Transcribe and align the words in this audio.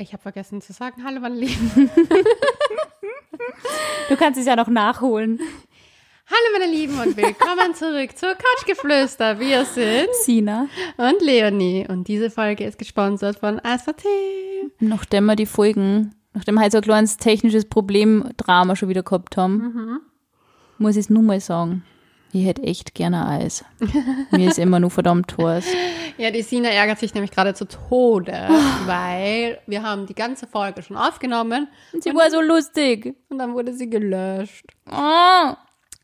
Ich 0.00 0.12
habe 0.14 0.22
vergessen 0.22 0.60
zu 0.62 0.72
sagen, 0.72 1.04
hallo 1.04 1.20
meine 1.20 1.34
Lieben. 1.36 1.90
Du 4.08 4.16
kannst 4.16 4.40
es 4.40 4.46
ja 4.46 4.56
noch 4.56 4.68
nachholen. 4.68 5.38
Hallo 6.26 6.58
meine 6.58 6.72
Lieben 6.72 6.98
und 6.98 7.16
willkommen 7.16 7.74
zurück 7.74 8.16
zur 8.16 8.34
Couchgeflüster. 8.34 9.38
Wir 9.38 9.64
sind 9.66 10.08
Sina. 10.22 10.68
und 10.96 11.20
Leonie 11.20 11.86
und 11.88 12.08
diese 12.08 12.30
Folge 12.30 12.64
ist 12.64 12.78
gesponsert 12.78 13.40
von 13.40 13.60
ASAT. 13.60 14.02
Nachdem 14.78 15.26
wir 15.26 15.36
die 15.36 15.44
Folgen, 15.46 16.14
nachdem 16.32 16.54
wir 16.54 16.62
halt 16.62 16.72
so 16.72 16.78
ein 16.78 16.84
kleines 16.84 17.18
technisches 17.18 17.66
Problem-Drama 17.68 18.76
schon 18.76 18.88
wieder 18.88 19.02
gehabt 19.02 19.36
haben, 19.36 19.56
Mhm. 19.58 20.00
muss 20.78 20.96
ich 20.96 21.00
es 21.00 21.10
nur 21.10 21.22
mal 21.22 21.40
sagen. 21.40 21.84
Ich 22.32 22.46
hätte 22.46 22.62
echt 22.62 22.94
gerne 22.94 23.26
Eis. 23.26 23.64
Mir 24.30 24.48
ist 24.50 24.58
immer 24.58 24.78
nur 24.78 24.90
verdammt 24.90 25.36
heiß. 25.36 25.66
Ja, 26.16 26.30
die 26.30 26.42
Sina 26.42 26.68
ärgert 26.68 26.98
sich 26.98 27.12
nämlich 27.14 27.30
gerade 27.32 27.54
zu 27.54 27.64
Tode, 27.66 28.32
weil 28.86 29.58
wir 29.66 29.82
haben 29.82 30.06
die 30.06 30.14
ganze 30.14 30.46
Folge 30.46 30.82
schon 30.82 30.96
aufgenommen 30.96 31.68
Und 31.92 32.02
sie 32.04 32.14
war 32.14 32.30
so 32.30 32.40
lustig. 32.40 33.16
und 33.28 33.38
dann 33.38 33.54
wurde 33.54 33.72
sie 33.74 33.90
gelöscht. 33.90 34.66
Oh. 34.90 35.54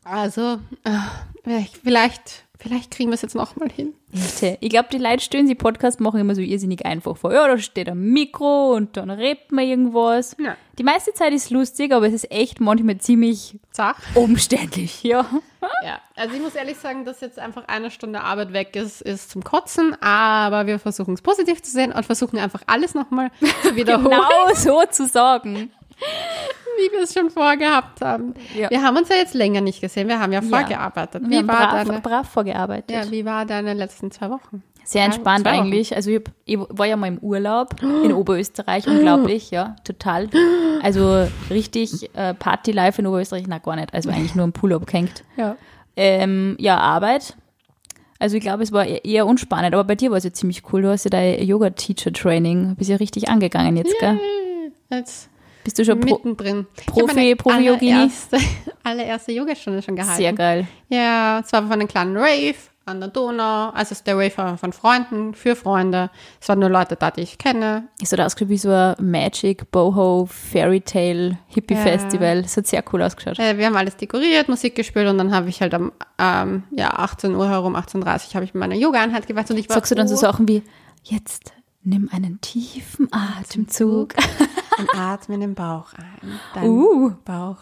Also, 0.03 0.59
äh, 0.85 1.69
vielleicht, 1.83 2.45
vielleicht 2.59 2.91
kriegen 2.91 3.09
wir 3.09 3.15
es 3.15 3.21
jetzt 3.21 3.35
nochmal 3.35 3.69
hin. 3.69 3.93
Bitte. 4.11 4.57
Ich 4.61 4.69
glaube, 4.69 4.87
die 4.91 4.97
Leute 4.97 5.21
stellen 5.21 5.47
sich 5.47 5.57
Podcast 5.57 5.99
machen 5.99 6.19
immer 6.19 6.35
so 6.35 6.41
irrsinnig 6.41 6.85
einfach 6.85 7.17
vor. 7.17 7.33
Ja, 7.33 7.47
da 7.47 7.57
steht 7.57 7.89
ein 7.89 7.99
Mikro 7.99 8.73
und 8.73 8.97
dann 8.97 9.09
redet 9.09 9.51
man 9.51 9.65
irgendwas. 9.65 10.35
Ja. 10.39 10.55
Die 10.77 10.83
meiste 10.83 11.13
Zeit 11.13 11.33
ist 11.33 11.49
lustig, 11.49 11.91
aber 11.91 12.07
es 12.07 12.13
ist 12.13 12.31
echt 12.31 12.59
manchmal 12.59 12.99
ziemlich 12.99 13.59
Zach. 13.71 13.99
umständlich, 14.15 15.03
ja. 15.03 15.25
Ja, 15.83 15.99
also 16.15 16.35
ich 16.35 16.41
muss 16.41 16.55
ehrlich 16.55 16.77
sagen, 16.77 17.03
dass 17.03 17.19
jetzt 17.21 17.39
einfach 17.39 17.67
eine 17.67 17.91
Stunde 17.91 18.21
Arbeit 18.21 18.53
weg 18.53 18.75
ist, 18.75 19.01
ist 19.01 19.31
zum 19.31 19.43
Kotzen, 19.43 19.95
aber 20.01 20.67
wir 20.67 20.79
versuchen 20.79 21.15
es 21.15 21.21
positiv 21.21 21.61
zu 21.63 21.71
sehen 21.71 21.91
und 21.91 22.05
versuchen 22.05 22.37
einfach 22.37 22.61
alles 22.67 22.93
nochmal 22.93 23.31
zu 23.63 23.75
wiederholen, 23.75 24.11
Genau 24.11 24.53
so 24.55 24.83
zu 24.89 25.07
sagen. 25.07 25.71
wie 26.77 26.91
wir 26.91 27.03
es 27.03 27.13
schon 27.13 27.29
vorgehabt 27.29 28.01
haben. 28.01 28.33
Ja. 28.55 28.69
Wir 28.69 28.81
haben 28.83 28.97
uns 28.97 29.09
ja 29.09 29.15
jetzt 29.15 29.33
länger 29.33 29.61
nicht 29.61 29.81
gesehen, 29.81 30.07
wir 30.07 30.19
haben 30.19 30.31
ja 30.31 30.41
vorgearbeitet. 30.41 31.23
Wir 31.23 31.29
Wie 31.29 31.37
haben 31.37 31.47
war, 31.47 31.55
brav, 31.71 31.87
deine, 31.87 32.01
brav 32.01 32.29
vorgearbeitet. 32.29 32.91
ja, 32.91 33.09
wie 33.11 33.25
war 33.25 33.45
deine 33.45 33.73
letzten 33.73 34.11
zwei 34.11 34.29
Wochen? 34.29 34.61
Sehr 34.83 35.03
entspannt 35.03 35.45
Wochen. 35.45 35.53
eigentlich. 35.53 35.95
Also 35.95 36.11
ich, 36.11 36.17
hab, 36.17 36.31
ich 36.45 36.57
war 36.57 36.85
ja 36.85 36.95
mal 36.95 37.07
im 37.07 37.17
Urlaub 37.17 37.81
in 38.03 38.13
Oberösterreich, 38.13 38.87
unglaublich, 38.87 39.51
ja, 39.51 39.75
total. 39.83 40.29
Also 40.83 41.27
richtig 41.49 42.15
äh, 42.15 42.35
Party-Life 42.35 43.01
in 43.01 43.07
Oberösterreich, 43.07 43.47
na 43.47 43.57
gar 43.57 43.75
nicht. 43.75 43.91
Also 43.95 44.11
eigentlich 44.11 44.35
nur 44.35 44.45
im 44.45 44.53
Pool 44.53 44.73
abgehängt. 44.73 45.23
Ja. 45.35 45.55
Ähm, 45.95 46.55
ja, 46.59 46.77
Arbeit. 46.77 47.35
Also 48.19 48.37
ich 48.37 48.43
glaube, 48.43 48.61
es 48.61 48.71
war 48.71 48.85
eher- 48.85 49.03
eher 49.03 49.25
unspannend, 49.25 49.73
aber 49.73 49.83
bei 49.83 49.95
dir 49.95 50.11
war 50.11 50.17
es 50.19 50.23
ja 50.23 50.31
ziemlich 50.31 50.61
cool. 50.71 50.83
Du 50.83 50.89
hast 50.91 51.05
ja 51.05 51.09
dein 51.09 51.41
Yoga-Teacher-Training, 51.43 52.75
bist 52.75 52.91
ja 52.91 52.97
richtig 52.97 53.27
angegangen 53.27 53.75
jetzt, 53.75 53.95
gell? 53.99 54.19
Jetzt 54.91 55.29
Bist 55.67 55.79
du 55.79 55.83
schon 55.83 55.99
Pro 55.99 56.15
mittendrin. 56.15 56.65
Ich 56.79 56.85
Profi- 56.85 57.35
Profi-Yogini? 57.35 57.91
allererste, 57.91 58.37
allererste 58.83 59.31
Yogastunde 59.33 59.81
schon 59.81 59.97
gehalten. 59.97 60.15
sehr 60.15 60.31
geil. 60.31 60.65
Ja, 60.87 61.41
es 61.43 61.51
war 61.51 61.63
von 61.63 61.73
einem 61.73 61.89
kleinen 61.89 62.15
Rave 62.15 62.55
an 62.85 63.01
der 63.01 63.09
Donau. 63.09 63.71
Also 63.71 63.81
es 63.81 63.91
ist 63.91 64.07
der 64.07 64.15
Rave 64.15 64.31
war 64.37 64.57
von 64.57 64.71
Freunden, 64.71 65.33
für 65.33 65.57
Freunde. 65.57 66.09
Es 66.39 66.47
waren 66.47 66.59
nur 66.59 66.69
Leute 66.69 66.95
da, 66.95 67.11
die 67.11 67.19
ich 67.19 67.37
kenne. 67.37 67.89
Es 68.01 68.13
hat 68.13 68.21
ausgeschaut 68.21 68.47
wie 68.47 68.57
so 68.57 68.71
ein 68.71 68.95
Magic, 69.01 69.69
Boho, 69.71 70.25
Fairy 70.31 70.79
Tale, 70.79 71.37
Hippie-Festival. 71.47 72.37
Es 72.45 72.55
hat 72.55 72.65
sehr 72.65 72.81
cool 72.93 73.01
ausgeschaut. 73.03 73.37
Äh, 73.37 73.57
wir 73.57 73.65
haben 73.65 73.75
alles 73.75 73.97
dekoriert, 73.97 74.47
Musik 74.47 74.73
gespielt 74.73 75.09
und 75.09 75.17
dann 75.17 75.35
habe 75.35 75.49
ich 75.49 75.59
halt 75.59 75.73
am 75.73 75.91
ähm, 76.17 76.63
ja, 76.71 76.91
18 76.91 77.35
Uhr 77.35 77.49
herum, 77.49 77.75
18.30 77.75 77.97
Uhr, 78.29 78.33
habe 78.35 78.45
ich 78.45 78.53
meine 78.53 78.77
Yoga-Einheit 78.77 79.27
gemacht 79.27 79.51
und 79.51 79.57
ich 79.57 79.67
war 79.67 79.73
Sagst 79.75 79.91
du 79.91 79.95
dann 79.95 80.07
so 80.07 80.15
Sachen 80.15 80.47
wie, 80.47 80.63
jetzt 81.03 81.51
nimm 81.87 82.09
einen 82.11 82.39
tiefen 82.41 83.07
Atemzug. 83.11 84.13
und 84.79 84.89
atme 84.95 85.35
in 85.35 85.41
den 85.41 85.55
Bauch 85.55 85.93
ein. 85.93 86.39
Dein 86.53 86.69
Uh. 86.69 87.11
Bauch. 87.25 87.57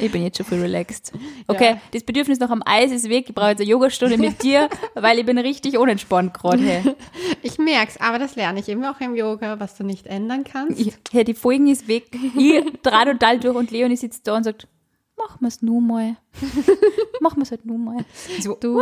Ich 0.00 0.10
bin 0.10 0.22
jetzt 0.22 0.38
schon 0.38 0.46
viel 0.46 0.60
relaxed. 0.60 1.12
Okay, 1.48 1.72
Ja. 1.72 1.80
das 1.92 2.02
Bedürfnis 2.04 2.38
nach 2.38 2.48
am 2.50 2.62
Eis 2.64 2.90
ist 2.92 3.08
weg. 3.10 3.26
Ich 3.28 3.34
brauche 3.34 3.50
jetzt 3.50 3.60
eine 3.60 3.68
Yogastunde 3.68 4.16
mit 4.16 4.42
dir, 4.42 4.70
weil 4.94 5.18
ich 5.18 5.26
bin 5.26 5.36
richtig 5.36 5.76
unentspannt 5.76 6.32
gerade. 6.32 6.96
Ich 7.42 7.58
merk's, 7.58 7.98
aber 8.00 8.18
das 8.18 8.34
lerne 8.36 8.60
ich 8.60 8.68
eben 8.68 8.82
auch 8.86 9.00
im 9.00 9.14
Yoga, 9.14 9.60
was 9.60 9.76
du 9.76 9.84
nicht 9.84 10.06
ändern 10.06 10.44
kannst. 10.44 10.80
Ich- 10.80 10.94
hey, 11.10 11.24
die 11.24 11.34
Folgen 11.34 11.66
ist 11.66 11.88
weg. 11.88 12.06
Ich 12.36 12.62
dreh 12.82 13.04
total 13.12 13.38
durch 13.40 13.54
und 13.56 13.70
Leonie 13.70 13.96
sitzt 13.96 14.26
da 14.26 14.34
und 14.36 14.44
sagt, 14.44 14.66
mach 15.18 15.40
mir's 15.40 15.60
nur 15.62 15.80
mal. 15.82 16.16
Mach 17.20 17.36
mir's 17.36 17.50
halt 17.50 17.66
nur 17.66 17.78
mal. 17.78 18.04
So, 18.40 18.56
Du, 18.58 18.80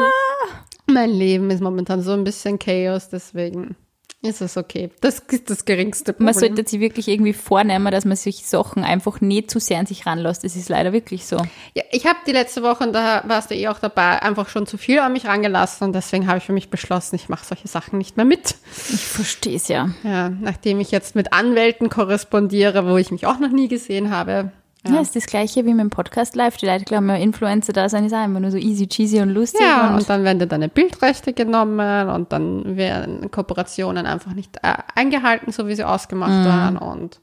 mein 0.87 1.11
Leben 1.11 1.51
ist 1.51 1.61
momentan 1.61 2.03
so 2.03 2.13
ein 2.13 2.25
bisschen 2.25 2.59
Chaos, 2.59 3.09
deswegen 3.11 3.77
ist 4.23 4.43
es 4.43 4.59
okay. 4.59 4.91
Das 5.01 5.21
ist 5.21 5.49
das 5.49 5.65
geringste 5.65 6.13
Problem. 6.13 6.27
man 6.27 6.35
sollte 6.35 6.69
sich 6.69 6.79
wirklich 6.79 7.09
irgendwie 7.09 7.33
vornehmen, 7.33 7.91
dass 7.91 8.05
man 8.05 8.17
sich 8.17 8.47
Sachen 8.47 8.85
einfach 8.85 9.23
nicht 9.23 9.51
zu 9.51 9.61
sehr 9.61 9.79
an 9.79 9.87
sich 9.87 10.05
ranlässt. 10.05 10.45
Das 10.45 10.57
ist 10.57 10.69
leider 10.69 10.93
wirklich 10.93 11.25
so. 11.25 11.37
Ja, 11.75 11.83
ich 11.91 12.07
habe 12.07 12.19
die 12.27 12.33
letzte 12.33 12.63
Woche, 12.63 12.85
und 12.85 12.93
da 12.93 13.23
warst 13.27 13.51
du 13.51 13.55
eh 13.55 13.69
auch 13.69 13.79
dabei, 13.79 14.21
einfach 14.23 14.49
schon 14.51 14.67
zu 14.67 14.77
viel 14.77 14.99
an 14.99 15.15
mich 15.15 15.27
rangelassen 15.27 15.87
und 15.87 15.95
deswegen 15.95 16.27
habe 16.27 16.39
ich 16.39 16.45
für 16.45 16.53
mich 16.53 16.69
beschlossen, 16.69 17.17
ich 17.17 17.31
mache 17.31 17.47
solche 17.47 17.69
Sachen 17.69 17.99
nicht 17.99 18.17
mehr 18.19 18.27
mit. 18.27 18.57
Ich 18.93 19.05
verstehe 19.07 19.57
es 19.57 19.69
ja. 19.69 19.91
Ja, 20.05 20.29
nachdem 20.29 20.81
ich 20.81 20.91
jetzt 20.91 21.15
mit 21.15 21.33
Anwälten 21.33 21.89
korrespondiere, 21.89 22.87
wo 22.87 22.99
ich 22.99 23.11
mich 23.11 23.27
auch 23.27 23.39
noch 23.39 23.51
nie 23.51 23.69
gesehen 23.69 24.11
habe. 24.11 24.53
Ja, 24.89 25.01
ist 25.01 25.15
das 25.15 25.27
gleiche 25.27 25.67
wie 25.67 25.75
mit 25.75 25.81
dem 25.81 25.91
Podcast 25.91 26.35
live. 26.37 26.57
Die 26.57 26.67
Leute 26.67 26.85
glauben 26.85 27.09
ja, 27.09 27.17
Influencer 27.17 27.73
da 27.73 27.89
sein 27.89 28.07
ist 28.07 28.15
auch 28.15 28.25
immer 28.25 28.41
nur 28.41 28.51
so 28.51 28.57
easy 28.57 28.87
cheesy 28.87 29.21
und 29.21 29.31
lustig. 29.31 29.61
Ja, 29.61 29.89
und 29.89 29.97
und 29.97 30.09
dann 30.09 30.25
werden 30.25 30.39
dir 30.39 30.47
deine 30.47 30.69
Bildrechte 30.69 31.35
genommen 31.35 32.09
und 32.09 32.33
dann 32.33 32.77
werden 32.77 33.31
Kooperationen 33.31 34.07
einfach 34.07 34.33
nicht 34.33 34.57
äh, 34.63 34.75
eingehalten, 34.95 35.53
so 35.53 35.67
wie 35.67 35.75
sie 35.75 35.85
ausgemacht 35.85 36.47
waren. 36.47 36.79
Und 36.79 37.21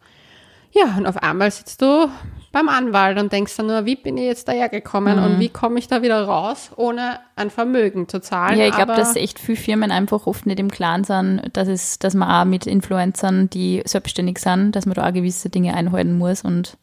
ja, 0.71 0.95
und 0.97 1.07
auf 1.07 1.17
einmal 1.17 1.49
sitzt 1.49 1.81
du 1.81 2.09
beim 2.51 2.69
Anwalt 2.69 3.19
und 3.19 3.31
denkst 3.31 3.55
dann 3.57 3.67
nur, 3.67 3.85
wie 3.85 3.95
bin 3.95 4.17
ich 4.17 4.25
jetzt 4.25 4.47
dahergekommen 4.47 5.19
und 5.19 5.39
wie 5.39 5.49
komme 5.49 5.79
ich 5.79 5.87
da 5.87 6.01
wieder 6.01 6.23
raus, 6.23 6.71
ohne 6.75 7.19
ein 7.35 7.49
Vermögen 7.49 8.07
zu 8.07 8.19
zahlen. 8.19 8.57
Ja, 8.57 8.65
ich 8.65 8.75
glaube, 8.75 8.95
dass 8.95 9.15
echt 9.15 9.39
viele 9.39 9.57
Firmen 9.57 9.91
einfach 9.91 10.27
oft 10.27 10.45
nicht 10.45 10.59
im 10.59 10.71
Klaren 10.71 11.03
sind, 11.03 11.41
dass 11.53 11.67
es, 11.67 11.99
dass 11.99 12.13
man 12.13 12.29
auch 12.29 12.45
mit 12.45 12.65
Influencern, 12.65 13.49
die 13.49 13.81
selbstständig 13.85 14.39
sind, 14.39 14.71
dass 14.75 14.85
man 14.85 14.95
da 14.95 15.07
auch 15.07 15.13
gewisse 15.13 15.49
Dinge 15.49 15.73
einhalten 15.73 16.17
muss 16.17 16.43
und 16.43 16.77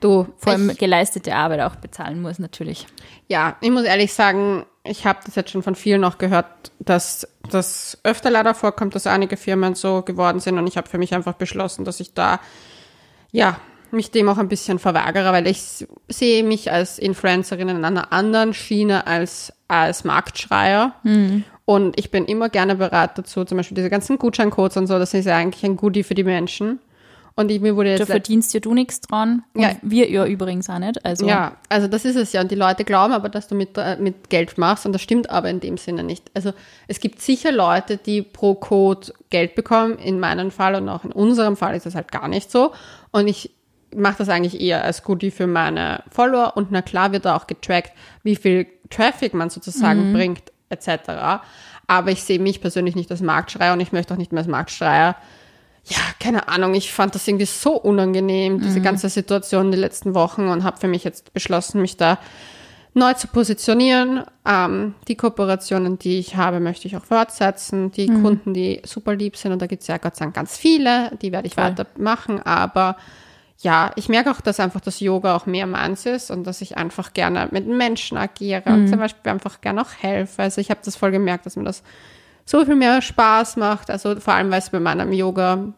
du, 0.00 0.26
vor 0.38 0.52
allem 0.52 0.74
geleistete 0.76 1.34
Arbeit 1.34 1.60
auch 1.60 1.76
bezahlen 1.76 2.22
muss, 2.22 2.38
natürlich. 2.38 2.86
ja, 3.28 3.56
ich 3.60 3.70
muss 3.70 3.84
ehrlich 3.84 4.12
sagen, 4.14 4.64
ich 4.84 5.04
habe 5.04 5.18
das 5.24 5.34
jetzt 5.34 5.50
schon 5.50 5.62
von 5.62 5.74
vielen 5.74 6.04
auch 6.04 6.18
gehört, 6.18 6.46
dass 6.78 7.28
das 7.50 7.98
öfter 8.04 8.30
leider 8.30 8.54
vorkommt, 8.54 8.94
dass 8.94 9.06
einige 9.06 9.36
Firmen 9.36 9.74
so 9.74 10.02
geworden 10.02 10.40
sind 10.40 10.58
und 10.58 10.66
ich 10.66 10.76
habe 10.76 10.88
für 10.88 10.98
mich 10.98 11.14
einfach 11.14 11.34
beschlossen, 11.34 11.84
dass 11.84 12.00
ich 12.00 12.14
da, 12.14 12.40
ja, 13.30 13.58
mich 13.92 14.10
dem 14.10 14.28
auch 14.28 14.38
ein 14.38 14.48
bisschen 14.48 14.78
verweigere, 14.78 15.32
weil 15.32 15.46
ich 15.46 15.86
sehe 16.08 16.42
mich 16.42 16.70
als 16.72 16.98
Influencerin 16.98 17.68
in 17.68 17.84
einer 17.84 18.12
anderen 18.12 18.54
Schiene 18.54 19.06
als 19.06 19.52
als 19.68 20.04
Marktschreier. 20.04 20.94
Und 21.66 21.98
ich 22.00 22.10
bin 22.10 22.24
immer 22.24 22.48
gerne 22.48 22.76
bereit 22.76 23.18
dazu, 23.18 23.44
zum 23.44 23.58
Beispiel 23.58 23.74
diese 23.74 23.90
ganzen 23.90 24.18
Gutscheincodes 24.18 24.78
und 24.78 24.86
so, 24.86 24.98
das 24.98 25.12
ist 25.12 25.26
ja 25.26 25.36
eigentlich 25.36 25.62
ein 25.64 25.76
Goodie 25.76 26.02
für 26.02 26.14
die 26.14 26.24
Menschen. 26.24 26.78
Und 27.36 27.52
ich, 27.52 27.60
mir 27.60 27.76
wurde 27.76 27.92
Da 27.92 27.98
jetzt 27.98 28.10
verdienst 28.10 28.52
ja 28.54 28.58
du 28.58 28.74
nichts 28.74 29.00
dran. 29.00 29.44
Und 29.54 29.62
Ja. 29.62 29.70
wir 29.82 30.10
ja 30.10 30.26
übrigens 30.26 30.68
auch 30.70 30.78
nicht. 30.80 31.04
Also 31.04 31.24
ja, 31.28 31.52
also 31.68 31.86
das 31.86 32.04
ist 32.04 32.16
es 32.16 32.32
ja. 32.32 32.40
Und 32.40 32.50
die 32.50 32.56
Leute 32.56 32.84
glauben 32.84 33.12
aber, 33.12 33.28
dass 33.28 33.46
du 33.46 33.54
mit, 33.54 33.78
äh, 33.78 33.96
mit 33.96 34.28
Geld 34.28 34.58
machst 34.58 34.86
und 34.86 34.92
das 34.92 35.02
stimmt 35.02 35.30
aber 35.30 35.48
in 35.48 35.60
dem 35.60 35.76
Sinne 35.76 36.02
nicht. 36.02 36.32
Also 36.34 36.52
es 36.88 36.98
gibt 36.98 37.22
sicher 37.22 37.52
Leute, 37.52 37.96
die 37.96 38.22
pro 38.22 38.54
Code 38.54 39.12
Geld 39.30 39.54
bekommen. 39.54 39.98
In 39.98 40.18
meinem 40.18 40.50
Fall 40.50 40.74
und 40.74 40.88
auch 40.88 41.04
in 41.04 41.12
unserem 41.12 41.56
Fall 41.56 41.76
ist 41.76 41.86
das 41.86 41.94
halt 41.94 42.10
gar 42.10 42.26
nicht 42.26 42.50
so. 42.50 42.72
Und 43.12 43.28
ich 43.28 43.52
mache 43.94 44.18
das 44.18 44.28
eigentlich 44.28 44.60
eher 44.60 44.84
als 44.84 45.02
Goodie 45.02 45.30
für 45.30 45.46
meine 45.46 46.02
Follower. 46.10 46.56
Und 46.56 46.70
na 46.70 46.82
klar 46.82 47.12
wird 47.12 47.24
da 47.24 47.36
auch 47.36 47.46
getrackt, 47.46 47.92
wie 48.22 48.36
viel 48.36 48.66
Traffic 48.90 49.34
man 49.34 49.50
sozusagen 49.50 50.12
bringt 50.12 50.52
etc. 50.70 51.42
Aber 51.86 52.10
ich 52.10 52.22
sehe 52.22 52.38
mich 52.38 52.60
persönlich 52.60 52.94
nicht 52.94 53.10
als 53.10 53.20
Marktschreier 53.20 53.72
und 53.72 53.80
ich 53.80 53.92
möchte 53.92 54.14
auch 54.14 54.18
nicht 54.18 54.32
mehr 54.32 54.40
als 54.40 54.48
Marktschreier 54.48 55.16
ja, 55.88 55.98
keine 56.20 56.48
Ahnung, 56.48 56.74
ich 56.74 56.92
fand 56.92 57.14
das 57.14 57.26
irgendwie 57.26 57.46
so 57.46 57.72
unangenehm, 57.72 58.60
diese 58.60 58.80
ganze 58.80 59.08
Situation 59.08 59.70
die 59.70 59.78
letzten 59.78 60.14
Wochen 60.14 60.48
und 60.48 60.62
habe 60.62 60.76
für 60.76 60.88
mich 60.88 61.02
jetzt 61.02 61.32
beschlossen, 61.32 61.80
mich 61.80 61.96
da 61.96 62.18
neu 62.94 63.14
zu 63.14 63.28
positionieren. 63.28 64.24
Ähm, 64.46 64.94
die 65.06 65.16
Kooperationen, 65.16 65.98
die 65.98 66.18
ich 66.18 66.36
habe, 66.36 66.60
möchte 66.60 66.88
ich 66.88 66.96
auch 66.96 67.04
fortsetzen. 67.04 67.90
Die 67.92 68.06
Kunden, 68.06 68.52
die 68.52 68.82
super 68.84 69.14
lieb 69.14 69.36
sind, 69.36 69.52
und 69.52 69.62
da 69.62 69.66
gibt 69.66 69.82
es 69.82 69.88
ja 69.88 69.96
Gott 69.98 70.16
sei 70.16 70.26
Dank 70.26 70.34
ganz 70.34 70.56
viele, 70.56 71.16
die 71.22 71.32
werde 71.32 71.46
ich 71.46 71.54
Voll. 71.54 71.64
weitermachen, 71.64 72.40
aber 72.42 72.96
ja, 73.60 73.90
ich 73.96 74.08
merke 74.08 74.30
auch, 74.30 74.40
dass 74.40 74.60
einfach 74.60 74.80
das 74.80 75.00
Yoga 75.00 75.34
auch 75.34 75.46
mehr 75.46 75.66
meins 75.66 76.06
ist 76.06 76.30
und 76.30 76.44
dass 76.46 76.60
ich 76.60 76.76
einfach 76.76 77.12
gerne 77.12 77.48
mit 77.50 77.66
Menschen 77.66 78.16
agiere 78.16 78.62
und 78.66 78.88
zum 78.88 78.98
Beispiel 78.98 79.32
einfach 79.32 79.60
gerne 79.60 79.82
auch 79.82 79.90
helfe. 79.98 80.42
Also 80.42 80.60
ich 80.60 80.70
habe 80.70 80.80
das 80.84 80.94
voll 80.94 81.10
gemerkt, 81.10 81.44
dass 81.44 81.56
mir 81.56 81.64
das 81.64 81.82
so 82.44 82.64
viel 82.64 82.76
mehr 82.76 83.02
Spaß 83.02 83.56
macht. 83.56 83.90
Also 83.90 84.20
vor 84.20 84.34
allem, 84.34 84.50
weil 84.52 84.60
es 84.60 84.70
bei 84.70 84.78
meinem 84.78 85.12
Yoga, 85.12 85.72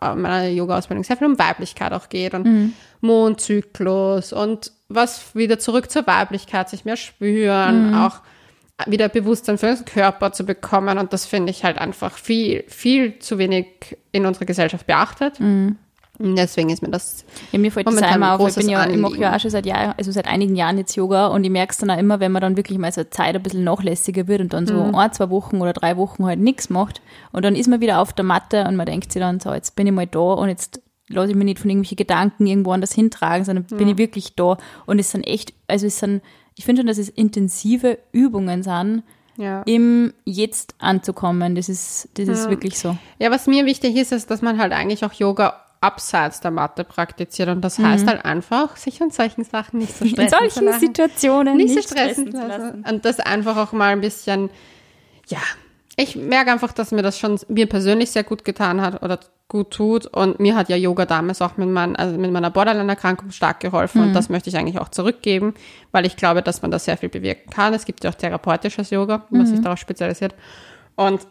äh, 0.00 0.14
meiner 0.16 0.48
Yoga-Ausbildung 0.48 1.04
sehr 1.04 1.16
viel 1.16 1.28
um 1.28 1.38
Weiblichkeit 1.38 1.92
auch 1.92 2.08
geht 2.08 2.34
und 2.34 2.74
Mondzyklus 3.00 4.32
und 4.32 4.72
was 4.88 5.34
wieder 5.36 5.60
zurück 5.60 5.90
zur 5.92 6.06
Weiblichkeit, 6.08 6.68
sich 6.68 6.84
mehr 6.84 6.96
spüren, 6.96 7.94
auch 7.94 8.20
wieder 8.86 9.08
Bewusstsein 9.08 9.58
für 9.58 9.74
den 9.74 9.84
Körper 9.84 10.32
zu 10.32 10.44
bekommen. 10.44 10.98
Und 10.98 11.12
das 11.12 11.24
finde 11.24 11.50
ich 11.50 11.64
halt 11.64 11.78
einfach 11.78 12.18
viel, 12.18 12.64
viel 12.66 13.20
zu 13.20 13.38
wenig 13.38 13.96
in 14.10 14.26
unserer 14.26 14.44
Gesellschaft 14.44 14.86
beachtet. 14.88 15.38
Deswegen 16.18 16.70
ist 16.70 16.82
mir 16.82 16.90
das 16.90 17.24
Ja, 17.52 17.58
mir 17.58 17.70
fällt 17.70 17.86
das 17.86 17.96
einmal 18.02 18.34
ein 18.34 18.40
auf, 18.40 18.48
ich 18.48 18.54
bin 18.54 18.68
ja, 18.68 18.88
ich 18.88 18.96
mache 18.96 19.18
ja 19.18 19.34
auch 19.36 19.40
schon 19.40 19.50
seit 19.50 19.66
Jahren, 19.66 19.94
also 19.98 20.10
seit 20.12 20.26
einigen 20.26 20.56
Jahren 20.56 20.78
jetzt 20.78 20.94
Yoga 20.96 21.26
und 21.28 21.44
ich 21.44 21.50
merke 21.50 21.72
es 21.72 21.78
dann 21.78 21.90
auch 21.90 21.98
immer, 21.98 22.20
wenn 22.20 22.32
man 22.32 22.42
dann 22.42 22.56
wirklich 22.56 22.78
mal 22.78 22.92
so 22.92 23.04
Zeit 23.04 23.34
ein 23.34 23.42
bisschen 23.42 23.64
nachlässiger 23.64 24.26
wird 24.28 24.40
und 24.40 24.52
dann 24.52 24.66
so 24.66 24.74
Mhm. 24.74 24.94
ein, 24.94 25.12
zwei 25.12 25.30
Wochen 25.30 25.60
oder 25.60 25.72
drei 25.72 25.96
Wochen 25.96 26.24
halt 26.24 26.38
nichts 26.40 26.70
macht 26.70 27.00
und 27.32 27.44
dann 27.44 27.54
ist 27.56 27.66
man 27.68 27.80
wieder 27.80 28.00
auf 28.00 28.12
der 28.12 28.24
Matte 28.24 28.64
und 28.66 28.76
man 28.76 28.86
denkt 28.86 29.12
sich 29.12 29.20
dann 29.20 29.40
so, 29.40 29.52
jetzt 29.52 29.76
bin 29.76 29.86
ich 29.86 29.92
mal 29.92 30.06
da 30.06 30.20
und 30.20 30.48
jetzt 30.48 30.80
lasse 31.08 31.30
ich 31.30 31.36
mich 31.36 31.44
nicht 31.44 31.58
von 31.60 31.70
irgendwelchen 31.70 31.96
Gedanken 31.96 32.46
irgendwo 32.46 32.72
anders 32.72 32.92
hintragen, 32.92 33.44
sondern 33.44 33.64
bin 33.64 33.86
ich 33.88 33.98
wirklich 33.98 34.34
da 34.34 34.56
und 34.86 34.98
es 34.98 35.10
sind 35.10 35.24
echt, 35.26 35.52
also 35.68 35.86
es 35.86 35.98
sind, 35.98 36.22
ich 36.56 36.64
finde 36.64 36.80
schon, 36.80 36.86
dass 36.88 36.98
es 36.98 37.08
intensive 37.10 37.98
Übungen 38.12 38.62
sind, 38.62 39.02
ja. 39.36 39.62
im 39.66 40.14
Jetzt 40.24 40.74
anzukommen, 40.78 41.54
das 41.54 41.68
ist, 41.68 42.08
das 42.14 42.26
ist 42.26 42.48
wirklich 42.48 42.78
so. 42.78 42.96
Ja, 43.18 43.30
was 43.30 43.46
mir 43.46 43.66
wichtig 43.66 43.94
ist, 43.96 44.10
ist, 44.10 44.30
dass 44.30 44.40
man 44.42 44.58
halt 44.58 44.72
eigentlich 44.72 45.04
auch 45.04 45.12
Yoga 45.12 45.62
abseits 45.80 46.40
der 46.40 46.50
Matte 46.50 46.84
praktiziert. 46.84 47.48
Und 47.48 47.60
das 47.62 47.78
heißt 47.78 48.06
halt 48.06 48.24
einfach, 48.24 48.76
sich 48.76 49.00
an 49.02 49.10
solchen 49.10 49.44
Sachen 49.44 49.78
nicht 49.78 49.96
so 49.96 50.04
stressen 50.04 50.24
In 50.24 50.30
solchen 50.30 50.64
lassen. 50.64 50.80
Situationen 50.80 51.56
nicht, 51.56 51.74
so 51.74 51.82
stressen 51.82 52.30
zu 52.30 52.46
lassen. 52.46 52.84
Und 52.88 53.04
das 53.04 53.20
einfach 53.20 53.56
auch 53.56 53.72
mal 53.72 53.92
ein 53.92 54.00
bisschen, 54.00 54.50
ja, 55.28 55.38
ich 55.96 56.16
merke 56.16 56.52
einfach, 56.52 56.72
dass 56.72 56.92
mir 56.92 57.02
das 57.02 57.18
schon 57.18 57.38
mir 57.48 57.66
persönlich 57.66 58.10
sehr 58.10 58.24
gut 58.24 58.44
getan 58.44 58.80
hat 58.80 59.02
oder 59.02 59.20
gut 59.48 59.70
tut. 59.70 60.06
Und 60.06 60.40
mir 60.40 60.56
hat 60.56 60.68
ja 60.68 60.76
Yoga 60.76 61.06
damals 61.06 61.40
auch 61.40 61.56
mit, 61.56 61.68
mein, 61.68 61.96
also 61.96 62.18
mit 62.18 62.32
meiner 62.32 62.50
Borderline-Erkrankung 62.50 63.30
stark 63.30 63.60
geholfen. 63.60 64.02
Und 64.02 64.12
das 64.12 64.28
möchte 64.28 64.50
ich 64.50 64.56
eigentlich 64.56 64.78
auch 64.78 64.88
zurückgeben, 64.88 65.54
weil 65.92 66.04
ich 66.04 66.16
glaube, 66.16 66.42
dass 66.42 66.62
man 66.62 66.70
da 66.70 66.78
sehr 66.78 66.96
viel 66.96 67.08
bewirken 67.08 67.50
kann. 67.50 67.72
Es 67.72 67.84
gibt 67.84 68.04
ja 68.04 68.10
auch 68.10 68.14
therapeutisches 68.14 68.90
Yoga, 68.90 69.26
was 69.30 69.50
sich 69.50 69.60
darauf 69.60 69.78
spezialisiert. 69.78 70.34
Und 70.96 71.26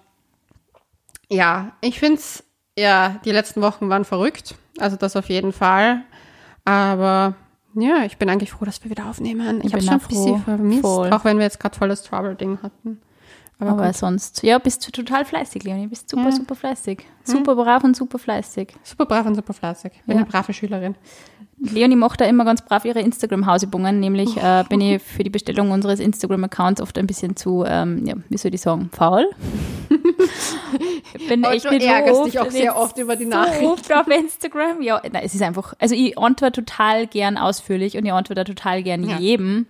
ja, 1.29 1.73
ich 1.81 1.99
finde 1.99 2.19
es, 2.19 2.44
ja, 2.77 3.19
die 3.25 3.31
letzten 3.31 3.61
Wochen 3.61 3.89
waren 3.89 4.05
verrückt. 4.05 4.55
Also 4.77 4.97
das 4.97 5.15
auf 5.15 5.29
jeden 5.29 5.53
Fall. 5.53 6.01
Aber 6.65 7.35
ja, 7.75 8.03
ich 8.05 8.17
bin 8.17 8.29
eigentlich 8.29 8.51
froh, 8.51 8.65
dass 8.65 8.83
wir 8.83 8.91
wieder 8.91 9.05
aufnehmen. 9.05 9.61
Ich, 9.63 9.73
habe 9.73 9.83
schon 9.83 9.93
ein 9.93 9.99
bisschen 9.99 10.43
vermisst, 10.43 10.81
Voll. 10.81 11.11
auch 11.11 11.25
wenn 11.25 11.37
wir 11.37 11.43
jetzt 11.43 11.59
gerade 11.59 11.77
voll 11.77 11.89
das 11.89 12.03
Trouble-Ding 12.03 12.59
hatten. 12.61 13.01
Aber, 13.57 13.71
Aber 13.71 13.93
sonst, 13.93 14.43
ja, 14.43 14.57
bist 14.57 14.85
du 14.85 14.91
total 14.91 15.23
fleißig, 15.23 15.63
Leonie. 15.63 15.87
Bist 15.87 16.09
super, 16.09 16.31
super 16.31 16.55
fleißig. 16.55 16.99
Super 17.23 17.55
brav 17.55 17.83
und 17.85 17.95
super 17.95 18.19
fleißig. 18.19 18.73
super 18.83 19.05
brav 19.05 19.25
und 19.25 19.35
super 19.35 19.53
fleißig. 19.53 19.93
Bin 20.05 20.17
Ja. 20.17 20.23
eine 20.23 20.29
brave 20.29 20.51
Schülerin. 20.53 20.95
Leonie 21.57 21.95
macht 21.95 22.19
da 22.19 22.25
immer 22.25 22.43
ganz 22.43 22.61
brav 22.61 22.83
ihre 22.83 22.99
Instagram-Hausübungen, 22.99 24.01
nämlich 24.01 24.35
äh, 24.35 24.65
bin 24.67 24.81
ich 24.81 25.01
für 25.01 25.23
die 25.23 25.29
Bestellung 25.29 25.71
unseres 25.71 26.01
Instagram-Accounts 26.01 26.81
oft 26.81 26.97
ein 26.97 27.07
bisschen 27.07 27.37
zu, 27.37 27.63
ähm, 27.65 28.05
ja, 28.05 28.15
wie 28.27 28.37
soll 28.37 28.53
ich 28.53 28.59
sagen, 28.59 28.89
faul. 28.91 29.25
Ich 31.13 31.27
bin 31.29 31.43
echt 31.45 31.69
nicht 31.71 31.83
so 31.83 31.87
ärgerst 31.87 32.19
oft, 32.19 32.27
dich 32.27 32.39
auch 32.39 32.51
sehr 32.51 32.77
oft 32.77 32.97
über 32.97 33.15
die 33.15 33.23
so 33.23 33.29
Nachrichten. 33.29 33.65
oft 33.65 33.93
auf 33.93 34.07
Instagram. 34.07 34.81
Ja, 34.81 35.01
nein, 35.11 35.21
es 35.23 35.33
ist 35.33 35.41
einfach, 35.41 35.73
also 35.79 35.95
ich 35.95 36.17
antworte 36.17 36.63
total 36.63 37.07
gern 37.07 37.37
ausführlich 37.37 37.97
und 37.97 38.05
ich 38.05 38.11
antworte 38.11 38.43
total 38.43 38.83
gern 38.83 39.03
Ja. 39.07 39.17
jedem, 39.17 39.65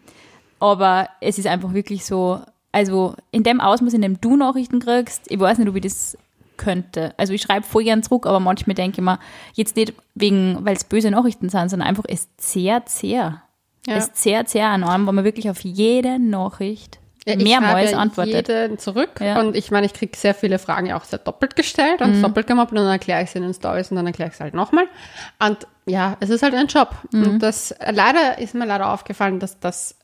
aber 0.60 1.10
es 1.22 1.38
ist 1.38 1.46
einfach 1.48 1.74
wirklich 1.74 2.04
so, 2.04 2.40
also 2.76 3.16
in 3.32 3.44
dem 3.44 3.62
Ausmaß, 3.62 3.94
in 3.94 4.02
dem 4.02 4.20
du 4.20 4.36
Nachrichten 4.36 4.80
kriegst, 4.80 5.32
ich 5.32 5.40
weiß 5.40 5.58
nicht, 5.60 5.70
ob 5.70 5.76
ich 5.78 5.82
das 5.84 6.18
könnte. 6.58 7.14
Also 7.18 7.32
ich 7.34 7.42
schreibe 7.42 7.66
voll 7.66 7.86
gern 7.86 8.04
zurück, 8.04 8.26
aber 8.26 8.40
manchmal 8.42 8.76
denke 8.76 9.00
ich 9.00 9.04
mir, 9.06 9.18
jetzt 9.54 9.76
nicht 9.78 9.94
wegen, 10.14 10.58
weil 10.66 10.76
es 10.76 10.84
böse 10.84 11.10
Nachrichten 11.10 11.48
sind, 11.50 11.70
sondern 11.70 11.88
einfach 11.88 12.04
es 12.08 12.28
zehrt 12.38 12.90
sehr. 12.90 13.42
Ja. 13.88 13.96
Es 13.96 14.12
zehrt 14.14 14.50
sehr 14.50 14.68
an 14.68 14.84
einem, 14.84 15.06
weil 15.08 15.14
man 15.14 15.24
wirklich 15.24 15.50
auf 15.50 15.62
jede 15.62 16.20
Nachricht 16.20 17.00
Ja, 17.26 17.36
mehrmals 17.38 17.92
ja 17.92 17.98
antwortet. 17.98 18.48
jeden 18.50 18.78
zurück 18.78 19.20
Ja. 19.22 19.42
Mhm. 19.42 19.48
und 19.50 19.56
ich 19.56 19.72
meine, 19.72 19.86
ich 19.86 19.94
kriege 19.94 20.18
sehr 20.18 20.34
viele 20.34 20.60
Fragen 20.60 20.88
ja 20.88 20.98
auch 20.98 21.04
sehr 21.06 21.20
doppelt 21.20 21.56
gestellt 21.56 22.02
und 22.02 22.22
doppelt 22.22 22.46
gemobbt 22.48 22.72
und 22.72 22.78
dann 22.78 22.88
erkläre 22.88 23.24
ich 23.24 23.32
sie 23.32 23.38
in 23.38 23.44
den 23.46 23.54
Stories 23.54 23.90
und 23.92 23.96
dann 23.98 24.08
erkläre 24.08 24.30
ich 24.32 24.36
sie 24.38 24.44
halt 24.44 24.54
nochmal. 24.54 24.88
Und 25.40 25.66
ja, 25.86 26.18
es 26.20 26.30
ist 26.30 26.42
halt 26.44 26.56
ein 26.56 26.68
Job. 26.68 26.90
Mhm. 27.12 27.24
Und 27.24 27.40
das 27.40 27.74
leider 27.90 28.38
ist 28.40 28.54
mir 28.54 28.66
leider 28.66 28.92
aufgefallen, 28.92 29.40
dass 29.40 29.60
das 29.60 29.96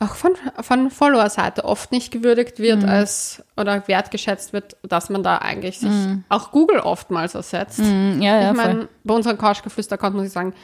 auch 0.00 0.14
von, 0.14 0.32
von 0.60 0.90
Follower-Seite 0.90 1.64
oft 1.64 1.90
nicht 1.92 2.12
gewürdigt 2.12 2.58
wird 2.60 2.82
Mhm. 2.82 2.88
als 2.88 3.42
oder 3.56 3.86
wertgeschätzt 3.88 4.52
wird, 4.52 4.76
dass 4.82 5.10
man 5.10 5.22
da 5.22 5.38
eigentlich 5.38 5.80
sich 5.80 5.90
auch 6.28 6.52
Google 6.52 6.80
oftmals 6.80 7.34
ersetzt. 7.34 7.80
Mhm, 7.80 8.20
ja, 8.22 8.40
ja, 8.40 8.50
ich 8.52 8.56
meine, 8.56 8.88
bei 9.04 9.14
unserem 9.14 9.38
Couchgeflüster-Account 9.38 10.14
muss 10.14 10.26
ich 10.26 10.32
sagen, 10.32 10.54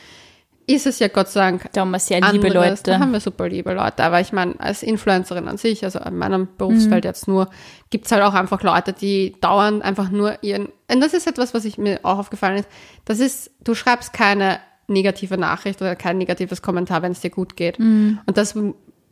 ist 0.66 0.86
es 0.86 0.98
ja 0.98 1.08
Gott 1.08 1.28
sei 1.28 1.40
Dank 1.40 1.68
Da 1.74 1.82
haben 1.82 1.90
wir 1.90 1.98
sehr 1.98 2.20
liebe 2.32 2.46
anderes. 2.46 2.82
Da 2.82 2.92
Leute. 2.92 3.02
haben 3.02 3.12
wir 3.12 3.20
super 3.20 3.48
liebe 3.50 3.74
Leute. 3.74 4.02
Aber 4.02 4.20
ich 4.20 4.32
meine, 4.32 4.58
als 4.60 4.82
Influencerin 4.82 5.46
an 5.46 5.58
sich, 5.58 5.84
also 5.84 5.98
in 5.98 6.16
meinem 6.16 6.42
Mhm. 6.42 6.48
Berufsfeld 6.56 7.04
jetzt 7.04 7.28
nur, 7.28 7.50
gibt's 7.90 8.10
halt 8.12 8.22
auch 8.22 8.32
einfach 8.32 8.62
Leute, 8.62 8.94
die 8.94 9.34
dauernd 9.42 9.82
einfach 9.82 10.08
nur 10.10 10.42
ihren. 10.42 10.68
Und 10.90 11.00
das 11.02 11.12
ist 11.12 11.26
etwas, 11.26 11.52
was 11.52 11.66
ich 11.66 11.76
mir 11.76 12.00
auch 12.02 12.18
aufgefallen 12.18 12.56
ist. 12.60 12.68
Das 13.04 13.18
ist, 13.20 13.50
du 13.62 13.74
schreibst 13.74 14.14
keine 14.14 14.58
negative 14.86 15.36
Nachricht 15.36 15.82
oder 15.82 15.96
kein 15.96 16.16
negatives 16.16 16.62
Kommentar, 16.62 17.02
wenn 17.02 17.12
es 17.12 17.20
dir 17.20 17.30
gut 17.30 17.56
geht. 17.56 17.78
Mhm. 17.78 18.20
Und 18.24 18.38
das 18.38 18.54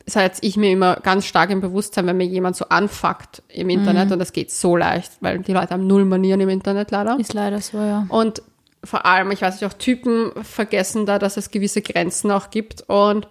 ist 0.05 0.15
halt 0.15 0.33
ich 0.41 0.57
mir 0.57 0.71
immer 0.71 0.97
ganz 0.97 1.25
stark 1.25 1.49
im 1.49 1.61
Bewusstsein, 1.61 2.05
wenn 2.07 2.17
mir 2.17 2.25
jemand 2.25 2.55
so 2.55 2.65
anfuckt 2.69 3.41
im 3.47 3.69
Internet 3.69 4.07
Mhm. 4.07 4.13
und 4.13 4.19
das 4.19 4.33
geht 4.33 4.51
so 4.51 4.75
leicht, 4.75 5.11
weil 5.21 5.39
die 5.39 5.53
Leute 5.53 5.69
haben 5.69 5.87
null 5.87 6.05
Manieren 6.05 6.41
im 6.41 6.49
Internet 6.49 6.91
leider. 6.91 7.17
Ist 7.19 7.33
leider 7.33 7.61
so, 7.61 7.77
ja. 7.77 8.05
Und 8.09 8.41
vor 8.83 9.05
allem, 9.05 9.31
ich 9.31 9.41
weiß 9.41 9.61
nicht, 9.61 9.71
auch 9.71 9.77
Typen 9.77 10.31
vergessen 10.43 11.05
da, 11.05 11.19
dass 11.19 11.37
es 11.37 11.51
gewisse 11.51 11.81
Grenzen 11.81 12.31
auch 12.31 12.49
gibt. 12.49 12.81
Und 12.89 13.29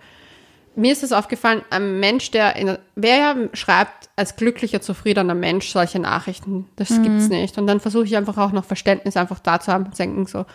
mir 0.74 0.92
ist 0.92 1.02
es 1.02 1.12
aufgefallen, 1.12 1.60
ein 1.68 2.00
Mensch, 2.00 2.30
der, 2.30 2.56
in, 2.56 2.78
wer 2.94 3.16
ja 3.18 3.36
schreibt 3.52 4.08
als 4.16 4.36
glücklicher, 4.36 4.80
zufriedener 4.80 5.34
Mensch 5.34 5.68
solche 5.68 5.98
Nachrichten, 5.98 6.68
das 6.76 6.88
gibt's 7.02 7.28
nicht. 7.28 7.58
Und 7.58 7.66
dann 7.66 7.80
versuche 7.80 8.04
ich 8.04 8.16
einfach 8.16 8.38
auch 8.38 8.52
noch 8.52 8.64
Verständnis 8.64 9.18
einfach 9.18 9.40
da 9.40 9.60
zu 9.60 9.70
haben, 9.70 9.92
zu 9.92 9.98
denken 9.98 10.24
so, 10.24 10.46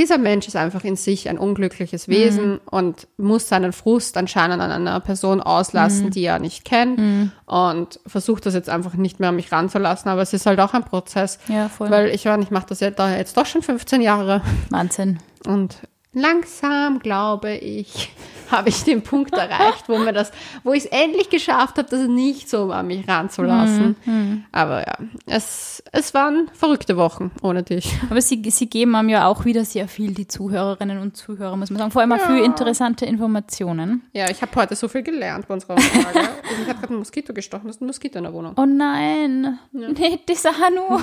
dieser 0.00 0.18
Mensch 0.18 0.48
ist 0.48 0.56
einfach 0.56 0.82
in 0.82 0.96
sich 0.96 1.28
ein 1.28 1.38
unglückliches 1.38 2.08
Wesen 2.08 2.58
und 2.70 3.06
muss 3.18 3.48
seinen 3.48 3.72
Frust 3.72 4.16
anscheinend 4.16 4.60
an 4.60 4.72
einer 4.72 4.98
Person 5.00 5.40
auslassen, 5.40 6.10
die 6.10 6.24
er 6.24 6.38
nicht 6.40 6.64
kennt 6.64 6.98
und 7.46 8.00
versucht 8.06 8.46
das 8.46 8.54
jetzt 8.54 8.68
einfach 8.70 8.94
nicht 8.94 9.20
mehr 9.20 9.28
an 9.28 9.36
mich 9.36 9.52
ranzulassen. 9.52 10.10
Aber 10.10 10.22
es 10.22 10.32
ist 10.32 10.46
halt 10.46 10.58
auch 10.58 10.74
ein 10.74 10.84
Prozess, 10.84 11.38
Ja, 11.48 11.68
voll. 11.68 11.90
weil 11.90 12.08
ich 12.08 12.24
meine, 12.24 12.42
ich 12.42 12.50
mache 12.50 12.66
das 12.68 12.78
da 12.78 13.14
jetzt 13.16 13.36
doch 13.36 13.46
schon 13.46 13.62
15 13.62 14.00
Jahre 14.00 14.40
Wahnsinn. 14.70 15.18
und 15.46 15.76
langsam, 16.12 16.98
glaube 16.98 17.54
ich, 17.54 18.12
habe 18.50 18.68
ich 18.68 18.82
den 18.82 19.02
Punkt 19.02 19.32
erreicht, 19.36 19.88
wo 19.88 19.98
mir 19.98 20.12
das, 20.12 20.32
wo 20.64 20.72
ich 20.72 20.84
es 20.84 20.90
endlich 20.90 21.30
geschafft 21.30 21.78
habe, 21.78 21.88
das 21.88 22.08
nicht 22.08 22.50
so 22.50 22.72
an 22.72 22.88
mich 22.88 23.06
ranzulassen. 23.06 23.94
Mhm, 24.04 24.44
Aber 24.50 24.80
ja, 24.80 24.96
es, 25.26 25.82
es 25.92 26.12
waren 26.14 26.50
verrückte 26.52 26.96
Wochen 26.96 27.30
ohne 27.42 27.62
dich. 27.62 27.92
Aber 28.10 28.20
sie, 28.20 28.42
sie 28.50 28.68
geben 28.68 28.96
einem 28.96 29.08
ja 29.08 29.26
auch 29.28 29.44
wieder 29.44 29.64
sehr 29.64 29.86
viel, 29.86 30.12
die 30.14 30.26
Zuhörerinnen 30.26 30.98
und 30.98 31.16
Zuhörer, 31.16 31.56
muss 31.56 31.70
man 31.70 31.78
sagen. 31.78 31.90
Vor 31.92 32.02
allem 32.02 32.12
auch 32.12 32.26
viel 32.26 32.42
interessante 32.44 33.06
Informationen. 33.06 34.02
Ja, 34.12 34.28
ich 34.30 34.42
habe 34.42 34.52
heute 34.56 34.74
so 34.74 34.88
viel 34.88 35.02
gelernt 35.02 35.46
bei 35.46 35.54
unserer 35.54 35.78
Frage. 35.78 36.28
ich 36.62 36.68
habe 36.68 36.80
gerade 36.80 36.94
ein 36.94 36.98
Moskito 36.98 37.32
gestochen, 37.32 37.68
das 37.68 37.76
ist 37.76 37.82
ein 37.82 37.86
Moskito 37.86 38.18
in 38.18 38.24
der 38.24 38.32
Wohnung. 38.32 38.54
Oh 38.56 38.66
nein, 38.66 39.58
nicht 39.72 40.28
das 40.28 40.44
Hanu. 40.44 41.00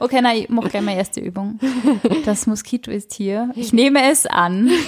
Okay, 0.00 0.20
nein, 0.20 0.38
ich 0.38 0.48
mache 0.48 0.70
gleich 0.70 0.82
meine 0.82 0.98
erste 0.98 1.20
Übung. 1.20 1.60
Das 2.24 2.46
Moskito 2.48 2.90
ist 2.90 3.12
hier. 3.14 3.50
Ich 3.54 3.72
nehme 3.72 4.10
es 4.10 4.23
an. 4.26 4.70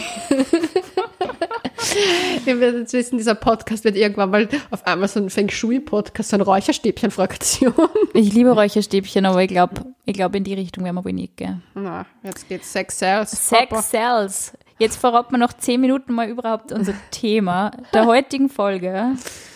Ihr 2.47 2.61
werdet 2.61 2.81
jetzt 2.81 2.93
wissen, 2.93 3.19
dieser 3.19 3.35
Podcast 3.35 3.85
wird 3.85 3.97
irgendwann 3.97 4.31
mal 4.31 4.49
auf 4.71 4.87
einmal 4.87 5.09
so 5.09 5.21
ein 5.21 5.31
Feng 5.31 5.49
Shui-Podcast, 5.49 6.31
so 6.31 6.37
ein 6.37 6.43
Räucherstäbchen-Fraktion. 6.43 7.75
Ich 8.15 8.33
liebe 8.33 8.51
Räucherstäbchen, 8.51 9.27
aber 9.27 9.43
ich 9.43 9.49
glaube, 9.49 9.95
ich 10.05 10.15
glaub, 10.15 10.35
in 10.35 10.45
die 10.45 10.55
Richtung 10.55 10.85
werden 10.85 10.97
wir 10.97 11.05
wohl 11.05 11.13
nicht 11.13 11.37
gehen. 11.37 11.63
Na, 11.75 12.07
jetzt 12.23 12.49
geht's 12.49 12.73
Sex 12.73 12.99
Sales. 12.99 13.31
Sex 13.31 13.91
Cells. 13.91 14.53
Jetzt 14.79 14.97
verraten 14.97 15.33
wir 15.33 15.39
noch 15.39 15.55
zehn 15.55 15.81
Minuten 15.81 16.13
mal 16.13 16.29
überhaupt 16.29 16.71
unser 16.71 16.93
Thema 17.11 17.71
der 17.95 18.05
heutigen 18.05 18.51
Folge. 18.51 19.13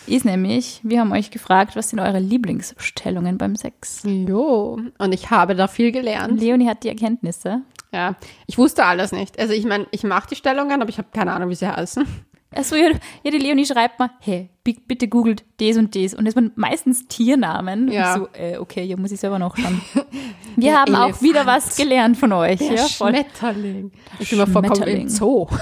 Ist 0.07 0.25
nämlich, 0.25 0.79
wir 0.83 0.99
haben 0.99 1.11
euch 1.11 1.29
gefragt, 1.29 1.75
was 1.75 1.89
sind 1.89 1.99
eure 1.99 2.19
Lieblingsstellungen 2.19 3.37
beim 3.37 3.55
Sex? 3.55 4.01
Jo, 4.03 4.79
und 4.97 5.13
ich 5.13 5.29
habe 5.29 5.53
da 5.55 5.67
viel 5.67 5.91
gelernt. 5.91 6.41
Leonie 6.41 6.67
hat 6.67 6.83
die 6.83 6.89
Erkenntnisse. 6.89 7.61
Ja, 7.93 8.15
ich 8.47 8.57
wusste 8.57 8.85
alles 8.85 9.11
nicht. 9.11 9.37
Also 9.39 9.53
ich 9.53 9.65
meine, 9.65 9.85
ich 9.91 10.03
mache 10.03 10.29
die 10.29 10.35
Stellungen, 10.35 10.81
aber 10.81 10.89
ich 10.89 10.97
habe 10.97 11.09
keine 11.13 11.33
Ahnung, 11.33 11.49
wie 11.49 11.55
sie 11.55 11.67
heißen. 11.67 12.05
Also 12.53 12.75
ja, 12.75 12.89
ja, 13.23 13.31
die 13.31 13.37
Leonie 13.37 13.65
schreibt 13.65 13.97
mal, 13.97 14.09
hey, 14.19 14.49
bi- 14.63 14.77
bitte 14.85 15.07
googelt 15.07 15.45
das 15.61 15.77
und 15.77 15.95
das. 15.95 16.13
Und 16.13 16.25
das 16.25 16.35
waren 16.35 16.51
meistens 16.55 17.07
Tiernamen. 17.07 17.89
Ja. 17.89 18.13
So, 18.17 18.27
äh, 18.33 18.57
okay, 18.57 18.83
ja, 18.83 18.97
muss 18.97 19.11
ich 19.13 19.19
selber 19.21 19.39
nachschauen. 19.39 19.81
Wir 20.57 20.77
haben 20.77 20.93
auch 20.95 21.03
Elefant. 21.05 21.21
wieder 21.21 21.45
was 21.45 21.77
gelernt 21.77 22.17
von 22.17 22.33
euch. 22.33 22.59
Der 22.59 22.73
ja, 22.73 22.85
voll. 22.87 23.11
Schmetterling. 23.13 23.91
Ich 24.19 24.29
bin 24.29 24.39
vollkommen 24.39 24.65
Schmetterling. 24.65 25.01
im 25.03 25.09
Zoo. 25.09 25.47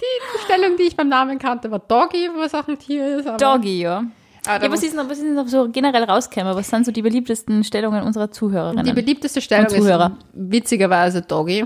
die 0.00 0.44
Stellung, 0.44 0.76
die 0.76 0.84
ich 0.84 0.96
beim 0.96 1.08
Namen 1.08 1.38
kannte, 1.38 1.70
war 1.70 1.80
Doggy, 1.80 2.30
was 2.36 2.54
auch 2.54 2.66
ein 2.68 2.78
Tier 2.78 3.18
ist. 3.18 3.28
Doggy, 3.40 3.80
ja. 3.82 4.04
Aber 4.48 4.64
Ja, 4.64 4.72
was 4.72 4.82
ist, 4.82 4.94
noch, 4.96 5.08
was 5.08 5.18
ist 5.18 5.24
noch 5.34 5.46
so 5.48 5.68
generell 5.70 6.04
rausgekommen? 6.04 6.54
Was 6.56 6.68
sind 6.68 6.86
so 6.86 6.92
die 6.92 7.02
beliebtesten 7.02 7.62
Stellungen 7.64 8.02
unserer 8.02 8.30
Zuhörerinnen? 8.30 8.84
die 8.84 8.92
beliebteste 8.92 9.40
Stellung 9.40 9.66
Und 9.66 9.72
Zuhörer. 9.76 10.16
ist 10.18 10.26
witzigerweise 10.52 11.22
Doggy. 11.22 11.64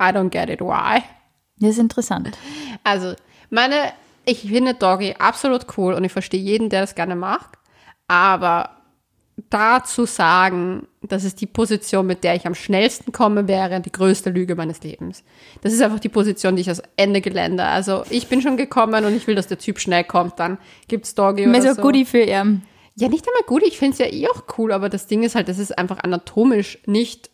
I 0.00 0.04
don't 0.12 0.30
get 0.30 0.48
it, 0.50 0.60
why? 0.60 1.02
das 1.60 1.70
ist 1.70 1.78
interessant. 1.78 2.30
Also, 2.84 3.14
meine, 3.50 3.74
ich 4.24 4.40
finde 4.42 4.74
Doggy 4.74 5.14
absolut 5.18 5.66
cool 5.76 5.94
und 5.94 6.04
ich 6.04 6.12
verstehe 6.12 6.40
jeden, 6.40 6.68
der 6.70 6.80
das 6.80 6.94
gerne 6.94 7.14
mag. 7.16 7.58
Aber 8.08 8.70
da 9.50 9.84
zu 9.84 10.04
sagen, 10.06 10.87
dass 11.02 11.24
es 11.24 11.34
die 11.34 11.46
Position, 11.46 12.06
mit 12.06 12.24
der 12.24 12.34
ich 12.34 12.46
am 12.46 12.54
schnellsten 12.54 13.12
komme, 13.12 13.46
wäre 13.46 13.80
die 13.80 13.92
größte 13.92 14.30
Lüge 14.30 14.56
meines 14.56 14.82
Lebens. 14.82 15.22
Das 15.60 15.72
ist 15.72 15.80
einfach 15.80 16.00
die 16.00 16.08
Position, 16.08 16.56
die 16.56 16.62
ich 16.62 16.68
als 16.68 16.82
Ende 16.96 17.20
Gelände. 17.20 17.64
Also 17.64 18.02
ich 18.10 18.28
bin 18.28 18.42
schon 18.42 18.56
gekommen 18.56 19.04
und 19.04 19.14
ich 19.16 19.26
will, 19.26 19.34
dass 19.34 19.46
der 19.46 19.58
Typ 19.58 19.78
schnell 19.78 20.04
kommt. 20.04 20.38
Dann 20.40 20.58
gibt's 20.88 21.14
Doggy 21.14 21.46
Mehr 21.46 21.60
oder 21.60 21.74
so. 21.74 21.82
Goodie 21.82 22.04
für 22.04 22.22
ihn. 22.22 22.62
Ja, 22.96 23.08
nicht 23.08 23.26
einmal 23.28 23.44
gut. 23.46 23.62
Ich 23.62 23.78
finde 23.78 23.92
es 23.92 23.98
ja 23.98 24.06
eh 24.06 24.26
auch 24.28 24.42
cool, 24.58 24.72
aber 24.72 24.88
das 24.88 25.06
Ding 25.06 25.22
ist 25.22 25.36
halt, 25.36 25.48
das 25.48 25.58
ist 25.58 25.78
einfach 25.78 25.98
anatomisch 26.00 26.78
nicht 26.86 27.30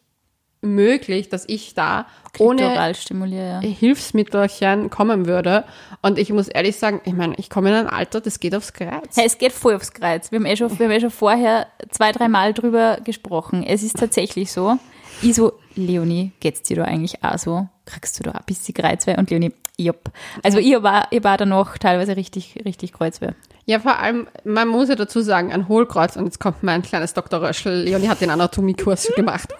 möglich, 0.64 1.28
dass 1.28 1.44
ich 1.48 1.74
da 1.74 2.06
ohne 2.38 2.62
ja. 2.62 3.60
Hilfsmittelchen 3.60 4.90
kommen 4.90 5.26
würde. 5.26 5.64
Und 6.02 6.18
ich 6.18 6.30
muss 6.32 6.48
ehrlich 6.48 6.76
sagen, 6.76 7.00
ich 7.04 7.14
meine, 7.14 7.34
ich 7.36 7.50
komme 7.50 7.68
in 7.68 7.74
ein 7.74 7.86
Alter, 7.86 8.20
das 8.20 8.40
geht 8.40 8.54
aufs 8.54 8.72
Kreuz. 8.72 9.16
Hey, 9.16 9.26
es 9.26 9.38
geht 9.38 9.52
voll 9.52 9.74
aufs 9.74 9.92
Kreuz. 9.92 10.32
Wir 10.32 10.38
haben, 10.38 10.46
eh 10.46 10.56
schon, 10.56 10.76
wir 10.78 10.86
haben 10.86 10.92
eh 10.92 11.00
schon 11.00 11.10
vorher 11.10 11.68
zwei, 11.90 12.12
drei 12.12 12.28
Mal 12.28 12.52
drüber 12.54 12.98
gesprochen. 13.04 13.64
Es 13.64 13.82
ist 13.82 13.96
tatsächlich 13.98 14.50
so. 14.50 14.78
Ich 15.22 15.36
so, 15.36 15.52
Leonie, 15.76 16.32
geht's 16.40 16.62
dir 16.62 16.78
da 16.78 16.84
eigentlich 16.84 17.22
auch 17.22 17.38
so? 17.38 17.68
Kriegst 17.86 18.18
du 18.18 18.24
da 18.24 18.32
ein 18.32 18.42
bisschen 18.46 18.74
Kreuzweh? 18.74 19.16
Und 19.16 19.30
Leonie, 19.30 19.52
jupp. 19.78 20.10
Also 20.42 20.58
ich 20.58 20.82
war, 20.82 21.08
ich 21.10 21.24
war 21.24 21.36
danach 21.36 21.78
teilweise 21.78 22.16
richtig, 22.16 22.62
richtig 22.64 22.92
Kreuzweh. 22.92 23.32
Ja, 23.66 23.80
vor 23.80 23.98
allem, 23.98 24.28
man 24.44 24.68
muss 24.68 24.90
ja 24.90 24.94
dazu 24.94 25.22
sagen, 25.22 25.50
ein 25.52 25.68
Hohlkreuz, 25.68 26.16
und 26.16 26.26
jetzt 26.26 26.38
kommt 26.38 26.62
mein 26.62 26.82
kleines 26.82 27.14
Dr. 27.14 27.40
Röschel, 27.40 27.84
Leonie 27.84 28.08
hat 28.08 28.20
den 28.20 28.30
Anatomiekurs 28.30 29.12
gemacht, 29.16 29.54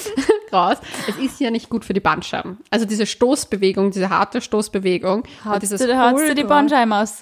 raus. 0.52 0.76
Es 1.08 1.16
ist 1.16 1.40
ja 1.40 1.50
nicht 1.50 1.70
gut 1.70 1.84
für 1.84 1.94
die 1.94 2.00
Bandscheiben. 2.00 2.58
Also 2.70 2.84
diese 2.84 3.06
Stoßbewegung, 3.06 3.92
diese 3.92 4.10
harte 4.10 4.40
Stoßbewegung. 4.40 5.24
Haut's 5.44 5.60
dieses 5.60 5.80
du, 5.80 5.86
du 5.86 6.34
die 6.34 6.44
Bandscheiben 6.44 6.92
aus? 6.92 7.20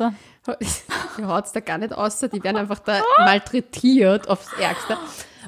Die 1.18 1.24
haut's 1.24 1.52
da 1.52 1.60
gar 1.60 1.78
nicht 1.78 1.94
aus, 1.94 2.18
die 2.18 2.42
werden 2.42 2.56
einfach 2.56 2.80
da 2.80 3.00
malträtiert 3.18 4.28
aufs 4.28 4.52
Ärgste. 4.58 4.98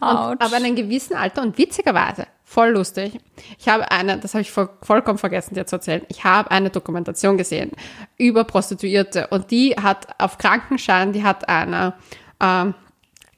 Und, 0.00 0.40
aber 0.40 0.56
in 0.58 0.64
einem 0.64 0.76
gewissen 0.76 1.16
Alter 1.16 1.42
und 1.42 1.58
witzigerweise, 1.58 2.26
voll 2.48 2.70
lustig, 2.70 3.18
ich 3.58 3.68
habe 3.68 3.90
eine, 3.90 4.18
das 4.18 4.32
habe 4.32 4.42
ich 4.42 4.52
voll, 4.52 4.70
vollkommen 4.80 5.18
vergessen 5.18 5.54
dir 5.54 5.66
zu 5.66 5.76
erzählen, 5.76 6.02
ich 6.08 6.22
habe 6.24 6.50
eine 6.50 6.70
Dokumentation 6.70 7.36
gesehen 7.36 7.72
über 8.16 8.44
Prostituierte 8.44 9.26
und 9.28 9.50
die 9.50 9.74
hat 9.74 10.06
auf 10.18 10.38
Krankenschein, 10.38 11.12
die 11.12 11.24
hat 11.24 11.48
eine, 11.48 11.94
ähm, 12.40 12.74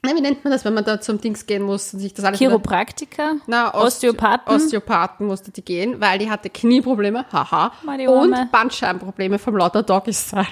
wie 0.03 0.21
nennt 0.21 0.43
man 0.45 0.53
das, 0.53 0.63
wenn 0.63 0.75
man 0.75 0.85
da 0.85 1.01
zum 1.01 1.19
Dings 1.19 1.45
gehen 1.47 1.63
muss 1.63 1.93
und 1.93 1.99
sich 1.99 2.13
das 2.13 2.23
alles 2.23 2.37
Chiropraktiker? 2.39 3.37
na, 3.47 3.73
Osteo- 3.73 4.11
Osteopathen? 4.11 4.55
Osteopathen 4.55 5.27
musste 5.27 5.51
die 5.51 5.65
gehen, 5.65 5.99
weil 5.99 6.19
die 6.19 6.29
hatte 6.29 6.49
Knieprobleme, 6.49 7.25
haha, 7.33 7.73
und 8.07 8.51
Bandscheibenprobleme 8.51 9.39
vom 9.39 9.57
lauter 9.57 9.83
Doggy-Style. 9.83 10.47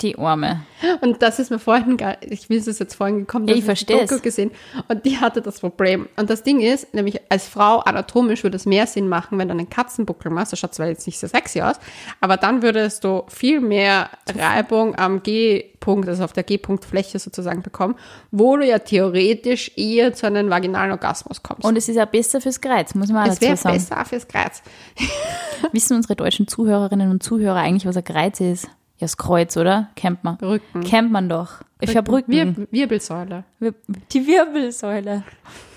Die 0.00 0.16
Arme. 0.16 0.60
Und 1.00 1.22
das 1.22 1.40
ist 1.40 1.50
mir 1.50 1.58
vorhin, 1.58 1.96
gar- 1.96 2.22
ich 2.22 2.48
will 2.48 2.58
es 2.58 2.78
jetzt 2.78 2.94
vorhin 2.94 3.18
gekommen, 3.18 3.48
Ja, 3.48 3.56
ich 3.56 3.64
verstehe 3.64 4.02
Doku 4.02 4.14
es. 4.14 4.22
gesehen 4.22 4.52
und 4.86 5.04
die 5.04 5.18
hatte 5.18 5.42
das 5.42 5.58
Problem. 5.58 6.08
Und 6.16 6.30
das 6.30 6.44
Ding 6.44 6.60
ist, 6.60 6.94
nämlich 6.94 7.20
als 7.28 7.48
Frau 7.48 7.78
anatomisch 7.80 8.44
würde 8.44 8.54
es 8.56 8.64
mehr 8.64 8.86
Sinn 8.86 9.08
machen, 9.08 9.38
wenn 9.38 9.48
du 9.48 9.54
einen 9.54 9.68
Katzenbuckel 9.68 10.30
machst. 10.30 10.52
Das 10.52 10.60
schaut 10.60 10.72
zwar 10.72 10.86
jetzt 10.86 11.04
nicht 11.08 11.18
so 11.18 11.26
sexy 11.26 11.62
aus, 11.62 11.76
aber 12.20 12.36
dann 12.36 12.62
würdest 12.62 13.02
du 13.02 13.24
viel 13.26 13.58
mehr 13.60 14.08
Reibung 14.32 14.94
am 14.96 15.20
G-Punkt, 15.24 16.08
also 16.08 16.22
auf 16.22 16.32
der 16.32 16.44
G-Punktfläche 16.44 17.18
sozusagen 17.18 17.62
bekommen, 17.62 17.96
wo 18.30 18.56
du 18.56 18.64
ja 18.64 18.78
theoretisch 18.78 19.72
eher 19.76 20.14
zu 20.14 20.26
einem 20.26 20.48
vaginalen 20.48 20.92
Orgasmus 20.92 21.42
kommst. 21.42 21.64
Und 21.64 21.74
es 21.76 21.88
ist 21.88 21.98
auch 21.98 22.06
besser 22.06 22.40
fürs 22.40 22.60
Kreuz, 22.60 22.94
muss 22.94 23.08
man 23.08 23.28
auch 23.28 23.32
es 23.32 23.40
wäre 23.40 23.54
dazu 23.54 23.64
sagen. 23.64 23.74
besser 23.78 24.00
auch 24.00 24.06
fürs 24.06 24.28
Kreuz. 24.28 24.62
Wissen 25.72 25.96
unsere 25.96 26.14
deutschen 26.14 26.46
Zuhörerinnen 26.46 27.10
und 27.10 27.20
Zuhörer 27.24 27.56
eigentlich, 27.56 27.84
was 27.86 27.96
ein 27.96 28.04
Kreuz 28.04 28.38
ist? 28.38 28.68
Ja, 28.98 29.04
das 29.04 29.16
Kreuz, 29.16 29.56
oder? 29.56 29.88
Kennt 29.96 30.24
man. 30.24 30.36
Rücken. 30.36 30.82
Kennt 30.82 31.10
man 31.12 31.28
doch. 31.28 31.52
Ich 31.80 31.96
habe 31.96 32.10
Rücken. 32.10 32.32
Wir 32.32 32.66
Wirbelsäule. 32.70 33.44
Wir- 33.60 33.74
Die 34.12 34.26
Wirbelsäule. 34.26 35.22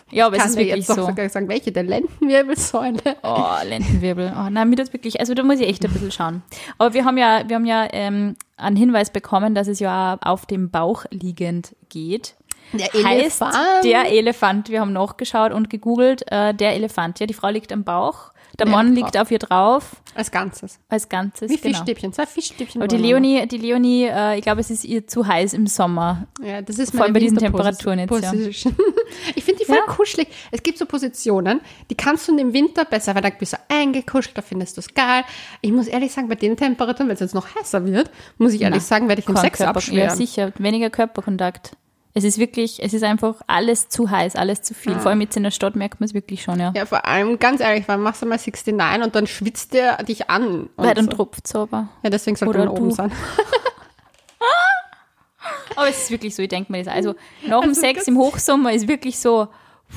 Ja, 0.09 0.25
aber 0.25 0.35
es 0.35 0.41
Kann 0.41 0.49
ist 0.49 0.59
dir 0.59 0.65
wirklich 0.65 0.87
so. 0.87 0.95
sogar 1.05 1.29
sagen, 1.29 1.47
welche 1.47 1.71
der 1.71 1.83
Lendenwirbelsäule. 1.83 3.15
Oh, 3.23 3.45
Lendenwirbel. 3.65 4.33
Oh, 4.35 4.49
nein, 4.49 4.69
mir 4.69 4.75
das 4.75 4.91
wirklich, 4.91 5.19
also 5.19 5.33
da 5.33 5.43
muss 5.43 5.59
ich 5.59 5.67
echt 5.69 5.85
ein 5.85 5.91
bisschen 5.91 6.11
schauen. 6.11 6.41
Aber 6.77 6.93
wir 6.93 7.05
haben 7.05 7.17
ja, 7.17 7.47
wir 7.47 7.55
haben 7.55 7.65
ja 7.65 7.87
ähm, 7.93 8.35
einen 8.57 8.75
Hinweis 8.75 9.09
bekommen, 9.11 9.55
dass 9.55 9.67
es 9.67 9.79
ja 9.79 10.17
auf 10.21 10.45
dem 10.45 10.69
Bauch 10.69 11.05
liegend 11.11 11.75
geht. 11.89 12.35
Der 12.73 12.87
Heißt, 13.03 13.41
der 13.83 14.11
Elefant, 14.11 14.69
wir 14.69 14.81
haben 14.81 14.93
nachgeschaut 14.93 15.51
und 15.53 15.69
gegoogelt, 15.69 16.23
äh, 16.31 16.53
der 16.53 16.73
Elefant, 16.75 17.19
ja, 17.19 17.25
die 17.25 17.33
Frau 17.33 17.49
liegt 17.49 17.71
am 17.73 17.83
Bauch, 17.83 18.30
der 18.59 18.67
Ja, 18.67 18.71
Mann 18.71 18.93
liegt 18.95 19.17
auf 19.17 19.31
ihr 19.31 19.39
drauf, 19.39 19.95
Als 20.13 20.29
Ganzes. 20.31 20.79
als 20.89 21.07
Ganzes. 21.09 21.49
Wie 21.49 21.57
genau. 21.57 21.69
Fischstäbchen, 21.77 22.13
zwei 22.13 22.25
Fischstäbchen. 22.25 22.81
Aber 22.81 22.87
die. 22.87 22.97
Leonie, 22.97 23.47
die 23.47 23.57
Leonie, 23.57 24.05
äh, 24.05 24.37
ich 24.37 24.41
glaube, 24.43 24.61
es 24.61 24.69
ist 24.69 24.83
ihr 24.85 25.07
zu 25.07 25.25
heiß 25.25 25.53
im 25.53 25.67
Sommer. 25.67 26.27
Ja, 26.43 26.61
das 26.61 26.77
ist 26.79 26.93
Vor 26.95 27.03
allem 27.05 27.13
bei 27.13 27.19
diesen 27.19 27.37
Temperaturen 27.37 27.99
jetzt, 27.99 28.11
ja. 28.21 28.31
Ich 29.35 29.43
finde 29.43 29.59
die 29.59 29.65
voll 29.65 29.75
Ja. 29.77 29.93
kuschelig. 29.93 30.27
Es 30.51 30.61
gibt 30.63 30.77
so 30.77 30.85
Positionen, 30.85 31.61
die 31.89 31.95
kannst 31.95 32.27
du 32.27 32.37
im 32.37 32.53
Winter 32.53 32.85
besser, 32.85 33.15
weil 33.15 33.21
da 33.21 33.29
bist 33.29 33.53
du 33.53 33.57
eingekuschelt, 33.69 34.37
da 34.37 34.41
findest 34.41 34.77
du 34.77 34.81
es 34.81 34.93
geil. 34.93 35.23
Ich 35.61 35.71
muss 35.71 35.87
ehrlich 35.87 36.11
sagen, 36.11 36.27
bei 36.29 36.35
den 36.35 36.55
Temperaturen, 36.57 37.07
wenn 37.07 37.13
es 37.15 37.19
jetzt 37.21 37.35
noch 37.35 37.47
heißer 37.55 37.85
wird, 37.85 38.09
muss 38.37 38.53
ich 38.53 38.61
ehrlich 38.61 38.83
sagen, 38.83 39.07
werde 39.07 39.19
ich 39.21 39.25
Kein 39.25 39.37
Sex 39.37 39.57
Körper- 39.59 39.63
Ja, 39.71 39.75
abschweren. 39.75 40.15
sicher, 40.15 40.51
weniger 40.57 40.89
Körperkontakt. 40.89 41.71
Es 42.13 42.23
ist 42.25 42.37
wirklich, 42.39 42.83
es 42.83 42.93
ist 42.93 43.03
einfach 43.03 43.35
alles 43.47 43.87
zu 43.87 44.09
heiß, 44.09 44.35
alles 44.35 44.61
zu 44.61 44.73
viel. 44.73 44.99
Vor 44.99 45.11
allem 45.11 45.21
jetzt 45.21 45.37
in 45.37 45.43
der 45.43 45.51
Stadt 45.51 45.77
merkt 45.77 46.01
man 46.01 46.05
es 46.09 46.13
wirklich 46.13 46.43
schon, 46.43 46.59
ja. 46.59 46.73
Ja, 46.75 46.85
vor 46.85 47.05
allem, 47.05 47.39
ganz 47.39 47.61
ehrlich, 47.61 47.87
weil 47.87 47.97
machst 47.99 48.21
du 48.21 48.25
mal 48.25 48.35
69 48.37 49.03
und 49.03 49.15
dann 49.15 49.27
schwitzt 49.27 49.73
der 49.73 50.03
dich 50.03 50.29
an. 50.29 50.63
Und 50.63 50.69
Weil 50.75 50.93
dann 50.93 51.05
so. 51.05 51.11
tropft 51.11 51.55
aber. 51.55 51.87
Ja, 52.03 52.09
deswegen 52.09 52.35
sollte 52.35 52.49
Oder 52.59 52.65
man 52.65 52.77
oben 52.77 52.91
sein. 52.91 53.11
Aber 55.75 55.87
es 55.89 56.03
ist 56.03 56.11
wirklich 56.11 56.35
so, 56.35 56.41
ich 56.43 56.49
denke 56.49 56.71
mir 56.71 56.83
das. 56.83 56.93
Also 56.93 57.15
nach 57.47 57.61
dem 57.61 57.69
Also 57.69 57.81
Sex 57.81 57.99
das- 57.99 58.07
im 58.07 58.17
Hochsommer 58.17 58.73
ist 58.73 58.87
wirklich 58.87 59.17
so, 59.19 59.47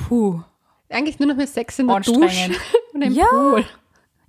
puh, 0.07 0.41
Eigentlich 0.89 1.19
nur 1.19 1.27
noch 1.27 1.35
mehr 1.35 1.47
Sex 1.47 1.79
in 1.79 1.87
der. 1.87 1.99
Dusche 1.99 2.51
und 2.93 3.01
im 3.01 3.11
Ja. 3.13 3.25
Pool. 3.25 3.65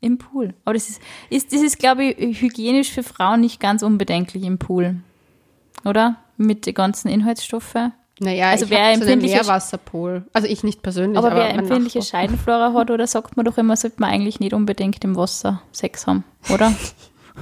im 0.01 0.19
Pool. 0.19 0.55
Aber 0.65 0.75
das 0.75 0.89
ist, 0.89 1.01
ist, 1.31 1.53
das 1.53 1.61
ist, 1.63 1.79
glaube 1.79 2.05
ich, 2.05 2.41
hygienisch 2.41 2.91
für 2.91 3.03
Frauen 3.03 3.41
nicht 3.43 3.61
ganz 3.61 3.83
unbedenklich 3.83 4.43
im 4.43 4.59
Pool. 4.59 4.97
Oder? 5.85 6.17
Mit 6.37 6.67
den 6.67 6.75
ganzen 6.75 7.09
Inhaltsstoffen. 7.09 7.93
Naja, 8.19 8.51
Also 8.51 8.65
ich 8.65 8.71
wer 8.71 8.87
hab 8.89 8.95
so 8.97 9.03
empfindliche- 9.05 9.35
Meerwasserpool. 9.35 10.25
Also 10.33 10.49
ich 10.49 10.65
nicht 10.65 10.83
persönlich, 10.83 11.19
Aber 11.19 11.29
aber, 11.33 11.37
wer 11.41 11.51
empfindliche 11.51 11.99
Nachbar. 11.99 12.21
Scheidenflora 12.21 12.73
hat, 12.73 12.91
oder 12.91 13.07
sagt 13.07 13.37
man 13.37 13.45
doch 13.45 13.59
immer, 13.59 13.77
sollte 13.77 13.97
man 14.01 14.11
eigentlich 14.11 14.41
nicht 14.41 14.55
unbedingt 14.55 15.05
im 15.05 15.17
Wasser 15.17 15.61
Sex 15.73 16.07
haben, 16.07 16.25
oder? 16.53 16.73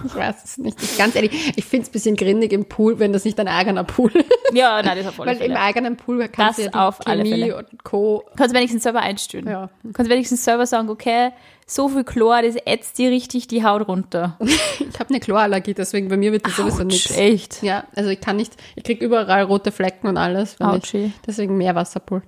Ich 0.04 0.12
weiß 0.12 0.42
es 0.44 0.58
nicht. 0.58 0.82
Ich, 0.82 0.98
ganz 0.98 1.14
ehrlich, 1.14 1.52
ich 1.56 1.64
finde 1.64 1.84
es 1.84 1.88
ein 1.90 1.92
bisschen 1.92 2.16
grindig 2.16 2.52
im 2.52 2.64
Pool, 2.64 2.98
wenn 2.98 3.12
das 3.12 3.24
nicht 3.24 3.38
dein 3.38 3.46
eigener 3.46 3.84
Pool 3.84 4.10
ist. 4.10 4.26
ja, 4.52 4.82
nein, 4.82 4.98
das 4.98 5.06
auf 5.06 5.20
alle 5.20 5.28
Weil 5.30 5.36
im 5.36 5.42
Fälle. 5.52 5.60
eigenen 5.60 5.96
Pool 5.96 6.18
kannst 6.26 6.58
Das 6.58 6.66
du 6.66 6.72
ja 6.76 6.88
auf 6.88 7.06
alle 7.06 7.22
Chemie 7.22 7.42
Fälle. 7.42 7.56
und 7.58 7.84
Co. 7.84 8.24
Kannst 8.36 8.52
du 8.52 8.58
wenigstens 8.58 8.82
selber 8.82 9.02
einstellen. 9.02 9.46
Ja. 9.46 9.70
Kannst 9.92 10.10
du 10.10 10.12
wenigstens 10.12 10.42
selber 10.44 10.66
sagen, 10.66 10.88
okay, 10.90 11.30
so 11.66 11.88
viel 11.88 12.04
Chlor, 12.04 12.42
das 12.42 12.56
ätzt 12.64 12.99
dir 12.99 13.11
richtig 13.11 13.49
die 13.49 13.64
Haut 13.64 13.88
runter. 13.88 14.38
Ich 14.94 15.00
habe 15.00 15.11
eine 15.11 15.18
Chlorallergie, 15.18 15.75
deswegen 15.75 16.09
bei 16.09 16.16
mir 16.16 16.30
wird 16.30 16.47
das 16.47 16.56
sowieso 16.56 16.83
Autsch, 16.83 16.92
nichts. 16.92 17.16
echt. 17.16 17.62
Ja, 17.64 17.85
also 17.97 18.11
ich 18.11 18.21
kann 18.21 18.37
nicht, 18.37 18.52
ich 18.76 18.85
krieg 18.85 19.00
überall 19.02 19.42
rote 19.42 19.73
Flecken 19.73 20.06
und 20.06 20.16
alles. 20.16 20.61
Autschi. 20.61 21.06
ich, 21.06 21.12
deswegen 21.26 21.56
Meerwasserpool. 21.56 22.23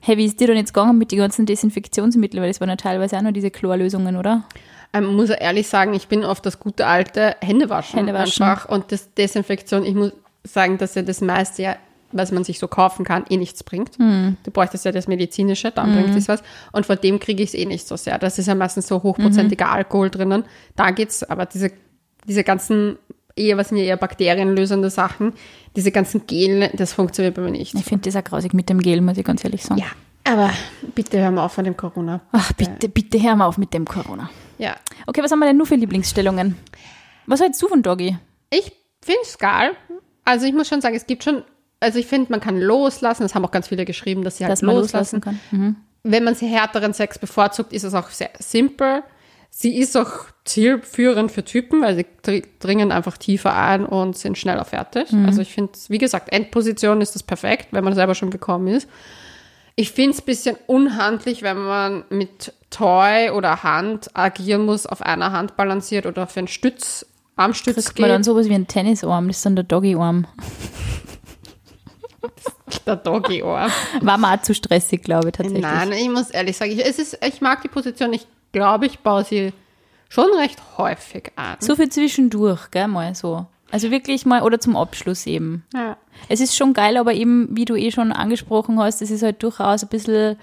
Hey, 0.00 0.18
wie 0.18 0.26
ist 0.26 0.38
dir 0.38 0.48
denn 0.48 0.56
jetzt 0.58 0.74
gegangen 0.74 0.98
mit 0.98 1.10
den 1.10 1.20
ganzen 1.20 1.46
Desinfektionsmitteln? 1.46 2.42
Weil 2.42 2.50
das 2.50 2.60
waren 2.60 2.68
ja 2.68 2.76
teilweise 2.76 3.16
auch 3.16 3.22
noch 3.22 3.32
diese 3.32 3.50
Chlorlösungen, 3.50 4.16
oder? 4.16 4.44
Ähm, 4.92 5.14
muss 5.16 5.30
ja 5.30 5.36
ehrlich 5.36 5.68
sagen, 5.68 5.94
ich 5.94 6.08
bin 6.08 6.24
auf 6.24 6.40
das 6.42 6.58
gute 6.60 6.86
alte 6.86 7.36
Händewaschen, 7.40 7.98
Händewaschen. 7.98 8.44
einfach 8.44 8.68
und 8.68 8.92
das 8.92 9.14
Desinfektion. 9.14 9.86
Ich 9.86 9.94
muss 9.94 10.12
sagen, 10.44 10.76
dass 10.76 10.94
ja 10.96 11.02
das 11.02 11.20
meiste 11.22 11.62
ja, 11.62 11.76
was 12.12 12.32
man 12.32 12.44
sich 12.44 12.58
so 12.58 12.68
kaufen 12.68 13.04
kann, 13.04 13.24
eh 13.28 13.36
nichts 13.36 13.62
bringt. 13.64 13.96
Hm. 13.98 14.36
Du 14.44 14.50
bräuchtest 14.50 14.84
ja 14.84 14.92
das 14.92 15.08
medizinische, 15.08 15.70
dann 15.70 15.92
bringt 15.94 16.14
es 16.16 16.28
was. 16.28 16.42
Und 16.72 16.86
vor 16.86 16.96
dem 16.96 17.18
kriege 17.20 17.42
ich 17.42 17.50
es 17.50 17.54
eh 17.54 17.64
nicht 17.66 17.86
so 17.88 17.96
sehr. 17.96 18.18
Das 18.18 18.38
ist 18.38 18.46
ja 18.46 18.54
meistens 18.54 18.86
so 18.86 19.02
hochprozentiger 19.02 19.66
Mhm. 19.66 19.72
Alkohol 19.72 20.10
drinnen. 20.10 20.44
Da 20.76 20.90
geht's, 20.90 21.22
aber 21.24 21.46
diese 21.46 21.70
diese 22.26 22.44
ganzen 22.44 22.98
eher, 23.34 23.56
was 23.56 23.70
sind 23.70 23.78
ja 23.78 23.84
eher 23.84 23.96
bakterienlösende 23.96 24.90
Sachen, 24.90 25.32
diese 25.74 25.90
ganzen 25.90 26.26
Gel, 26.26 26.70
das 26.74 26.92
funktioniert 26.92 27.34
bei 27.34 27.42
mir 27.42 27.50
nicht. 27.50 27.74
Ich 27.74 27.84
finde 27.84 28.08
das 28.10 28.14
auch 28.14 28.22
grausig 28.24 28.54
mit 28.54 28.68
dem 28.68 28.78
Gel, 28.80 29.00
muss 29.00 29.16
ich 29.18 29.24
ganz 29.24 29.42
ehrlich 29.44 29.64
sagen. 29.64 29.80
Ja, 29.80 29.86
aber 30.32 30.50
bitte 30.94 31.18
hör 31.18 31.30
mal 31.32 31.44
auf 31.46 31.52
von 31.54 31.64
dem 31.64 31.76
Corona. 31.76 32.20
Ach, 32.30 32.52
bitte, 32.52 32.88
bitte 32.88 33.20
hör 33.20 33.34
mal 33.34 33.46
auf 33.46 33.58
mit 33.58 33.74
dem 33.74 33.86
Corona. 33.86 34.30
Ja, 34.58 34.76
Okay, 35.06 35.20
was 35.22 35.32
haben 35.32 35.40
wir 35.40 35.46
denn 35.46 35.56
nur 35.56 35.66
für 35.66 35.74
Lieblingsstellungen? 35.74 36.56
Was 37.26 37.40
hältst 37.40 37.60
du 37.62 37.68
von 37.68 37.82
Doggy? 37.82 38.16
ich 38.50 38.70
finde 39.00 39.20
es 39.24 39.36
geil. 39.38 39.72
Also 40.24 40.46
ich 40.46 40.52
muss 40.52 40.68
schon 40.68 40.80
sagen, 40.80 40.94
es 40.94 41.06
gibt 41.06 41.24
schon, 41.24 41.42
also 41.82 41.98
ich 41.98 42.06
finde, 42.06 42.30
man 42.30 42.40
kann 42.40 42.58
loslassen. 42.58 43.22
Das 43.22 43.34
haben 43.34 43.44
auch 43.44 43.50
ganz 43.50 43.68
viele 43.68 43.84
geschrieben, 43.84 44.24
dass 44.24 44.38
sie 44.38 44.44
halt 44.44 44.52
Dass 44.52 44.62
loslassen. 44.62 45.16
loslassen 45.16 45.20
kann. 45.20 45.40
Mhm. 45.50 45.76
Wenn 46.04 46.24
man 46.24 46.34
sie 46.34 46.46
härteren 46.46 46.92
Sex 46.94 47.18
bevorzugt, 47.18 47.72
ist 47.72 47.84
es 47.84 47.94
auch 47.94 48.08
sehr 48.08 48.30
simpel. 48.38 49.02
Sie 49.50 49.76
ist 49.76 49.96
auch 49.98 50.26
zielführend 50.46 51.30
für 51.30 51.44
Typen, 51.44 51.82
weil 51.82 51.94
sie 51.94 52.06
dr- 52.22 52.42
dringen 52.58 52.90
einfach 52.90 53.18
tiefer 53.18 53.54
ein 53.54 53.84
und 53.84 54.16
sind 54.16 54.38
schneller 54.38 54.64
fertig. 54.64 55.12
Also 55.26 55.42
ich 55.42 55.52
finde, 55.52 55.72
wie 55.88 55.98
gesagt, 55.98 56.32
Endposition 56.32 57.02
ist 57.02 57.14
das 57.14 57.22
perfekt, 57.22 57.68
wenn 57.70 57.84
man 57.84 57.94
selber 57.94 58.14
schon 58.14 58.30
gekommen 58.30 58.68
ist. 58.68 58.88
Ich 59.76 59.90
finde 59.92 60.12
es 60.12 60.20
ein 60.22 60.24
bisschen 60.26 60.56
unhandlich, 60.66 61.42
wenn 61.42 61.58
man 61.58 62.04
mit 62.08 62.52
Toy 62.70 63.30
oder 63.30 63.62
Hand 63.62 64.10
agieren 64.14 64.64
muss, 64.64 64.86
auf 64.86 65.02
einer 65.02 65.32
Hand 65.32 65.56
balanciert 65.56 66.06
oder 66.06 66.26
für 66.26 66.40
einen 66.40 66.48
Stütz, 66.48 67.06
Armstütz 67.36 67.76
Kriegt 67.76 67.98
man 67.98 68.08
dann 68.08 68.18
geht. 68.20 68.24
sowas 68.26 68.48
wie 68.48 68.54
einen 68.54 68.66
Tennisarm, 68.66 69.28
das 69.28 69.36
ist 69.38 69.46
dann 69.46 69.54
der 69.56 69.64
Doggy-Arm. 69.64 70.26
Der 72.86 72.96
Doggy-Ohr. 72.96 73.68
War 74.00 74.18
mal 74.18 74.40
zu 74.42 74.54
stressig, 74.54 75.02
glaube 75.02 75.28
ich, 75.28 75.32
tatsächlich. 75.32 75.62
Nein, 75.62 75.92
ich 75.92 76.08
muss 76.08 76.30
ehrlich 76.30 76.56
sagen, 76.56 76.72
ich, 76.72 76.84
es 76.84 76.98
ist, 76.98 77.18
ich 77.24 77.40
mag 77.40 77.62
die 77.62 77.68
Position. 77.68 78.12
Ich 78.12 78.26
glaube, 78.52 78.86
ich 78.86 79.00
baue 79.00 79.24
sie 79.24 79.52
schon 80.08 80.32
recht 80.34 80.60
häufig 80.78 81.32
an. 81.36 81.56
So 81.60 81.76
viel 81.76 81.88
zwischendurch, 81.88 82.70
gell, 82.70 82.88
mal 82.88 83.14
so. 83.14 83.46
Also 83.70 83.90
wirklich 83.90 84.26
mal, 84.26 84.42
oder 84.42 84.60
zum 84.60 84.76
Abschluss 84.76 85.26
eben. 85.26 85.64
Ja. 85.72 85.96
Es 86.28 86.40
ist 86.40 86.56
schon 86.56 86.74
geil, 86.74 86.98
aber 86.98 87.14
eben, 87.14 87.48
wie 87.56 87.64
du 87.64 87.74
eh 87.74 87.90
schon 87.90 88.12
angesprochen 88.12 88.78
hast, 88.78 89.00
es 89.00 89.10
ist 89.10 89.22
halt 89.22 89.42
durchaus 89.42 89.82
ein 89.82 89.88
bisschen 89.88 90.36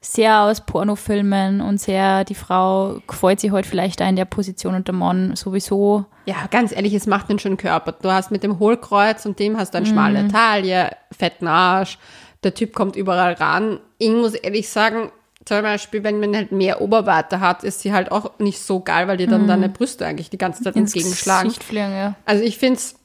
sehr 0.00 0.42
aus 0.42 0.64
Pornofilmen 0.64 1.60
und 1.60 1.80
sehr, 1.80 2.24
die 2.24 2.34
Frau 2.34 3.00
gefällt 3.06 3.40
sich 3.40 3.52
halt 3.52 3.66
vielleicht 3.66 4.00
auch 4.02 4.08
in 4.08 4.16
der 4.16 4.24
Position 4.24 4.74
und 4.74 4.88
der 4.88 4.94
Mann 4.94 5.36
sowieso. 5.36 6.06
Ja, 6.26 6.46
ganz 6.50 6.72
ehrlich, 6.72 6.94
es 6.94 7.06
macht 7.06 7.30
einen 7.30 7.38
schönen 7.38 7.56
Körper. 7.56 7.92
Du 7.92 8.10
hast 8.10 8.30
mit 8.30 8.42
dem 8.42 8.58
Hohlkreuz 8.58 9.26
und 9.26 9.38
dem 9.38 9.56
hast 9.56 9.74
du 9.74 9.78
eine 9.78 9.86
schmale 9.86 10.28
Taille, 10.28 10.90
fetten 11.16 11.46
Arsch. 11.46 11.98
Der 12.42 12.54
Typ 12.54 12.74
kommt 12.74 12.96
überall 12.96 13.34
ran. 13.34 13.80
Ich 13.98 14.10
muss 14.10 14.34
ehrlich 14.34 14.68
sagen, 14.68 15.10
zum 15.44 15.62
Beispiel, 15.62 16.02
wenn 16.02 16.18
man 16.18 16.34
halt 16.34 16.50
mehr 16.50 16.80
Oberweite 16.80 17.38
hat, 17.38 17.62
ist 17.62 17.80
sie 17.80 17.92
halt 17.92 18.10
auch 18.10 18.38
nicht 18.40 18.60
so 18.60 18.80
geil, 18.80 19.06
weil 19.06 19.16
dir 19.16 19.28
dann 19.28 19.46
deine 19.46 19.68
Brüste 19.68 20.04
eigentlich 20.04 20.28
die 20.28 20.38
ganze 20.38 20.64
Zeit 20.64 20.74
entgegenschlagen. 20.74 21.52
Fliegen, 21.52 21.92
ja. 21.92 22.14
Also 22.24 22.42
ich 22.42 22.58
finde 22.58 22.78
es, 22.78 22.96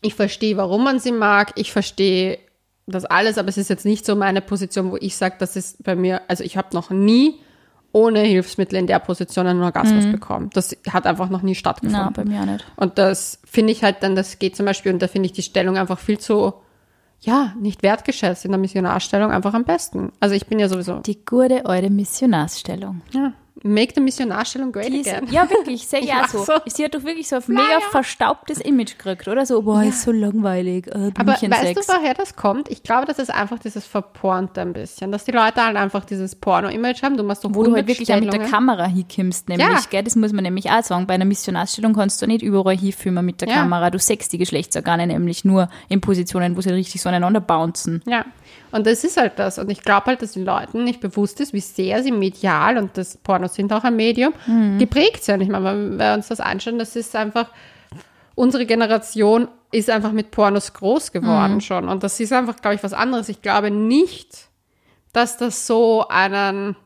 ich 0.00 0.14
verstehe, 0.14 0.56
warum 0.56 0.84
man 0.84 0.98
sie 0.98 1.12
mag. 1.12 1.52
Ich 1.56 1.70
verstehe 1.70 2.38
das 2.90 3.04
alles, 3.04 3.38
aber 3.38 3.48
es 3.48 3.56
ist 3.58 3.70
jetzt 3.70 3.84
nicht 3.84 4.04
so 4.06 4.14
meine 4.16 4.40
Position, 4.40 4.90
wo 4.90 4.96
ich 5.00 5.16
sage, 5.16 5.36
das 5.38 5.56
ist 5.56 5.82
bei 5.84 5.94
mir, 5.96 6.22
also 6.28 6.44
ich 6.44 6.56
habe 6.56 6.68
noch 6.72 6.90
nie 6.90 7.40
ohne 7.92 8.20
Hilfsmittel 8.20 8.78
in 8.78 8.86
der 8.86 9.00
Position 9.00 9.46
einen 9.48 9.62
Orgasmus 9.62 10.06
bekommen. 10.06 10.50
Das 10.52 10.76
hat 10.90 11.06
einfach 11.06 11.28
noch 11.28 11.42
nie 11.42 11.56
stattgefunden. 11.56 12.00
Na, 12.04 12.10
bei 12.10 12.24
mir 12.24 12.40
auch 12.42 12.46
nicht. 12.46 12.64
Und 12.76 12.98
das 12.98 13.40
finde 13.44 13.72
ich 13.72 13.82
halt 13.82 13.96
dann, 14.02 14.14
das 14.14 14.38
geht 14.38 14.54
zum 14.56 14.66
Beispiel, 14.66 14.92
und 14.92 15.02
da 15.02 15.08
finde 15.08 15.26
ich 15.26 15.32
die 15.32 15.42
Stellung 15.42 15.76
einfach 15.76 15.98
viel 15.98 16.18
zu, 16.18 16.54
ja, 17.20 17.52
nicht 17.58 17.82
wertgeschätzt 17.82 18.44
in 18.44 18.52
der 18.52 18.60
Missionarstellung 18.60 19.32
einfach 19.32 19.54
am 19.54 19.64
besten. 19.64 20.12
Also 20.20 20.36
ich 20.36 20.46
bin 20.46 20.60
ja 20.60 20.68
sowieso, 20.68 21.00
Die 21.00 21.24
gute 21.24 21.66
alte 21.66 21.90
Missionarsstellung. 21.90 23.00
ja, 23.12 23.32
make 23.62 23.92
the 23.94 24.00
Missionarstellung 24.00 24.72
great 24.72 24.88
ist, 24.90 25.08
again. 25.08 25.28
ja, 25.30 25.48
wirklich, 25.50 25.86
sehr 25.86 26.00
Ich 26.02 26.06
ja 26.08 26.22
mach 26.22 26.28
so. 26.28 26.44
so. 26.44 26.52
Sie 26.66 26.84
hat 26.84 26.94
doch 26.94 27.04
wirklich 27.04 27.28
so 27.28 27.36
ein 27.36 27.42
mega 27.48 27.80
verstaubtes 27.90 28.58
Image 28.60 28.96
gekriegt, 28.98 29.28
oder? 29.28 29.44
So, 29.46 29.62
boah, 29.62 29.82
ist 29.82 30.02
so 30.02 30.12
langweilig. 30.12 30.86
Äh, 30.88 31.10
Aber 31.18 31.32
weißt 31.32 31.42
du, 31.42 31.48
woher 31.92 32.14
das 32.14 32.36
kommt? 32.36 32.68
Ich 32.70 32.82
glaube, 32.82 33.06
das 33.06 33.18
ist 33.18 33.30
einfach 33.30 33.58
dieses 33.58 33.84
Verpornte 33.86 34.60
ein 34.60 34.72
bisschen, 34.72 35.12
dass 35.12 35.24
die 35.24 35.32
Leute 35.32 35.64
halt 35.64 35.76
einfach 35.76 36.04
dieses 36.04 36.34
Porno-Image 36.34 37.02
haben. 37.02 37.16
Du 37.16 37.22
machst 37.22 37.42
so 37.42 37.54
Wo 37.54 37.62
du 37.62 37.74
halt 37.74 37.86
wirklich 37.86 38.08
mit 38.08 38.32
der. 38.32 38.40
Kamera 38.40 38.86
hinkommst, 38.86 39.48
nämlich, 39.48 39.68
Ja. 39.68 39.80
gell, 39.90 40.02
das 40.02 40.16
muss 40.16 40.32
man 40.32 40.44
nämlich 40.44 40.70
auch 40.70 40.82
sagen. 40.82 41.06
Bei 41.06 41.14
einer 41.14 41.24
Missionarstellung 41.24 41.92
kannst 41.94 42.20
du 42.22 42.26
nicht 42.26 42.42
überall 42.42 42.76
hinfilmen 42.76 43.24
mit 43.24 43.40
der 43.40 43.48
Ja. 43.48 43.54
Kamera. 43.56 43.90
Du 43.90 43.98
sechst 43.98 44.32
die 44.32 44.38
Geschlechtsorgane 44.38 45.06
nämlich 45.06 45.44
nur 45.44 45.68
in 45.88 46.00
Positionen, 46.00 46.56
wo 46.56 46.60
sie 46.60 46.70
richtig 46.70 47.02
so 47.02 47.08
aneinander 47.08 47.40
bouncen. 47.40 48.02
Ja, 48.06 48.24
und 48.72 48.86
das 48.86 49.04
ist 49.04 49.16
halt 49.16 49.38
das. 49.38 49.58
Und 49.58 49.70
ich 49.70 49.82
glaube 49.82 50.06
halt, 50.06 50.22
dass 50.22 50.32
den 50.32 50.44
Leuten 50.44 50.84
nicht 50.84 51.00
bewusst 51.00 51.40
ist, 51.40 51.52
wie 51.52 51.60
sehr 51.60 52.02
sie 52.02 52.12
medial, 52.12 52.78
und 52.78 52.96
das 52.96 53.16
Pornos 53.16 53.54
sind 53.54 53.72
auch 53.72 53.84
ein 53.84 53.96
Medium, 53.96 54.32
Mhm. 54.46 54.78
geprägt 54.78 55.24
sind. 55.24 55.40
Ich 55.40 55.48
meine, 55.48 55.64
wenn 55.64 55.98
wir 55.98 56.14
uns 56.14 56.28
das 56.28 56.40
anschauen, 56.40 56.78
das 56.78 56.96
ist 56.96 57.14
einfach, 57.16 57.50
unsere 58.34 58.66
Generation 58.66 59.48
ist 59.72 59.90
einfach 59.90 60.12
mit 60.12 60.30
Pornos 60.30 60.72
groß 60.72 61.12
geworden 61.12 61.54
Mhm. 61.54 61.60
schon. 61.60 61.88
Und 61.88 62.02
das 62.02 62.18
ist 62.20 62.32
einfach, 62.32 62.56
glaube 62.60 62.74
ich, 62.76 62.82
was 62.82 62.92
anderes. 62.92 63.28
Ich 63.28 63.42
glaube 63.42 63.70
nicht, 63.70 64.48
dass 65.12 65.36
das 65.36 65.66
so 65.66 66.06
einen, 66.08 66.76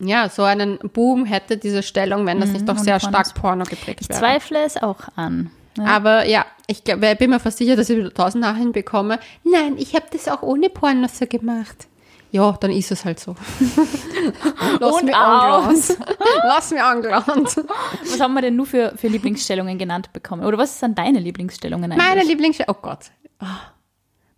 ja, 0.00 0.28
so 0.28 0.42
einen 0.44 0.78
Boom 0.78 1.24
hätte, 1.24 1.56
diese 1.56 1.82
Stellung, 1.82 2.26
wenn 2.26 2.40
das 2.40 2.50
nicht 2.52 2.68
doch 2.68 2.78
sehr 2.78 2.98
Pornos. 2.98 3.28
stark 3.28 3.34
Porno 3.40 3.64
geprägt 3.64 4.00
Ich 4.02 4.08
wäre. 4.08 4.18
zweifle 4.18 4.58
es 4.64 4.76
auch 4.76 5.00
an. 5.16 5.50
Ja. 5.76 5.84
Aber 5.84 6.26
ja, 6.26 6.46
ich 6.66 6.84
glaub, 6.84 7.00
bin 7.00 7.30
mir 7.30 7.40
fast 7.40 7.58
sicher, 7.58 7.76
dass 7.76 7.90
ich 7.90 7.98
wieder 7.98 8.12
tausend 8.12 8.42
Nachrichten 8.42 8.72
bekomme. 8.72 9.18
Nein, 9.44 9.76
ich 9.78 9.94
habe 9.94 10.06
das 10.10 10.28
auch 10.28 10.42
ohne 10.42 10.68
Pornos 10.68 11.18
so 11.18 11.26
gemacht. 11.26 11.86
Ja, 12.32 12.52
dann 12.52 12.70
ist 12.72 12.90
es 12.90 13.04
halt 13.04 13.20
so. 13.20 13.36
Lass 14.80 14.94
Und 14.94 15.04
mir 15.04 15.16
aus. 15.16 15.90
angelangt. 15.90 15.98
Lass 16.44 16.70
mir 16.70 16.84
angelangt. 16.84 17.56
Was 18.02 18.20
haben 18.20 18.34
wir 18.34 18.42
denn 18.42 18.56
nur 18.56 18.66
für, 18.66 18.92
für 18.96 19.08
Lieblingsstellungen 19.08 19.78
genannt 19.78 20.12
bekommen? 20.12 20.44
Oder 20.44 20.58
was 20.58 20.78
sind 20.80 20.98
deine 20.98 21.20
Lieblingsstellungen 21.20 21.92
eigentlich? 21.92 22.06
Meine 22.06 22.24
Lieblingsstellung. 22.24 22.76
Oh 22.76 22.82
Gott. 22.82 23.10
Ah, 23.38 23.58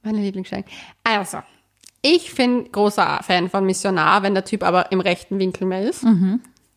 meine 0.02 0.18
Lieblingsstellung. 0.18 0.64
Also, 1.02 1.38
ich 2.02 2.34
bin 2.34 2.70
großer 2.70 3.20
Fan 3.22 3.48
von 3.48 3.64
Missionar, 3.64 4.22
wenn 4.22 4.34
der 4.34 4.44
Typ 4.44 4.62
aber 4.62 4.92
im 4.92 5.00
rechten 5.00 5.38
Winkel 5.38 5.66
mehr 5.66 5.82
ist. 5.82 6.04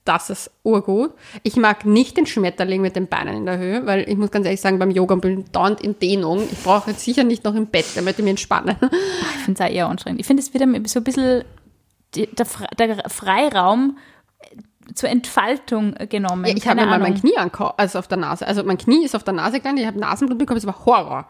Das 0.04 0.32
ist 0.32 0.50
urgut. 0.64 1.14
Ich 1.44 1.58
mag 1.58 1.86
nicht 1.86 2.18
den 2.18 2.26
Schmetterling 2.26 2.82
mit 2.82 2.96
den 2.96 3.08
Beinen 3.08 3.38
in 3.38 3.46
der 3.46 3.60
Höhe, 3.60 3.86
weil 3.86 4.10
ich 4.10 4.18
muss 4.18 4.32
ganz 4.32 4.46
ehrlich 4.46 4.62
sagen, 4.62 4.80
beim 4.80 4.90
Yoga 4.90 5.16
bin 5.16 5.42
ich 5.42 5.52
dauernd 5.52 5.80
in 5.82 6.00
Dehnung. 6.00 6.42
Ich 6.52 6.64
brauche 6.64 6.90
jetzt 6.90 7.06
sicher 7.06 7.24
nicht 7.24 7.44
noch 7.44 7.54
im 7.54 7.68
Bett, 7.68 7.86
damit 7.96 8.18
ich 8.18 8.24
mich 8.24 8.32
entspanne. 8.32 8.78
Ich 8.82 9.46
finde 9.46 9.64
es 9.64 9.70
auch 9.70 9.74
eher 9.74 9.88
anstrengend. 9.88 10.20
Ich 10.20 10.28
finde 10.28 10.42
es 10.42 10.54
wieder 10.54 10.66
so 10.88 11.00
ein 11.00 11.04
bisschen 11.04 11.44
der, 12.16 12.28
der 12.28 12.46
Freiraum 13.10 13.98
zur 14.96 15.10
Entfaltung 15.10 15.96
genommen. 16.10 16.46
Ja, 16.46 16.56
ich 16.56 16.68
habe 16.68 16.82
mir 16.82 16.88
mal 16.88 17.00
mein. 17.00 17.16
Knie 17.16 17.34
also 17.78 18.00
auf 18.00 18.08
der 18.08 18.18
Nase. 18.18 18.48
Also 18.48 18.64
mein 18.64 18.78
Knie 18.78 19.06
ist 19.06 19.16
auf 19.16 19.24
der 19.24 19.34
Nase 19.34 19.60
gelandet, 19.60 19.84
ich 19.84 19.88
habe 19.88 20.00
Nasenblut 20.00 20.38
bekommen, 20.38 20.58
es 20.58 20.66
war 20.66 20.86
Horror. 20.86 21.30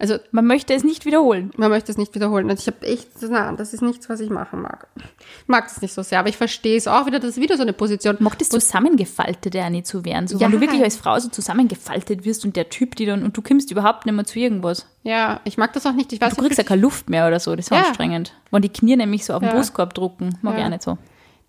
Also 0.00 0.16
Man 0.32 0.46
möchte 0.46 0.72
es 0.74 0.82
nicht 0.82 1.04
wiederholen. 1.04 1.50
man 1.56 1.68
möchte 1.70 1.92
es 1.92 1.98
nicht 1.98 2.14
wiederholen. 2.14 2.48
Also 2.50 2.62
ich 2.62 2.66
habe 2.74 2.86
echt, 2.86 3.08
nein, 3.22 3.56
das 3.58 3.74
ist 3.74 3.82
nichts, 3.82 4.08
was 4.08 4.18
ich 4.20 4.30
machen 4.30 4.62
mag. 4.62 4.88
Ich 4.96 5.46
mag 5.48 5.68
das 5.68 5.82
nicht 5.82 5.92
so 5.92 6.02
sehr, 6.02 6.18
aber 6.20 6.28
ich 6.30 6.36
verstehe 6.38 6.76
es 6.76 6.88
auch 6.88 7.04
wieder, 7.06 7.20
das 7.20 7.30
ist 7.30 7.40
wieder 7.40 7.56
so 7.56 7.62
eine 7.62 7.72
Position. 7.74 8.16
Mag 8.18 8.38
das 8.38 8.48
Zusammengefaltete 8.48 9.58
ja 9.58 9.68
nicht 9.70 9.86
zu 9.86 10.04
werden. 10.04 10.26
So, 10.26 10.38
Ja. 10.38 10.46
Wenn 10.46 10.52
du 10.52 10.60
wirklich 10.60 10.82
als 10.82 10.96
Frau 10.96 11.18
so 11.18 11.28
zusammengefaltet 11.28 12.24
wirst 12.24 12.44
und 12.44 12.56
der 12.56 12.68
Typ, 12.70 12.96
die 12.96 13.04
dann, 13.06 13.22
und 13.22 13.36
du 13.36 13.42
kommst 13.42 13.70
überhaupt 13.70 14.06
nicht 14.06 14.14
mehr 14.14 14.24
zu 14.24 14.38
irgendwas. 14.38 14.86
Ja, 15.02 15.40
ich 15.44 15.58
mag 15.58 15.72
das 15.74 15.84
auch 15.86 15.92
nicht. 15.92 16.12
Ich 16.12 16.20
weiß 16.20 16.34
Du 16.34 16.42
kriegst 16.42 16.58
ja 16.58 16.64
keine 16.64 16.80
Luft 16.80 17.10
mehr 17.10 17.26
oder 17.28 17.38
so, 17.38 17.54
das 17.54 17.66
ist 17.66 17.70
Ja. 17.70 17.82
anstrengend. 17.82 18.32
Wenn 18.50 18.62
die 18.62 18.68
Knie 18.70 18.96
nämlich 18.96 19.24
so 19.24 19.34
auf 19.34 19.40
den 19.40 19.48
Ja. 19.50 19.54
Brustkorb 19.54 19.92
drucken, 19.94 20.38
mag 20.42 20.54
ich 20.54 20.60
Ja. 20.60 20.66
auch 20.66 20.70
nicht 20.70 20.82
so. 20.82 20.98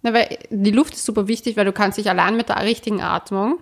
Na, 0.04 0.14
weil 0.14 0.38
die 0.50 0.72
Luft 0.72 0.94
ist 0.94 1.06
super 1.06 1.28
wichtig, 1.28 1.58
weil 1.58 1.66
du 1.66 1.72
kannst 1.74 1.98
dich 1.98 2.10
allein 2.10 2.36
mit 2.36 2.50
der 2.50 2.64
richtigen 2.64 3.02
Atmung, 3.02 3.60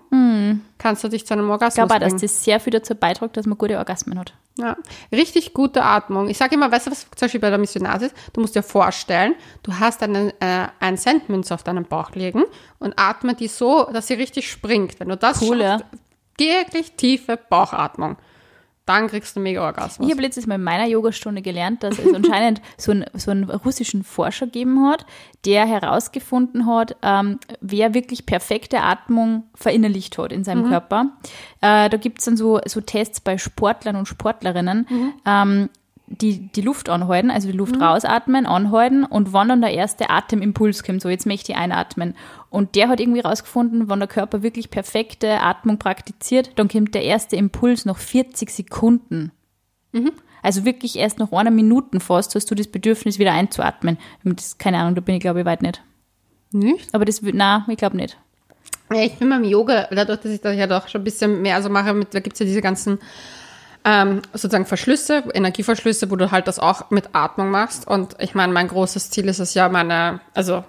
kannst 0.78 1.04
du 1.04 1.08
dich 1.10 1.26
zu 1.28 1.34
einem 1.34 1.46
Ich 1.48 1.52
Orgasmus 1.52 1.76
glaube 1.76 1.94
auch, 1.96 2.00
dass 2.00 2.10
bringen. 2.14 2.22
das 2.22 2.44
sehr 2.44 2.60
viel 2.60 2.72
dazu 2.72 2.96
beiträgt, 2.96 3.36
dass 3.38 3.46
man 3.46 3.58
gute 3.58 3.78
Orgasmen 3.78 4.18
hat. 4.18 4.34
Ja, 4.58 4.76
richtig 5.12 5.54
gute 5.54 5.84
Atmung. 5.84 6.28
Ich 6.30 6.38
sage 6.38 6.56
immer, 6.56 6.72
weißt 6.72 6.88
du, 6.88 6.92
was 6.92 7.02
zum 7.02 7.26
Beispiel 7.26 7.40
bei 7.40 7.50
der 7.50 7.60
Missionaris 7.60 8.04
ist? 8.08 8.16
Du 8.34 8.42
musst 8.42 8.56
dir 8.56 8.64
vorstellen, 8.64 9.36
du 9.64 9.74
hast 9.80 10.02
einen, 10.04 10.30
äh, 10.42 10.68
einen 10.80 10.98
Centmünze 10.98 11.54
auf 11.54 11.64
deinen 11.64 11.86
Bauch 11.86 12.12
liegen 12.12 12.44
und 12.80 12.94
atme 12.98 13.36
die 13.36 13.48
so, 13.48 13.86
dass 13.94 14.08
sie 14.08 14.16
richtig 14.16 14.50
springt. 14.52 15.00
Wenn 15.00 15.10
du 15.10 15.18
das 15.18 15.42
Cool, 15.42 15.60
schaffst, 15.60 15.86
wirklich 16.38 16.94
tiefe 16.94 17.38
Bauchatmung, 17.50 18.18
dann 18.90 19.08
kriegst 19.08 19.36
du 19.36 19.40
mega 19.40 19.62
Orgasmus. 19.64 20.08
Ich 20.08 20.12
habe 20.12 20.24
letztes 20.24 20.48
Mal 20.48 20.56
in 20.56 20.64
meiner 20.64 20.88
Yogastunde 20.88 21.44
gelernt, 21.44 21.84
dass 21.84 22.00
es 22.00 22.14
anscheinend 22.14 22.60
so, 22.76 22.92
einen, 22.92 23.06
so 23.14 23.30
einen 23.30 23.44
russischen 23.44 24.04
Forscher 24.04 24.48
gegeben 24.48 24.88
hat, 24.88 25.06
der 25.46 25.68
herausgefunden 25.68 26.66
hat, 26.66 26.98
ähm, 27.04 27.40
wer 27.62 27.94
wirklich 27.94 28.26
perfekte 28.26 28.82
Atmung 28.82 29.44
verinnerlicht 29.54 30.18
hat 30.18 30.32
in 30.32 30.44
seinem 30.44 30.68
Körper. 30.70 31.12
Äh, 31.62 31.90
da 31.90 31.98
gibt 31.98 32.20
es 32.20 32.26
dann 32.26 32.36
so, 32.36 32.60
so 32.66 32.82
Tests 32.82 33.22
bei 33.22 33.38
Sportlern 33.38 33.96
und 33.96 34.08
Sportlerinnen, 34.08 34.88
ähm, 35.26 35.70
die 36.12 36.48
die 36.48 36.62
Luft 36.62 36.90
anhalten, 36.90 37.30
also 37.32 37.48
die 37.52 37.58
Luft 37.58 37.80
rausatmen, 37.80 38.46
anhalten 38.46 39.04
und 39.06 39.32
wann 39.32 39.50
dann 39.50 39.62
der 39.62 39.74
erste 39.74 40.10
Atemimpuls 40.10 40.84
kommt, 40.84 41.02
so 41.02 41.10
jetzt 41.10 41.26
möchte 41.26 41.52
ich 41.52 41.58
einatmen. 41.58 42.16
Und 42.50 42.76
der 42.76 42.90
hat 42.90 43.00
irgendwie 43.00 43.20
rausgefunden, 43.20 43.90
wenn 43.90 44.00
der 44.00 44.08
Körper 44.08 44.42
wirklich 44.42 44.72
perfekte 44.72 45.42
Atmung 45.42 45.78
praktiziert, 45.78 46.52
dann 46.56 46.68
kommt 46.68 46.96
der 46.96 47.04
erste 47.04 47.36
Impuls 47.36 47.86
nach 47.86 47.98
40 47.98 48.50
Sekunden. 48.50 49.32
Also 50.42 50.66
wirklich 50.66 50.98
erst 50.98 51.20
nach 51.20 51.32
einer 51.32 51.52
Minute 51.52 52.00
fast 52.00 52.34
hast 52.36 52.50
du 52.50 52.56
das 52.56 52.68
Bedürfnis, 52.68 53.20
wieder 53.20 53.34
einzuatmen. 53.34 53.98
Das, 54.24 54.58
keine 54.58 54.78
Ahnung, 54.78 54.96
da 54.96 55.02
bin 55.02 55.16
ich 55.16 55.22
glaube 55.22 55.42
ich 55.42 55.46
weit 55.46 55.62
nicht. 55.62 55.82
Nicht? 56.52 56.94
Aber 56.96 57.06
das, 57.06 57.22
wü- 57.24 57.32
na, 57.34 57.66
ich 57.70 57.78
glaube 57.78 57.98
nicht. 57.98 58.18
Ja, 58.92 59.02
ich 59.04 59.14
bin 59.20 59.30
beim 59.30 59.44
Yoga, 59.44 59.88
dadurch, 59.92 60.22
dass 60.22 60.32
ich 60.32 60.42
da 60.42 60.52
ja 60.52 60.66
doch 60.66 60.88
schon 60.88 61.02
ein 61.02 61.04
bisschen 61.04 61.44
mehr 61.44 61.62
so 61.62 61.70
mache, 61.70 61.94
mit, 61.94 62.16
da 62.16 62.20
gibt's 62.22 62.40
ja 62.40 62.46
diese 62.48 62.62
ganzen 62.62 62.98
ähm, 63.86 64.22
sozusagen 64.34 64.66
Verschlüsse, 64.66 65.24
Energieverschlüsse, 65.34 66.12
wo 66.12 66.16
du 66.16 66.32
halt 66.32 66.48
das 66.48 66.60
auch 66.60 66.90
mit 66.90 67.10
Atmung 67.14 67.50
machst. 67.50 67.88
Und 67.88 68.16
ich 68.20 68.36
meine, 68.36 68.54
mein 68.54 68.68
großes 68.68 69.10
Ziel 69.10 69.28
ist 69.28 69.40
es 69.40 69.54
ja, 69.54 69.70
meine, 69.70 70.22
also 70.34 70.64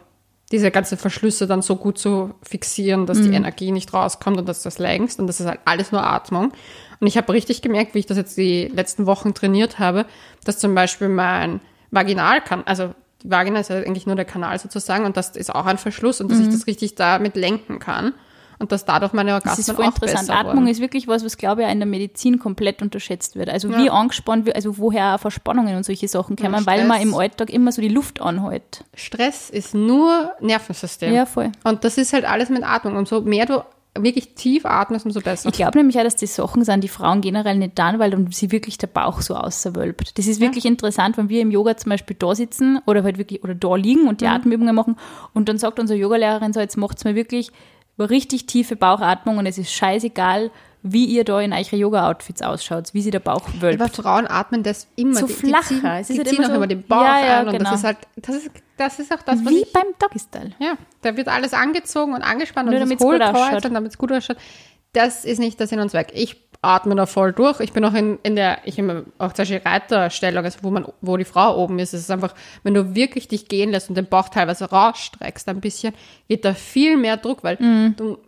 diese 0.52 0.70
ganzen 0.70 0.98
Verschlüsse 0.98 1.46
dann 1.46 1.62
so 1.62 1.76
gut 1.76 1.98
zu 1.98 2.34
fixieren, 2.42 3.06
dass 3.06 3.20
die 3.20 3.32
Energie 3.32 3.70
nicht 3.70 3.94
rauskommt 3.94 4.36
und 4.36 4.48
dass 4.48 4.62
du 4.62 4.66
das 4.66 4.80
längst. 4.80 5.20
Und 5.20 5.28
das 5.28 5.38
ist 5.38 5.46
halt 5.46 5.60
alles 5.64 5.92
nur 5.92 6.04
Atmung. 6.04 6.52
Und 6.98 7.06
ich 7.06 7.16
habe 7.16 7.32
richtig 7.32 7.62
gemerkt, 7.62 7.94
wie 7.94 8.00
ich 8.00 8.06
das 8.06 8.16
jetzt 8.16 8.36
die 8.36 8.66
letzten 8.66 9.06
Wochen 9.06 9.32
trainiert 9.32 9.78
habe, 9.78 10.06
dass 10.44 10.58
zum 10.58 10.74
Beispiel 10.74 11.08
mein 11.08 11.60
Vaginalkanal, 11.92 12.64
also 12.66 12.94
die 13.22 13.30
Vagina 13.30 13.60
ist 13.60 13.70
ja 13.70 13.76
eigentlich 13.76 14.06
nur 14.06 14.16
der 14.16 14.24
Kanal 14.24 14.58
sozusagen 14.58 15.04
und 15.04 15.16
das 15.16 15.36
ist 15.36 15.54
auch 15.54 15.66
ein 15.66 15.78
Verschluss 15.78 16.20
und 16.20 16.30
dass 16.30 16.40
ich 16.40 16.48
das 16.48 16.66
richtig 16.66 16.94
damit 16.94 17.36
lenken 17.36 17.78
kann 17.78 18.14
und 18.60 18.70
dass 18.70 18.84
dadurch 18.84 19.12
meine 19.12 19.30
Das 19.30 19.42
Orgasmen 19.42 19.60
ist 19.60 19.72
voll 19.72 19.84
interessant. 19.86 20.30
Atmung 20.30 20.68
ist 20.68 20.80
wirklich 20.80 21.08
was, 21.08 21.24
was 21.24 21.36
glaube 21.38 21.62
ich 21.62 21.68
in 21.68 21.78
der 21.80 21.86
Medizin 21.86 22.38
komplett 22.38 22.82
unterschätzt 22.82 23.34
wird. 23.34 23.48
Also 23.48 23.70
wie 23.70 23.90
angespannt 23.90 24.46
wird, 24.46 24.54
also 24.54 24.78
woher 24.78 25.18
Verspannungen 25.18 25.76
und 25.76 25.84
solche 25.84 26.06
Sachen 26.06 26.36
kommen, 26.36 26.66
weil 26.66 26.86
man 26.86 27.00
im 27.00 27.14
Alltag 27.14 27.50
immer 27.50 27.72
so 27.72 27.82
die 27.82 27.88
Luft 27.88 28.20
anhält. 28.20 28.84
Stress 28.94 29.50
ist 29.50 29.74
nur 29.74 30.32
Nervensystem. 30.40 31.12
Ja, 31.12 31.26
voll. 31.26 31.50
Und 31.64 31.84
das 31.84 31.98
ist 31.98 32.12
halt 32.12 32.24
alles 32.24 32.50
mit 32.50 32.62
Atmung. 32.62 32.96
Und 32.96 33.08
so 33.08 33.22
mehr 33.22 33.46
du 33.46 33.64
wirklich 33.98 34.34
tief 34.34 34.64
atmest, 34.66 35.04
umso 35.04 35.20
besser. 35.20 35.48
Ich 35.48 35.54
glaube 35.54 35.78
nämlich 35.78 35.98
auch, 35.98 36.04
dass 36.04 36.14
die 36.16 36.26
Sachen 36.26 36.64
sind, 36.64 36.84
die 36.84 36.88
Frauen 36.88 37.20
generell 37.22 37.58
nicht 37.58 37.78
dann, 37.78 37.98
weil 37.98 38.10
dann 38.10 38.30
sie 38.30 38.52
wirklich 38.52 38.78
der 38.78 38.86
Bauch 38.86 39.20
so 39.20 39.34
außerwölbt. 39.34 40.16
Das 40.16 40.26
ist 40.26 40.40
wirklich 40.40 40.64
interessant, 40.64 41.16
wenn 41.16 41.28
wir 41.28 41.40
im 41.40 41.50
Yoga 41.50 41.76
zum 41.76 41.90
Beispiel 41.90 42.16
da 42.18 42.34
sitzen 42.34 42.80
oder 42.86 43.02
halt 43.02 43.18
wirklich 43.18 43.42
oder 43.42 43.54
da 43.54 43.74
liegen 43.74 44.06
und 44.06 44.20
die 44.20 44.26
Mhm. 44.26 44.32
Atemübungen 44.32 44.74
machen 44.74 44.96
und 45.34 45.48
dann 45.48 45.58
sagt 45.58 45.80
unsere 45.80 45.98
Yogalehrerin 45.98 46.52
so, 46.52 46.60
jetzt 46.60 46.76
macht's 46.76 47.04
mir 47.04 47.14
wirklich 47.16 47.50
richtig 48.04 48.46
tiefe 48.46 48.76
Bauchatmung 48.76 49.38
und 49.38 49.46
es 49.46 49.58
ist 49.58 49.72
scheißegal, 49.72 50.50
wie 50.82 51.04
ihr 51.04 51.24
da 51.24 51.38
in 51.40 51.52
eure 51.52 51.76
Yoga-Outfits 51.76 52.40
ausschaut, 52.40 52.94
wie 52.94 53.02
sie 53.02 53.10
der 53.10 53.20
Bauch 53.20 53.42
wölbt. 53.60 53.80
Aber 53.82 53.90
Frauen 53.92 54.26
atmen 54.26 54.62
das 54.62 54.86
immer. 54.96 55.20
So 55.20 55.26
die, 55.26 55.32
flacher. 55.34 55.74
Die 55.74 55.80
ziehen, 55.80 55.84
Es 55.86 56.08
ist 56.10 56.14
die 56.16 56.18
halt 56.20 56.28
ziehen 56.30 56.44
so- 56.46 56.52
immer 56.54 56.66
den 56.66 56.82
Bauch 56.86 57.02
Ja, 57.02 57.26
ja, 57.26 57.40
an 57.40 57.48
und 57.48 57.52
genau. 57.58 57.70
das 57.70 57.80
ist 57.80 57.84
halt, 57.84 57.98
das 58.16 58.36
ist, 58.36 58.50
das 58.78 58.98
ist 58.98 59.12
auch 59.12 59.20
das, 59.22 59.44
was 59.44 59.52
wie 59.52 59.58
ich, 59.62 59.72
beim 59.74 59.84
Doggy-Style. 59.98 60.52
ja, 60.58 60.74
da 61.02 61.16
wird 61.18 61.28
alles 61.28 61.52
angezogen 61.52 62.14
und 62.14 62.22
angespannt 62.22 62.66
Nur 62.70 62.74
und 62.76 62.80
das 62.80 62.88
damit's 62.88 63.02
gut 63.02 63.20
ausschaut. 63.20 63.64
und 63.66 63.74
damit 63.74 63.90
es 63.92 63.98
gut 63.98 64.10
ausschaut. 64.12 64.38
Das 64.94 65.24
ist 65.26 65.38
nicht 65.38 65.60
der 65.60 65.66
Sinn 65.66 65.80
und 65.80 65.90
Zweck. 65.90 66.12
Ich 66.14 66.49
atme 66.62 66.94
da 66.94 67.06
voll 67.06 67.32
durch. 67.32 67.60
Ich 67.60 67.72
bin 67.72 67.84
auch 67.84 67.94
in, 67.94 68.18
in 68.22 68.36
der, 68.36 68.58
ich 68.64 68.78
immer 68.78 69.04
auch 69.18 69.32
zum 69.32 69.42
Beispiel 69.44 69.62
Reiterstellung, 69.64 70.44
also 70.44 70.58
wo 70.62 70.70
man, 70.70 70.86
wo 71.00 71.16
die 71.16 71.24
Frau 71.24 71.56
oben 71.56 71.78
ist. 71.78 71.94
Es 71.94 72.02
ist 72.02 72.10
einfach, 72.10 72.34
wenn 72.62 72.74
du 72.74 72.94
wirklich 72.94 73.28
dich 73.28 73.48
gehen 73.48 73.70
lässt 73.70 73.88
und 73.88 73.94
den 73.94 74.06
Bauch 74.06 74.28
teilweise 74.28 74.66
rausstreckst 74.70 75.48
ein 75.48 75.60
bisschen, 75.60 75.94
geht 76.28 76.44
da 76.44 76.52
viel 76.54 76.96
mehr 76.98 77.16
Druck, 77.16 77.42
weil 77.44 77.56
Mhm. 77.60 77.94
du, 77.96 78.18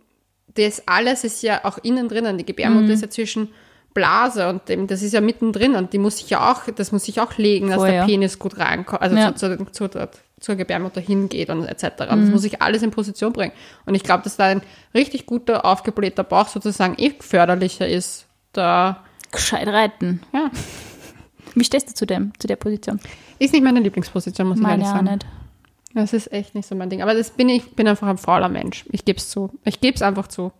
das 0.55 0.87
alles 0.87 1.23
ist 1.23 1.43
ja 1.43 1.61
auch 1.63 1.77
innen 1.79 2.07
drinnen. 2.09 2.37
Die 2.37 2.45
Gebärmutter 2.45 2.85
Mhm. 2.85 2.91
ist 2.91 3.01
ja 3.01 3.09
zwischen 3.09 3.49
Blase 3.93 4.49
und 4.49 4.67
dem, 4.69 4.87
das 4.87 5.03
ist 5.03 5.13
ja 5.13 5.21
mittendrin 5.21 5.75
und 5.75 5.93
die 5.93 5.99
muss 5.99 6.17
sich 6.17 6.31
ja 6.31 6.51
auch, 6.51 6.63
das 6.75 6.91
muss 6.91 7.03
sich 7.05 7.21
auch 7.21 7.37
legen, 7.37 7.67
dass 7.67 7.77
Voll, 7.77 7.89
der 7.89 7.97
ja. 7.97 8.05
Penis 8.07 8.39
gut 8.39 8.57
reinkommt, 8.57 9.01
also 9.03 9.15
Ja. 9.15 9.35
zu, 9.35 9.57
zu, 9.71 9.87
zu, 9.89 10.09
zur 10.43 10.55
Gebärmutter 10.55 10.99
hingeht 11.01 11.49
und 11.49 11.65
etc. 11.65 11.83
Mhm. 12.11 12.21
das 12.21 12.29
muss 12.29 12.43
ich 12.43 12.61
alles 12.61 12.83
in 12.83 12.91
Position 12.91 13.31
bringen. 13.33 13.53
Und 13.85 13.95
ich 13.95 14.03
glaube, 14.03 14.23
dass 14.23 14.35
da 14.35 14.45
ein 14.45 14.61
richtig 14.93 15.25
guter, 15.25 15.65
aufgeblähter 15.65 16.23
Bauch 16.23 16.49
sozusagen 16.49 16.95
eh 16.97 17.13
förderlicher 17.19 17.87
ist. 17.87 18.27
Da, 18.51 19.03
Gescheit 19.31 19.67
reiten. 19.67 20.21
ja, 20.33 20.51
Wie 21.55 21.63
stehst 21.63 21.89
du 21.89 21.93
zu 21.93 22.05
dem, 22.05 22.33
zu 22.39 22.47
der 22.47 22.57
Position? 22.57 22.99
ist 23.39 23.53
nicht 23.53 23.63
meine 23.63 23.79
Lieblingsposition, 23.79 24.47
muss 24.47 24.57
ich 24.57 24.63
Meine 24.63 24.83
ehrlich 24.83 24.87
auch 24.87 24.95
sagen. 24.97 25.11
nicht. 25.11 25.25
Das 25.93 26.13
ist 26.13 26.31
echt 26.31 26.55
nicht 26.55 26.67
so 26.67 26.75
mein 26.75 26.89
Ding. 26.89 27.01
Aber 27.01 27.13
das 27.13 27.31
bin 27.31 27.49
ich, 27.49 27.75
bin 27.75 27.87
einfach 27.87 28.07
ein 28.07 28.17
fauler 28.17 28.49
Mensch. 28.49 28.85
Ich 28.91 29.05
gebe 29.05 29.17
es 29.17 29.29
zu. 29.29 29.51
Ich 29.63 29.79
gebe 29.79 29.95
es 29.95 30.01
einfach 30.01 30.27
zu. 30.27 30.51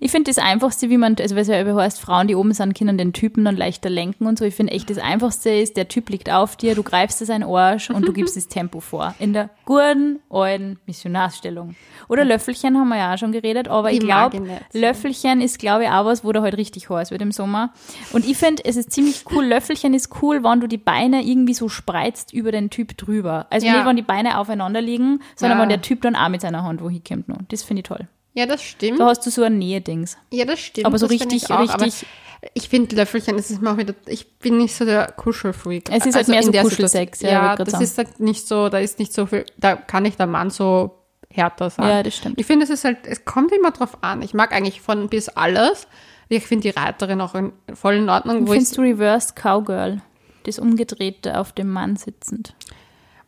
Ich 0.00 0.12
finde 0.12 0.30
das 0.30 0.38
Einfachste, 0.38 0.90
wie 0.90 0.96
man, 0.96 1.16
also 1.18 1.34
was 1.34 1.48
ja 1.48 1.60
über 1.60 1.74
heißt, 1.74 2.00
Frauen, 2.00 2.28
die 2.28 2.36
oben 2.36 2.52
sind, 2.52 2.78
können 2.78 2.96
den 2.98 3.12
Typen 3.12 3.44
dann 3.44 3.56
leichter 3.56 3.90
lenken 3.90 4.26
und 4.26 4.38
so. 4.38 4.44
Ich 4.44 4.54
finde 4.54 4.72
echt, 4.72 4.88
das 4.90 4.98
Einfachste 4.98 5.50
ist, 5.50 5.76
der 5.76 5.88
Typ 5.88 6.08
liegt 6.10 6.30
auf 6.30 6.54
dir, 6.56 6.76
du 6.76 6.84
greifst 6.84 7.20
es 7.20 7.30
ein 7.30 7.42
Arsch 7.42 7.90
und 7.90 8.06
du 8.06 8.12
gibst 8.14 8.36
das 8.36 8.46
Tempo 8.46 8.78
vor. 8.78 9.16
In 9.18 9.32
der 9.32 9.50
guten, 9.64 10.20
alten 10.30 10.78
Missionarsstellung. 10.86 11.74
Oder 12.08 12.24
Löffelchen 12.24 12.76
haben 12.78 12.88
wir 12.88 12.96
ja 12.98 13.14
auch 13.14 13.18
schon 13.18 13.32
geredet, 13.32 13.66
aber 13.66 13.90
ich 13.90 13.98
glaube, 13.98 14.36
ich 14.36 14.42
so. 14.72 14.78
Löffelchen 14.78 15.40
ist, 15.40 15.58
glaube 15.58 15.84
ich, 15.84 15.90
auch 15.90 16.04
was, 16.04 16.24
wo 16.24 16.30
der 16.30 16.42
halt 16.42 16.56
richtig 16.56 16.88
heiß 16.88 17.10
wird 17.10 17.22
im 17.22 17.32
Sommer. 17.32 17.72
Und 18.12 18.24
ich 18.24 18.36
finde, 18.36 18.64
es 18.64 18.76
ist 18.76 18.92
ziemlich 18.92 19.24
cool, 19.32 19.46
Löffelchen 19.46 19.94
ist 19.94 20.22
cool, 20.22 20.44
wenn 20.44 20.60
du 20.60 20.68
die 20.68 20.78
Beine 20.78 21.22
irgendwie 21.24 21.54
so 21.54 21.68
spreizt 21.68 22.32
über 22.32 22.52
den 22.52 22.70
Typ 22.70 22.96
drüber. 22.96 23.46
Also 23.50 23.66
Ja. 23.66 23.74
nicht, 23.78 23.86
wenn 23.86 23.96
die 23.96 24.02
Beine 24.02 24.38
aufeinander 24.38 24.67
liegen, 24.74 25.20
sondern 25.36 25.58
Ja. 25.58 25.62
wenn 25.62 25.68
der 25.68 25.82
Typ 25.82 26.02
dann 26.02 26.16
auch 26.16 26.28
mit 26.28 26.40
seiner 26.40 26.62
Hand 26.64 26.82
wo 26.82 26.88
hinkommt. 26.90 27.28
noch. 27.28 27.38
Das 27.48 27.62
finde 27.62 27.80
ich 27.80 27.88
toll. 27.88 28.08
Ja, 28.34 28.46
das 28.46 28.62
stimmt. 28.62 29.00
Da 29.00 29.06
hast 29.06 29.26
du 29.26 29.30
so 29.30 29.42
ein 29.42 29.58
Nähe-Dings. 29.58 30.16
Ja, 30.32 30.44
das 30.44 30.60
stimmt. 30.60 30.86
Aber 30.86 30.98
so 30.98 31.06
richtig- 31.06 31.44
ich 31.44 31.50
auch. 31.50 31.60
Richtig- 31.80 32.06
ich 32.54 32.68
finde 32.68 32.94
Löffelchen, 32.94 33.36
das 33.36 33.50
ist 33.50 33.60
mir 33.60 33.72
auch 33.72 33.78
wieder, 33.78 33.94
ich 34.06 34.38
bin 34.38 34.58
nicht 34.58 34.74
so 34.76 34.84
der 34.84 35.10
Kuschelfreak. 35.10 35.90
Es 35.90 36.06
ist 36.06 36.14
halt 36.14 36.28
mehr 36.28 36.38
in 36.38 36.44
so 36.46 36.52
der 36.52 36.62
Kuschelsex, 36.62 37.20
ja, 37.22 37.30
Ja, 37.30 37.56
das 37.56 37.70
sagen. 37.72 37.82
ist 37.82 37.98
halt 37.98 38.20
nicht 38.20 38.46
so, 38.46 38.68
da 38.68 38.78
ist 38.78 39.00
nicht 39.00 39.12
so 39.12 39.26
viel, 39.26 39.44
da 39.56 39.74
kann 39.74 40.04
nicht 40.04 40.20
der 40.20 40.28
Mann 40.28 40.50
so 40.50 40.94
härter 41.30 41.68
sein. 41.70 41.88
Ja, 41.88 42.02
das 42.04 42.14
stimmt. 42.14 42.38
Ich 42.40 42.46
finde, 42.46 42.62
es 42.64 42.70
ist 42.70 42.84
halt, 42.84 42.98
es 43.08 43.24
kommt 43.24 43.50
immer 43.50 43.72
drauf 43.72 43.98
an. 44.02 44.22
Ich 44.22 44.34
mag 44.34 44.52
eigentlich 44.52 44.80
von 44.80 45.08
bis 45.08 45.28
alles. 45.28 45.88
Ich 46.28 46.46
finde 46.46 46.70
die 46.70 46.78
Reiterin 46.78 47.20
auch 47.20 47.34
in, 47.34 47.52
voll 47.74 47.94
in 47.94 48.08
Ordnung, 48.08 48.42
wo 48.46 48.52
ich 48.52 48.58
Findest 48.58 48.76
du 48.76 48.82
Reversed 48.82 49.34
Cowgirl? 49.34 50.00
Das 50.44 50.60
Umgedrehte 50.60 51.38
auf 51.40 51.52
dem 51.52 51.68
Mann 51.70 51.96
sitzend. 51.96 52.54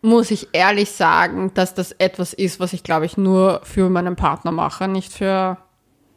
Muss 0.03 0.31
ich 0.31 0.49
ehrlich 0.53 0.91
sagen, 0.91 1.53
dass 1.55 1.75
das 1.75 1.93
etwas 1.93 2.33
ist, 2.33 2.61
was 2.61 2.73
ich 2.73 2.83
glaube 2.83 3.07
ich 3.07 3.17
nur 3.17 3.61
für 3.65 3.89
meinen 3.91 4.17
Partner 4.17 4.51
mache, 4.53 4.89
nicht 4.89 5.13
für 5.13 5.59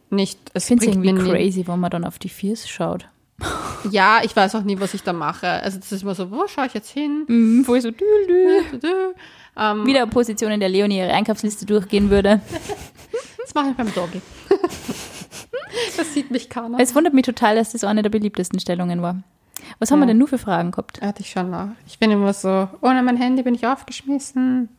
nicht 0.10 0.40
es 0.54 0.64
Ich 0.64 0.68
finde 0.68 0.86
irgendwie 0.86 1.14
nie- 1.14 1.30
crazy, 1.30 1.68
wenn 1.68 1.80
man 1.80 1.92
dann 1.92 2.06
auf 2.06 2.20
die 2.20 2.30
Viers 2.30 2.68
schaut. 2.70 3.08
Ja, 3.92 4.22
ich 4.24 4.34
weiß 4.34 4.56
auch 4.56 4.64
nie, 4.64 4.80
was 4.80 4.94
ich 4.94 5.04
da 5.04 5.12
mache. 5.12 5.46
Also 5.46 5.78
das 5.78 5.92
ist 5.92 6.04
immer 6.04 6.16
so, 6.16 6.32
wo 6.32 6.48
schaue 6.48 6.68
ich 6.68 6.74
jetzt 6.74 6.90
hin? 6.90 7.26
Mhm, 7.28 7.68
wo 7.68 7.76
ich 7.76 7.84
so 7.84 7.92
dü, 7.92 8.06
dü. 8.82 8.88
Ähm, 9.58 9.86
Wieder 9.86 10.04
eine 10.04 10.10
Position, 10.10 10.54
in 10.54 10.62
der 10.62 10.70
Leonie 10.70 11.00
ihre 11.00 11.12
Einkaufsliste 11.12 11.66
durchgehen 11.66 12.10
würde. 12.10 12.40
das 13.42 13.54
mache 13.54 13.72
ich 13.72 13.76
beim 13.76 13.94
Doggy. 13.94 14.22
das 15.98 16.14
sieht 16.14 16.32
mich 16.32 16.50
keiner. 16.50 16.80
Es 16.80 16.96
wundert 16.96 17.14
mich 17.14 17.26
total, 17.26 17.56
dass 17.58 17.74
das 17.74 17.84
eine 17.84 18.04
der 18.04 18.10
beliebtesten 18.10 18.58
Stellungen 18.60 19.02
war. 19.02 19.22
Was 19.80 19.92
haben 19.92 20.00
wir 20.00 20.04
Ja. 20.06 20.08
denn 20.08 20.18
nur 20.18 20.28
für 20.28 20.38
Fragen 20.38 20.72
gehabt? 20.72 21.02
Hatte 21.02 21.22
ich 21.22 21.30
schon 21.30 21.52
noch. 21.52 21.70
Ich 21.88 22.00
bin 22.00 22.12
immer 22.12 22.34
so, 22.34 22.68
ohne 22.82 23.02
mein 23.04 23.18
Handy 23.18 23.44
bin 23.44 23.56
ich 23.56 23.66
aufgeschmissen. 23.68 24.70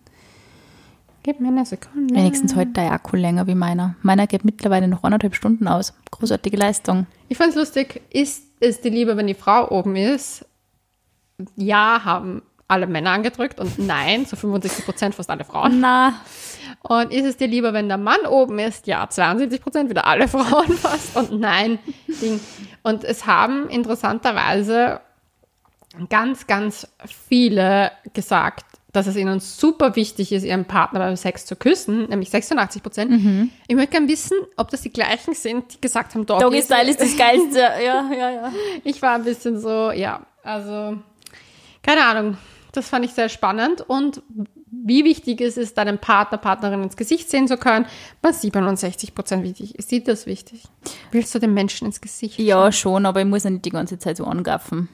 Gib 1.23 1.41
mir 1.41 1.49
eine 1.49 1.65
Sekunde. 1.65 2.15
Wenigstens 2.15 2.55
heute 2.55 2.73
der 2.73 2.93
Akku 2.93 3.17
länger 3.17 3.47
wie 3.47 3.55
meiner. 3.55 3.95
Meiner 4.03 4.27
geht 4.27 4.45
mittlerweile 4.45 4.89
noch 4.89 5.05
anderthalb 5.05 5.35
Stunden 5.35 5.67
aus. 5.69 5.95
Großartige 6.11 6.57
Leistung. 6.57 7.07
Ich 7.29 7.39
fand 7.39 7.51
es 7.51 7.57
lustig, 7.57 8.03
ist 8.11 8.45
es 8.61 8.81
dir 8.83 8.91
lieber, 8.91 9.17
wenn 9.17 9.27
die 9.27 9.35
Frau 9.35 9.71
oben 9.71 9.97
ist? 9.97 10.45
Ja, 11.57 12.03
haben 12.05 12.43
alle 12.69 12.87
Männer 12.87 13.11
angedrückt 13.11 13.59
und 13.61 13.79
nein, 13.79 14.27
zu 14.27 14.37
75 14.37 14.85
Prozent 14.85 15.15
fast 15.15 15.29
alle 15.31 15.45
Frauen. 15.45 15.81
Na, 15.81 16.15
Und 16.83 17.11
ist 17.13 17.25
es 17.25 17.37
dir 17.37 17.47
lieber, 17.49 17.73
wenn 17.73 17.89
der 17.89 17.99
Mann 17.99 18.25
oben 18.29 18.59
ist? 18.59 18.87
Ja, 18.87 19.09
72 19.09 19.61
Prozent, 19.63 19.91
wieder 19.91 20.07
alle 20.07 20.29
Frauen 20.29 20.73
fast. 20.73 21.17
Und 21.17 21.41
nein, 21.41 21.79
Ding. 22.21 22.39
Und 22.85 23.03
es 23.03 23.27
haben 23.27 23.69
interessanterweise 23.69 25.01
ganz, 26.09 26.47
ganz 26.47 26.87
viele 27.07 27.91
gesagt, 28.13 28.65
dass 28.93 29.07
es 29.09 29.17
ihnen 29.17 29.41
super 29.41 29.97
wichtig 29.97 30.31
ist, 30.31 30.45
ihren 30.45 30.67
Partner 30.67 31.01
beim 31.01 31.17
Sex 31.17 31.47
zu 31.47 31.57
küssen, 31.57 32.09
nämlich 32.09 32.31
86 32.31 32.83
Prozent. 32.83 33.51
Ich 33.67 33.75
möchte 33.75 33.93
gerne 33.93 34.07
wissen, 34.07 34.37
ob 34.57 34.71
das 34.71 34.83
die 34.83 34.93
gleichen 34.93 35.35
sind, 35.35 35.75
die 35.75 35.81
gesagt 35.81 36.15
haben, 36.15 36.27
Doggy, 36.27 36.45
Doggy 36.45 36.63
Style 36.63 36.89
ist 36.89 37.01
das 37.01 37.17
Geilste. 37.19 37.59
Ja, 37.59 38.09
ja, 38.13 38.31
ja. 38.31 38.53
ich 38.85 39.03
war 39.03 39.17
ein 39.17 39.25
bisschen 39.25 39.59
so, 39.59 39.91
ja, 39.91 40.21
also, 40.45 40.99
keine 41.83 42.05
Ahnung. 42.05 42.37
Das 42.71 42.89
fand 42.89 43.05
ich 43.05 43.13
sehr 43.13 43.29
spannend. 43.29 43.81
Und 43.89 44.23
wie 44.87 45.03
wichtig 45.05 45.41
ist 45.41 45.57
es, 45.57 45.73
deinem 45.73 45.99
Partner, 45.99 46.37
Partnerin 46.37 46.83
ins 46.83 46.97
Gesicht 46.97 47.31
sehen 47.31 47.49
zu 47.49 47.57
können? 47.57 47.87
Bei 48.21 48.33
67 48.33 49.15
Prozent 49.15 49.43
wichtig. 49.43 49.75
Ist 49.77 49.91
dir 49.91 50.05
das 50.05 50.27
wichtig? 50.27 50.63
Willst 51.11 51.35
du 51.35 51.39
dem 51.39 51.55
Menschen 51.55 51.87
ins 51.87 52.01
Gesicht 52.03 52.39
Ja, 52.39 52.71
schon, 52.71 53.07
aber 53.07 53.21
ich 53.21 53.27
muss 53.27 53.45
ja 53.45 53.51
nicht 53.51 53.65
die 53.65 53.71
ganze 53.71 53.99
Zeit 53.99 54.19
so 54.19 54.25
angaffen. 54.25 54.89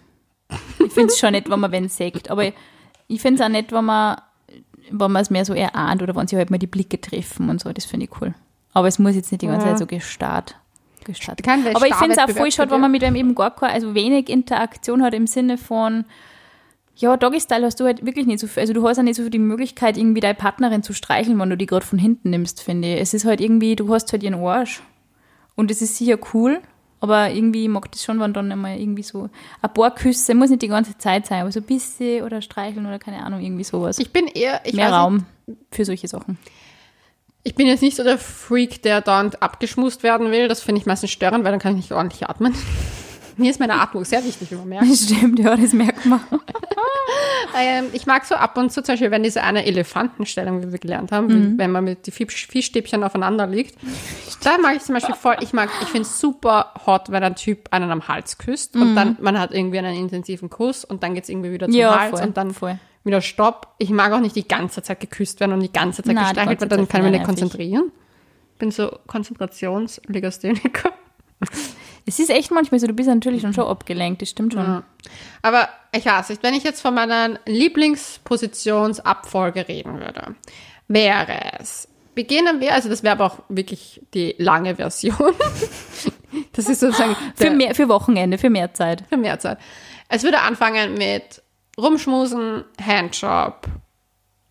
Ich 0.79 0.92
finde 0.92 1.12
es 1.12 1.18
schon 1.18 1.33
nett, 1.33 1.50
wenn 1.50 1.61
man 1.61 1.72
wen 1.72 1.88
sagt. 1.88 2.31
Aber 2.31 2.44
ich, 2.44 2.55
ich 3.09 3.20
finde 3.20 3.42
es 3.42 3.46
auch 3.46 3.50
nett, 3.50 3.72
wenn 3.72 3.85
man, 3.85 4.16
wenn 4.90 5.11
man 5.11 5.22
es 5.22 5.31
mehr 5.31 5.44
so 5.44 5.55
erahnt 5.55 6.03
oder 6.03 6.14
wenn 6.14 6.29
sie 6.29 6.37
halt 6.37 6.50
mal 6.50 6.59
die 6.59 6.66
Blicke 6.66 7.00
treffen 7.00 7.50
und 7.50 7.61
so. 7.61 7.72
Das 7.72 7.85
finde 7.85 8.07
ich 8.07 8.20
cool. 8.20 8.35
Aber 8.72 8.87
es 8.87 8.98
muss 9.00 9.16
jetzt 9.16 9.33
nicht 9.33 9.42
die 9.42 9.48
ganze 9.48 9.66
Ja. 9.66 9.72
Zeit 9.72 9.79
so 9.81 9.87
gestarrt. 9.87 10.55
Kein 11.42 11.66
Aber 11.74 11.87
ich 11.88 11.94
finde 11.96 12.12
es 12.12 12.18
auch 12.18 12.31
voll 12.31 12.53
schade, 12.53 12.70
wenn 12.70 12.81
man 12.81 12.92
mit 12.92 13.03
einem 13.03 13.16
eben 13.16 13.35
gar 13.35 13.55
keine, 13.55 13.72
also 13.72 13.94
wenig 13.94 14.29
Interaktion 14.29 15.03
hat 15.03 15.14
im 15.14 15.26
Sinne 15.26 15.59
von, 15.59 16.05
ja, 17.00 17.16
Doggy-Style 17.16 17.64
hast 17.64 17.80
du 17.80 17.84
halt 17.84 18.04
wirklich 18.04 18.26
nicht 18.26 18.40
so 18.40 18.46
viel, 18.46 18.60
also 18.60 18.74
du 18.74 18.86
hast 18.86 18.98
ja 18.98 19.02
nicht 19.02 19.16
so 19.16 19.22
viel 19.22 19.30
die 19.30 19.38
Möglichkeit, 19.38 19.96
irgendwie 19.96 20.20
deine 20.20 20.34
Partnerin 20.34 20.82
zu 20.82 20.92
streicheln, 20.92 21.38
wenn 21.38 21.48
du 21.48 21.56
die 21.56 21.66
gerade 21.66 21.86
von 21.86 21.98
hinten 21.98 22.30
nimmst, 22.30 22.62
finde 22.62 22.94
ich. 22.94 23.00
Es 23.00 23.14
ist 23.14 23.24
halt 23.24 23.40
irgendwie, 23.40 23.74
du 23.74 23.92
hast 23.92 24.12
halt 24.12 24.22
ihren 24.22 24.34
Arsch. 24.34 24.82
Und 25.56 25.70
es 25.70 25.80
ist 25.80 25.96
sicher 25.96 26.18
cool, 26.34 26.60
aber 27.00 27.30
irgendwie 27.30 27.68
mag 27.68 27.90
das 27.90 28.04
schon, 28.04 28.20
wenn 28.20 28.34
dann 28.34 28.52
einmal 28.52 28.78
irgendwie 28.78 29.02
so 29.02 29.30
ein 29.62 29.72
paar 29.72 29.94
Küsse, 29.94 30.34
muss 30.34 30.50
nicht 30.50 30.62
die 30.62 30.68
ganze 30.68 30.98
Zeit 30.98 31.26
sein, 31.26 31.40
aber 31.40 31.52
so 31.52 31.60
ein 31.60 31.66
bisschen 31.66 32.22
oder 32.22 32.42
streicheln 32.42 32.86
oder 32.86 32.98
keine 32.98 33.24
Ahnung, 33.24 33.40
irgendwie 33.40 33.64
sowas. 33.64 33.98
Ich 33.98 34.12
bin 34.12 34.26
eher, 34.26 34.60
ich 34.64 34.74
Mehr 34.74 34.86
weiß 34.86 34.92
nicht, 34.92 35.00
Raum 35.00 35.26
für 35.70 35.84
solche 35.86 36.08
Sachen. 36.08 36.38
Ich 37.42 37.54
bin 37.54 37.66
jetzt 37.66 37.80
nicht 37.80 37.96
so 37.96 38.04
der 38.04 38.18
Freak, 38.18 38.82
der 38.82 39.00
dauernd 39.00 39.42
abgeschmust 39.42 40.02
werden 40.02 40.30
will. 40.30 40.48
Das 40.48 40.60
finde 40.60 40.82
ich 40.82 40.86
meistens 40.86 41.10
störend, 41.10 41.42
weil 41.44 41.52
dann 41.52 41.60
kann 41.60 41.72
ich 41.72 41.78
nicht 41.78 41.92
ordentlich 41.92 42.28
atmen. 42.28 42.54
Mir 43.40 43.50
ist 43.50 43.59
meine 43.61 43.81
Atmung 43.81 44.05
sehr 44.05 44.24
wichtig, 44.24 44.50
wie 44.50 44.55
man 44.57 44.68
merkt. 44.68 44.87
Stimmt, 44.96 45.38
ja, 45.38 45.57
das 45.57 45.72
merkt 45.72 46.05
man. 46.07 46.20
Ähm, 47.59 47.87
ich 47.92 48.07
mag 48.07 48.24
so 48.24 48.37
ab 48.37 48.57
und 48.57 48.70
zu 48.70 48.83
zum 48.83 48.92
Beispiel, 48.92 49.11
wenn 49.11 49.24
diese 49.24 49.42
eine 49.42 49.64
Elefantenstellung, 49.66 50.62
wie 50.62 50.70
wir 50.70 50.79
gelernt 50.79 51.11
haben, 51.11 51.26
Mhm. 51.26 51.59
wenn 51.59 51.72
man 51.72 51.83
mit 51.85 52.07
die 52.07 52.12
Fisch- 52.12 52.46
Fischstäbchen 52.46 53.03
aufeinander 53.03 53.46
liegt, 53.48 53.74
da 54.44 54.57
mag 54.59 54.76
ich 54.76 54.83
zum 54.83 54.94
Beispiel 54.94 55.16
voll, 55.16 55.37
ich 55.40 55.53
mag, 55.53 55.68
ich 55.83 55.88
finde 55.88 56.03
es 56.03 56.20
super 56.20 56.72
hot, 56.87 57.11
wenn 57.11 57.24
ein 57.24 57.35
Typ 57.35 57.68
einen 57.72 57.90
am 57.90 58.07
Hals 58.07 58.38
küsst 58.38 58.76
und 58.76 58.94
dann, 58.94 59.16
man 59.20 59.38
hat 59.38 59.53
irgendwie 59.53 59.79
einen 59.81 59.96
intensiven 59.96 60.48
Kuss 60.50 60.85
und 60.85 61.03
dann 61.03 61.14
geht's 61.14 61.29
irgendwie 61.29 61.50
wieder 61.50 61.66
zum 61.66 61.74
Mhm. 61.74 61.81
Ja, 61.81 61.98
Hals 61.98 62.11
voll, 62.20 62.29
und 62.29 62.37
dann 62.37 62.50
voll. 62.53 62.79
wieder 63.03 63.20
Stopp. 63.20 63.74
Ich 63.79 63.90
mag 63.90 64.12
auch 64.12 64.20
nicht 64.20 64.37
die 64.37 64.46
ganze 64.46 64.83
Zeit 64.83 65.00
geküsst 65.00 65.40
werden 65.40 65.53
und 65.53 65.61
die 65.61 65.72
ganze 65.72 66.03
Zeit 66.05 66.16
gestreichelt 66.16 66.61
werden, 66.61 66.68
dann 66.70 66.88
kann 66.88 67.00
ich 67.00 67.11
mich 67.11 67.20
nicht 67.20 67.22
ich 67.22 67.26
nervig. 67.26 67.40
konzentrieren. 67.42 67.92
Bin 68.61 68.70
so 68.70 68.96
Konzentrationslegastheniker. 69.09 70.92
Es 72.11 72.18
ist 72.18 72.31
echt 72.31 72.51
manchmal 72.51 72.81
so, 72.81 72.88
du 72.88 72.92
bist 72.92 73.09
natürlich 73.09 73.42
dann 73.42 73.55
schon 73.55 73.68
abgelenkt, 73.68 74.20
das 74.20 74.31
stimmt 74.31 74.55
schon. 74.55 74.64
Ja. 74.64 74.83
Aber 75.42 75.68
ich 75.92 76.05
weiß 76.05 76.31
nicht, 76.31 76.42
wenn 76.42 76.55
ich 76.55 76.64
jetzt 76.64 76.81
von 76.81 76.92
meiner 76.92 77.38
Lieblingspositionsabfolge 77.46 79.68
reden 79.68 80.01
würde, 80.01 80.35
wäre 80.88 81.53
es 81.61 81.87
beginnen 82.14 82.61
wir, 82.61 82.75
also 82.75 82.88
das 82.88 83.03
wäre 83.03 83.12
aber 83.12 83.27
auch 83.27 83.38
wirklich 83.49 84.01
die 84.12 84.35
lange 84.38 84.77
Version. 84.77 85.16
das 86.53 86.68
ist 86.68 86.81
sozusagen 86.81 87.16
Für, 87.35 87.51
mehr, 87.51 87.75
für 87.75 87.88
Wochenende, 87.88 88.38
für 88.38 88.51
mehr 88.51 88.75
Zeit. 88.75 89.05
für 89.09 89.16
mehr 89.16 89.38
Zeit. 89.38 89.59
Es 90.09 90.23
würde 90.23 90.40
anfangen 90.40 90.94
mit 90.94 91.42
Rumschmusen, 91.79 92.64
Handjob, 92.85 93.66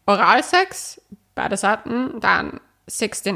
Oralsex, 0.06 1.02
beide 1.36 1.58
Seiten, 1.58 2.19
dann 2.22 2.60
69, 2.88 3.34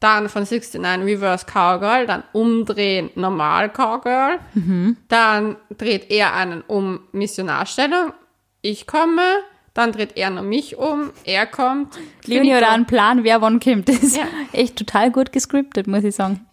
dann 0.00 0.28
von 0.28 0.42
69 0.44 0.80
Reverse 1.04 1.46
Cowgirl, 1.46 2.06
dann 2.06 2.22
umdrehen 2.32 3.10
Normal 3.14 3.68
Cowgirl, 3.70 4.38
dann 5.08 5.56
dreht 5.76 6.10
er 6.10 6.34
einen 6.34 6.62
um 6.66 7.00
Missionarstellung, 7.12 8.12
ich 8.62 8.86
komme, 8.86 9.22
dann 9.74 9.92
dreht 9.92 10.16
er 10.16 10.30
noch 10.30 10.42
mich 10.42 10.76
um, 10.76 11.10
er 11.24 11.46
kommt. 11.46 11.96
Leonie 12.24 12.56
auch 12.56 12.62
einen 12.70 12.86
Plan, 12.86 13.24
wer 13.24 13.40
wann 13.40 13.60
kommt. 13.60 13.88
Das 13.88 14.02
ist 14.02 14.16
Ja. 14.16 14.24
echt 14.52 14.76
total 14.76 15.10
gut 15.10 15.32
gescriptet, 15.32 15.86
muss 15.86 16.02
ich 16.04 16.14
sagen. 16.16 16.44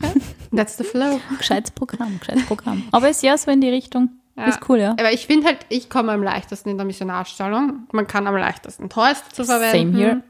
That's 0.56 0.78
the 0.78 0.84
flow. 0.84 1.20
Gescheites 1.38 1.72
Programm, 1.72 2.20
gescheites 2.20 2.46
Programm. 2.46 2.84
Aber 2.92 3.10
ist 3.10 3.24
ja 3.24 3.38
so 3.38 3.50
in 3.52 3.60
die 3.62 3.70
Richtung. 3.70 4.10
Ist 4.48 4.60
cool, 4.70 4.78
ja. 4.78 4.92
Aber 4.92 5.12
ich 5.12 5.26
finde 5.26 5.48
halt, 5.48 5.58
ich 5.70 5.90
komme 5.90 6.12
am 6.12 6.22
leichtesten 6.22 6.70
in 6.70 6.78
der 6.78 6.86
Missionarstellung. 6.86 7.88
Man 7.92 8.06
kann 8.06 8.28
am 8.28 8.36
leichtesten 8.38 8.88
Toys 8.88 9.24
dazu 9.28 9.44
verwenden. 9.46 9.94
Same 9.94 9.98
here. 9.98 10.22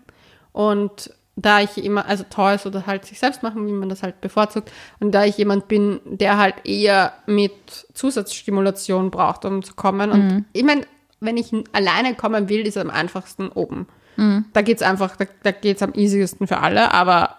Und 0.54 1.12
da 1.40 1.62
ich 1.62 1.78
immer, 1.78 2.08
also 2.08 2.26
Toys 2.30 2.66
oder 2.66 2.88
halt 2.88 3.06
sich 3.06 3.20
selbst 3.20 3.44
machen, 3.44 3.68
wie 3.68 3.72
man 3.72 3.90
das 3.90 4.02
halt 4.02 4.20
bevorzugt. 4.22 4.72
Und 5.00 5.12
da 5.12 5.24
ich 5.24 5.38
jemand 5.38 5.68
bin, 5.68 6.00
der 6.06 6.38
halt 6.38 6.56
eher 6.66 7.14
mit 7.28 7.54
Zusatzstimulation 7.94 9.12
braucht, 9.12 9.46
um 9.46 9.62
zu 9.64 9.76
kommen. 9.76 10.12
Und 10.12 10.28
Mhm. 10.28 10.46
ich 10.52 10.64
meine, 10.64 10.82
wenn 11.20 11.38
ich 11.38 11.52
alleine 11.74 12.16
kommen 12.16 12.50
will, 12.50 12.62
ist 12.62 12.76
es 12.76 12.82
am 12.84 12.90
einfachsten 12.90 13.50
oben. 13.50 13.88
Mhm. 14.16 14.46
Da 14.54 14.62
geht's 14.64 14.82
einfach, 14.82 15.16
da, 15.16 15.26
da 15.44 15.52
geht's 15.52 15.84
am 15.84 15.94
easiesten 15.94 16.48
für 16.48 16.58
alle, 16.58 16.92
aber 16.94 17.36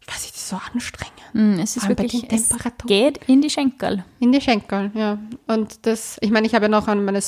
ich 0.00 0.08
weiß 0.08 0.22
nicht, 0.22 0.34
das 0.34 0.40
ist 0.42 0.48
so 0.50 0.60
anstrengend. 0.72 1.14
Mm, 1.32 1.58
Es 1.60 1.76
ist 1.76 1.88
wirklich, 1.88 2.30
es 2.30 2.50
geht 2.86 3.20
in 3.26 3.40
die 3.40 3.48
Schenkel. 3.50 4.04
In 4.20 4.32
die 4.32 4.40
Schenkel, 4.40 4.90
ja. 4.94 5.18
Und 5.46 5.86
das, 5.86 6.18
ich 6.20 6.30
meine, 6.30 6.46
ich 6.46 6.54
habe 6.54 6.66
ja 6.66 6.68
noch 6.68 6.88
an 6.88 7.04
meine 7.04 7.22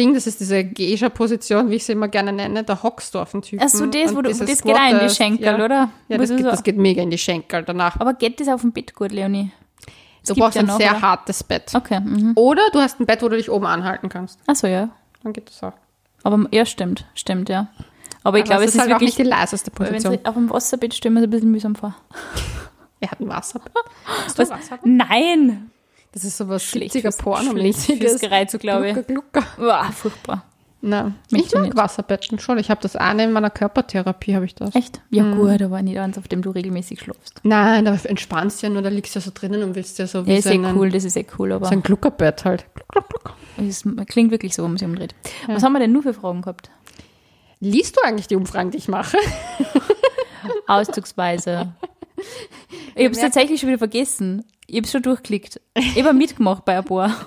Special-Ding, 0.00 0.14
das 0.14 0.26
ist 0.26 0.40
diese 0.40 0.64
Geisha-Position, 0.64 1.70
wie 1.70 1.76
ich 1.76 1.84
sie 1.84 1.92
immer 1.92 2.08
gerne 2.08 2.32
nenne, 2.32 2.64
da 2.64 2.82
hockst 2.82 3.14
du 3.14 3.18
auf 3.18 3.32
den 3.32 3.42
Typen. 3.42 3.62
Ach 3.64 3.68
so, 3.68 3.86
das, 3.86 4.14
wo 4.14 4.22
du- 4.22 4.30
das 4.30 4.38
geht 4.38 4.48
auch 4.48 4.54
in 4.54 4.54
die 4.54 4.56
Squatters, 4.56 5.16
Schenkel, 5.16 5.46
ja. 5.46 5.64
oder? 5.64 5.90
Ja, 6.08 6.18
das 6.18 6.30
geht, 6.30 6.44
das 6.46 6.62
geht 6.62 6.76
mega 6.76 7.02
in 7.02 7.10
die 7.10 7.18
Schenkel 7.18 7.62
danach. 7.64 7.98
Aber 8.00 8.14
geht 8.14 8.40
das 8.40 8.48
auf 8.48 8.60
dem 8.62 8.72
Bett 8.72 8.94
gut, 8.94 9.12
Leonie? 9.12 9.50
Es 10.22 10.28
du 10.28 10.34
brauchst 10.34 10.56
ja 10.56 10.62
ein 10.62 10.66
noch, 10.66 10.76
sehr 10.78 10.90
oder? 10.90 11.02
hartes 11.02 11.42
Bett. 11.44 11.72
Okay. 11.74 12.00
Mhm. 12.00 12.32
Oder 12.36 12.62
du 12.72 12.78
hast 12.80 13.00
ein 13.00 13.06
Bett, 13.06 13.22
wo 13.22 13.28
du 13.28 13.36
dich 13.36 13.50
oben 13.50 13.66
anhalten 13.66 14.08
kannst. 14.08 14.38
Achso, 14.46 14.66
ja. 14.66 14.90
Dann 15.22 15.32
geht 15.32 15.48
das 15.48 15.62
auch. 15.62 15.72
Aber 16.22 16.46
ja, 16.50 16.66
stimmt, 16.66 17.06
stimmt, 17.14 17.48
ja. 17.48 17.68
Aber 18.22 18.36
ich 18.36 18.42
Aber 18.44 18.48
glaube, 18.50 18.64
es 18.64 18.70
ist 18.70 18.74
ist 18.74 18.80
halt 18.82 18.90
auch 18.90 18.94
wirklich, 19.00 19.16
nicht 19.16 19.26
die 19.26 19.30
leiseste 19.30 19.70
wenn 19.78 19.86
Position. 19.88 20.14
es 20.14 20.24
auf 20.26 20.34
dem 20.34 20.50
Wasserbett 20.50 20.92
stellen 20.94 21.14
wir 21.14 21.20
uns 21.20 21.26
ein 21.28 21.30
bisschen 21.30 21.50
mühsam 21.50 21.74
vor. 21.74 21.94
Er 23.02 23.10
hat 23.12 23.18
ein 23.20 23.28
Wasserbett. 23.30 23.72
Hast 24.04 24.38
du 24.38 24.42
Was? 24.42 24.50
ein 24.50 24.58
Wasserbett? 24.58 24.84
Nein! 24.84 25.70
Das 26.12 26.24
ist 26.24 26.36
sowas 26.38 26.62
Schlecht 26.64 26.94
70er 26.94 27.00
fürs- 27.02 27.16
porno 27.18 27.50
schlecht 27.52 27.80
fürs 27.80 28.20
Gereiz, 28.20 28.56
glaube 28.58 28.88
ich. 28.88 28.94
Glucker, 29.06 29.12
Glucker. 29.42 29.46
Uah, 29.58 29.90
furchtbar. 29.92 30.44
Nein, 30.82 31.14
ich 31.30 31.52
mag 31.52 31.62
nicht. 31.64 31.76
Wasserbetten 31.76 32.38
schon. 32.38 32.56
Ich 32.58 32.70
habe 32.70 32.80
das 32.80 32.96
eine 32.96 33.24
in 33.24 33.32
meiner 33.32 33.50
Körpertherapie, 33.50 34.34
habe 34.34 34.46
ich 34.46 34.54
das. 34.54 34.74
Echt? 34.74 35.02
Ja, 35.10 35.30
gut, 35.34 35.60
aber 35.60 35.82
nicht 35.82 35.98
eins, 35.98 36.16
auf 36.16 36.26
dem 36.26 36.40
du 36.40 36.48
regelmäßig 36.50 37.00
schlafst. 37.00 37.38
Nein, 37.42 37.84
da 37.84 37.94
entspannst 38.04 38.62
du 38.62 38.66
ja 38.68 38.72
nur, 38.72 38.80
da 38.80 38.88
liegst 38.88 39.14
du 39.14 39.18
ja 39.18 39.22
so 39.22 39.30
drinnen 39.34 39.62
und 39.62 39.74
willst 39.74 39.98
ja 39.98 40.06
so 40.06 40.24
wie 40.26 40.30
Ja, 40.32 40.38
ist 40.38 40.44
so 40.44 40.50
eh 40.50 40.54
einen- 40.54 40.74
cool, 40.78 40.88
das 40.90 41.04
ist 41.04 41.18
eh 41.18 41.26
cool, 41.38 41.52
aber 41.52 41.66
So 41.66 41.72
ein 41.72 41.82
Gluckerbett 41.82 42.46
halt. 42.46 42.64
es 43.58 43.84
klingt 44.06 44.30
wirklich 44.30 44.54
so, 44.56 44.62
wenn 44.64 44.70
man 44.70 44.78
sich 44.78 44.88
umdreht. 44.88 45.14
Was 45.48 45.62
haben 45.62 45.74
wir 45.74 45.80
denn 45.80 45.92
nur 45.92 46.02
für 46.02 46.14
Fragen 46.14 46.40
gehabt? 46.40 46.70
Liest 47.60 47.98
du 47.98 48.00
eigentlich 48.02 48.26
die 48.26 48.36
Umfragen, 48.36 48.70
die 48.70 48.78
ich 48.78 48.88
mache? 48.88 49.18
Auszugsweise. 50.66 51.72
Ich 52.94 53.04
habe 53.04 53.14
es 53.14 53.20
tatsächlich 53.20 53.60
schon 53.60 53.68
wieder 53.68 53.78
vergessen. 53.78 54.44
Ich 54.70 54.76
habe 54.76 54.84
es 54.86 54.92
schon 54.92 55.02
durchklickt. 55.02 55.60
Ich 55.74 55.98
habe 55.98 56.12
mitgemacht 56.12 56.64
bei 56.64 56.78
ein 56.78 56.84
paar. 56.84 57.14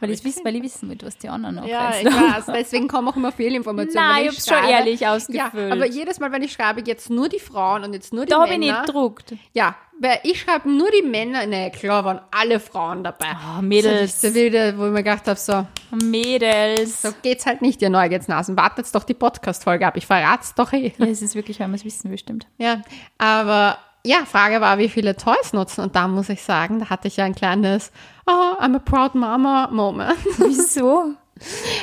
Weil 0.00 0.12
ich, 0.12 0.24
wiss, 0.24 0.40
weil 0.42 0.56
ich 0.56 0.62
wissen 0.62 0.88
will, 0.88 0.96
was 1.02 1.18
die 1.18 1.28
anderen 1.28 1.58
auch 1.58 1.68
reizen. 1.68 2.06
weiß. 2.06 2.46
Deswegen 2.54 2.88
kommen 2.88 3.06
auch 3.08 3.16
immer 3.16 3.30
Fehlinformationen. 3.32 4.02
Nein, 4.02 4.14
weil 4.16 4.22
ich 4.22 4.28
habe 4.28 4.36
es 4.38 4.46
schon 4.46 4.70
ehrlich 4.70 5.00
Ja, 5.00 5.14
ausgefüllt. 5.14 5.72
aber 5.72 5.84
jedes 5.84 6.18
Mal, 6.20 6.32
wenn 6.32 6.42
ich 6.42 6.52
schreibe, 6.52 6.82
jetzt 6.86 7.10
nur 7.10 7.28
die 7.28 7.38
Frauen 7.38 7.84
und 7.84 7.92
jetzt 7.92 8.10
nur 8.14 8.24
die 8.24 8.30
da 8.30 8.40
habe 8.40 8.54
ich 8.54 8.58
Männer. 8.58 8.78
nicht 8.78 8.86
gedruckt. 8.86 9.34
ja, 9.52 9.74
weil 9.98 10.18
ich 10.22 10.40
schreibe 10.40 10.70
nur 10.70 10.88
die 10.90 11.06
Männer. 11.06 11.44
Nee, 11.44 11.68
klar 11.68 12.02
waren 12.06 12.20
alle 12.30 12.58
Frauen 12.60 13.04
dabei. 13.04 13.26
Ah, 13.26 13.60
Mädels. 13.60 14.00
Das 14.00 14.14
ist 14.14 14.24
der 14.24 14.34
wilde, 14.34 14.78
wo 14.78 14.86
ich 14.86 14.92
mir 14.92 15.02
gedacht 15.02 15.26
habe, 15.28 15.38
so, 15.38 15.66
Mädels. 16.02 17.02
so 17.02 17.10
geht's 17.22 17.44
halt 17.44 17.60
nicht, 17.60 17.82
ihr 17.82 17.90
Neugietsnasen. 17.90 18.56
Wartet 18.56 18.92
doch 18.94 19.04
die 19.04 19.12
Podcast-Folge 19.12 19.86
ab. 19.86 19.98
Ich 19.98 20.06
verrat's 20.06 20.54
doch 20.54 20.72
eh. 20.72 20.94
Ja, 20.96 21.04
es 21.06 21.20
ist 21.20 21.34
wirklich, 21.34 21.60
weil 21.60 21.68
man 21.68 21.74
es 21.74 21.84
wissen 21.84 22.10
will, 22.10 22.16
stimmt. 22.18 22.46
Ja, 22.56 22.80
aber 23.18 23.76
ja, 24.04 24.24
Frage 24.24 24.60
war, 24.60 24.78
wie 24.78 24.88
viele 24.88 25.16
Toys 25.16 25.52
nutzen. 25.52 25.82
Und 25.82 25.96
da 25.96 26.08
muss 26.08 26.28
ich 26.28 26.42
sagen, 26.42 26.80
da 26.80 26.90
hatte 26.90 27.08
ich 27.08 27.16
ja 27.16 27.24
ein 27.24 27.34
kleines 27.34 27.92
Oh, 28.26 28.62
I'm 28.62 28.76
a 28.76 28.78
proud 28.78 29.14
mama 29.14 29.68
Moment. 29.70 30.18
Wieso? 30.38 31.14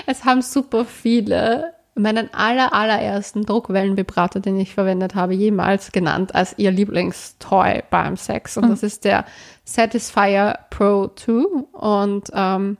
Es 0.06 0.24
haben 0.26 0.42
super 0.42 0.86
viele 0.86 1.74
meinen 1.96 2.32
aller, 2.34 2.74
allerersten 2.74 3.44
Druckwellenvibrator, 3.44 4.42
den 4.42 4.60
ich 4.60 4.74
verwendet 4.74 5.16
habe, 5.16 5.34
jemals 5.34 5.92
genannt 5.92 6.36
als 6.36 6.54
ihr 6.58 6.72
Lieblingstoy 6.72 7.84
beim 7.90 8.18
Sex. 8.18 8.58
Und 8.58 8.70
das 8.70 8.84
ist 8.84 9.04
der 9.04 9.26
Satisfyer 9.64 10.60
Pro 10.70 11.08
2. 11.08 11.32
Und 11.74 12.30
ähm, 12.34 12.78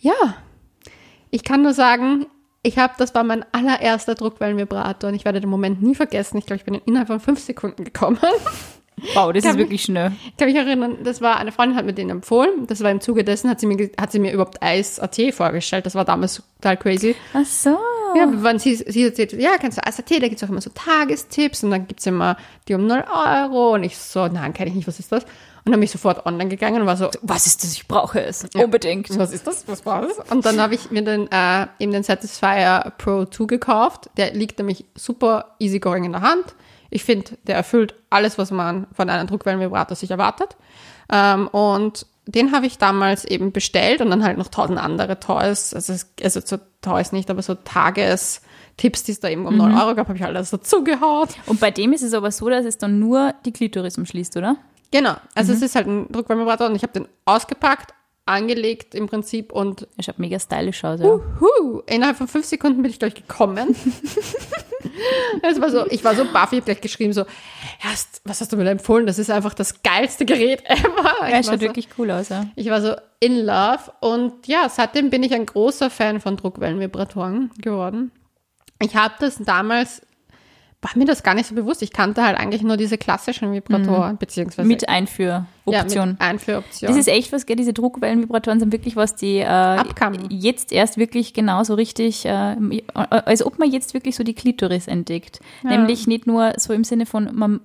ja, 0.00 0.34
ich 1.30 1.44
kann 1.44 1.62
nur 1.62 1.72
sagen, 1.72 2.26
ich 2.62 2.78
habe, 2.78 2.94
das 2.98 3.14
war 3.14 3.24
mein 3.24 3.44
allererster 3.52 4.14
Druckwellenvibrator 4.14 5.08
und 5.10 5.14
ich 5.16 5.24
werde 5.24 5.40
den 5.40 5.50
Moment 5.50 5.82
nie 5.82 5.94
vergessen. 5.94 6.38
Ich 6.38 6.46
glaube, 6.46 6.58
ich 6.58 6.64
bin 6.64 6.74
innerhalb 6.74 7.08
von 7.08 7.20
fünf 7.20 7.40
Sekunden 7.40 7.84
gekommen. 7.84 8.18
Wow, 9.14 9.32
das 9.32 9.44
ist 9.44 9.52
mich- 9.52 9.58
wirklich 9.64 9.82
schnell. 9.82 10.12
Ich 10.28 10.36
kann 10.36 10.46
mich 10.48 10.56
erinnern, 10.56 10.98
das 11.02 11.20
war 11.22 11.38
eine 11.38 11.50
Freundin 11.50 11.76
hat 11.76 11.86
mir 11.86 11.94
den 11.94 12.10
empfohlen. 12.10 12.66
Das 12.68 12.82
war 12.84 12.90
im 12.90 13.00
Zuge 13.00 13.24
dessen, 13.24 13.48
hat 13.50 13.58
sie 13.58 13.66
mir, 13.66 13.90
hat 13.98 14.12
sie 14.12 14.18
mir 14.20 14.32
überhaupt 14.32 14.62
Eis.at 14.62 15.18
vorgestellt. 15.32 15.86
Das 15.86 15.94
war 15.94 16.04
damals 16.04 16.42
total 16.60 16.76
crazy. 16.76 17.16
Ach 17.32 17.44
so. 17.44 17.70
Ja, 18.14 18.28
wenn 18.30 18.58
sie, 18.58 18.76
sie 18.76 19.02
erzählt, 19.04 19.32
ja, 19.32 19.56
kennst 19.58 19.78
du 19.78 19.86
Eis.at, 19.86 20.08
da 20.10 20.28
gibt's 20.28 20.44
auch 20.44 20.50
immer 20.50 20.60
so 20.60 20.70
Tagestipps 20.74 21.64
und 21.64 21.70
dann 21.70 21.88
gibt's 21.88 22.06
immer 22.06 22.36
die 22.68 22.74
um 22.74 22.86
0 22.86 23.02
Euro. 23.10 23.72
Und 23.74 23.82
ich 23.82 23.96
so, 23.96 24.28
nein, 24.28 24.52
kenne 24.52 24.68
ich 24.70 24.76
nicht, 24.76 24.86
was 24.86 25.00
ist 25.00 25.10
das? 25.10 25.24
Und 25.64 25.70
dann 25.70 25.78
bin 25.78 25.84
ich 25.84 25.92
sofort 25.92 26.26
online 26.26 26.50
gegangen 26.50 26.80
und 26.80 26.86
war 26.86 26.96
so, 26.96 27.08
Was 27.22 27.46
ist 27.46 27.62
das? 27.62 27.72
Ich 27.72 27.86
brauche 27.86 28.20
es. 28.20 28.44
Unbedingt. 28.54 29.16
was 29.16 29.32
ist 29.32 29.46
das? 29.46 29.68
Was 29.68 29.86
war 29.86 30.02
das? 30.02 30.18
Und 30.30 30.44
dann 30.44 30.60
habe 30.60 30.74
ich 30.74 30.90
mir 30.90 31.02
den, 31.02 31.30
äh, 31.30 31.66
eben 31.78 31.92
den 31.92 32.02
Satisfyer 32.02 32.92
Pro 32.98 33.26
2 33.26 33.44
gekauft. 33.44 34.10
Der 34.16 34.32
liegt 34.34 34.58
nämlich 34.58 34.84
super 34.96 35.54
easygoing 35.60 36.04
in 36.04 36.12
der 36.12 36.22
Hand. 36.22 36.44
Ich 36.90 37.04
finde, 37.04 37.38
der 37.46 37.54
erfüllt 37.56 37.94
alles, 38.10 38.38
was 38.38 38.50
man 38.50 38.86
von 38.92 39.08
einem 39.08 39.26
Druckwellenvibrator 39.28 39.96
sich 39.96 40.10
erwartet. 40.10 40.56
Ähm, 41.10 41.46
und 41.48 42.06
den 42.26 42.52
habe 42.52 42.66
ich 42.66 42.78
damals 42.78 43.24
eben 43.24 43.52
bestellt 43.52 44.00
und 44.00 44.10
dann 44.10 44.24
halt 44.24 44.38
noch 44.38 44.48
tausend 44.48 44.78
andere 44.78 45.20
Toys. 45.20 45.74
Also, 45.74 45.94
also 46.22 46.40
so 46.44 46.58
Toys 46.80 47.12
nicht, 47.12 47.30
aber 47.30 47.42
so 47.42 47.54
Tagestipps, 47.54 49.04
die 49.04 49.12
es 49.12 49.20
da 49.20 49.28
eben 49.28 49.46
um 49.46 49.56
9 49.56 49.76
Euro 49.78 49.94
gab, 49.94 50.08
habe 50.08 50.18
ich 50.18 50.24
alles 50.24 50.50
dazugehaut. 50.50 51.30
Und 51.46 51.60
bei 51.60 51.70
dem 51.70 51.92
ist 51.92 52.02
es 52.02 52.14
aber 52.14 52.30
so, 52.30 52.48
dass 52.48 52.64
es 52.64 52.78
dann 52.78 52.98
nur 52.98 53.34
die 53.44 53.52
Klitoris 53.52 53.96
umschließt, 53.98 54.36
oder? 54.36 54.56
Genau. 54.92 55.16
Also 55.34 55.52
es 55.52 55.62
ist 55.62 55.74
halt 55.74 55.88
ein 55.88 56.06
Druckwellenvibrator 56.12 56.68
und 56.68 56.76
ich 56.76 56.82
habe 56.82 56.92
den 56.92 57.08
ausgepackt, 57.24 57.92
angelegt 58.24 58.94
im 58.94 59.08
Prinzip 59.08 59.52
und 59.52 59.88
Er 59.96 60.04
schaut 60.04 60.20
mega 60.20 60.38
stylisch 60.38 60.84
aus, 60.84 61.00
ja. 61.00 61.18
Huh, 61.40 61.80
innerhalb 61.86 62.16
von 62.16 62.28
fünf 62.28 62.46
Sekunden 62.46 62.82
bin 62.82 62.90
ich 62.90 63.00
gleich 63.00 63.14
gekommen. 63.14 63.74
Es 65.42 65.60
war 65.60 65.70
so, 65.70 65.86
ich 65.88 66.04
war 66.04 66.14
so 66.14 66.24
baff, 66.24 66.52
ich 66.52 66.58
habe 66.58 66.64
gleich 66.64 66.80
geschrieben 66.80 67.12
so, 67.12 67.24
erst, 67.82 68.20
was 68.24 68.40
hast 68.40 68.52
du 68.52 68.56
mir 68.56 68.64
da 68.64 68.70
empfohlen? 68.72 69.06
Das 69.06 69.18
ist 69.18 69.30
einfach 69.30 69.54
das 69.54 69.82
geilste 69.82 70.24
Gerät 70.24 70.62
ever. 70.66 71.14
Er 71.20 71.28
ich, 71.28 71.34
war 71.34 71.42
schaut 71.44 71.54
so, 71.54 71.60
wirklich 71.60 71.88
cool 71.98 72.10
aus, 72.10 72.28
ja. 72.28 72.46
ich 72.56 72.68
war 72.68 72.80
so 72.82 72.94
in 73.20 73.38
love 73.38 73.92
und 74.00 74.46
ja, 74.46 74.68
seitdem 74.68 75.10
bin 75.10 75.22
ich 75.22 75.32
ein 75.34 75.46
großer 75.46 75.88
Fan 75.88 76.20
von 76.20 76.36
Druckwellenvibratoren 76.36 77.50
geworden. 77.58 78.12
Ich 78.80 78.96
habe 78.96 79.14
das 79.20 79.38
damals, 79.38 80.02
war 80.82 80.90
mir 80.96 81.04
das 81.04 81.22
gar 81.22 81.34
nicht 81.34 81.46
so 81.46 81.54
bewusst. 81.54 81.80
Ich 81.82 81.92
kannte 81.92 82.24
halt 82.24 82.36
eigentlich 82.36 82.62
nur 82.62 82.76
diese 82.76 82.98
klassischen 82.98 83.52
Vibratoren, 83.52 84.18
beziehungsweise 84.18 84.66
Mit 84.66 84.88
Einführoption. 84.88 85.46
ja, 85.68 86.06
mit 86.06 86.20
Einführoption. 86.20 86.88
Das 86.88 86.98
ist 86.98 87.06
echt 87.06 87.32
was, 87.32 87.46
gell? 87.46 87.54
diese 87.54 87.72
Druckwellenvibratoren 87.72 88.58
sind 88.58 88.72
wirklich 88.72 88.96
was, 88.96 89.14
die 89.14 89.38
äh, 89.38 89.46
Abkamen. 89.46 90.26
jetzt 90.28 90.72
erst 90.72 90.98
wirklich 90.98 91.34
genau 91.34 91.62
so 91.62 91.74
richtig, 91.74 92.26
äh, 92.26 92.56
als 92.94 93.46
ob 93.46 93.60
man 93.60 93.70
jetzt 93.70 93.94
wirklich 93.94 94.16
so 94.16 94.24
die 94.24 94.34
Klitoris 94.34 94.88
entdeckt. 94.88 95.38
Nämlich 95.62 96.08
nicht 96.08 96.26
nur 96.26 96.54
so 96.56 96.72
im 96.72 96.82
Sinne 96.82 97.06
von, 97.06 97.30
man 97.32 97.60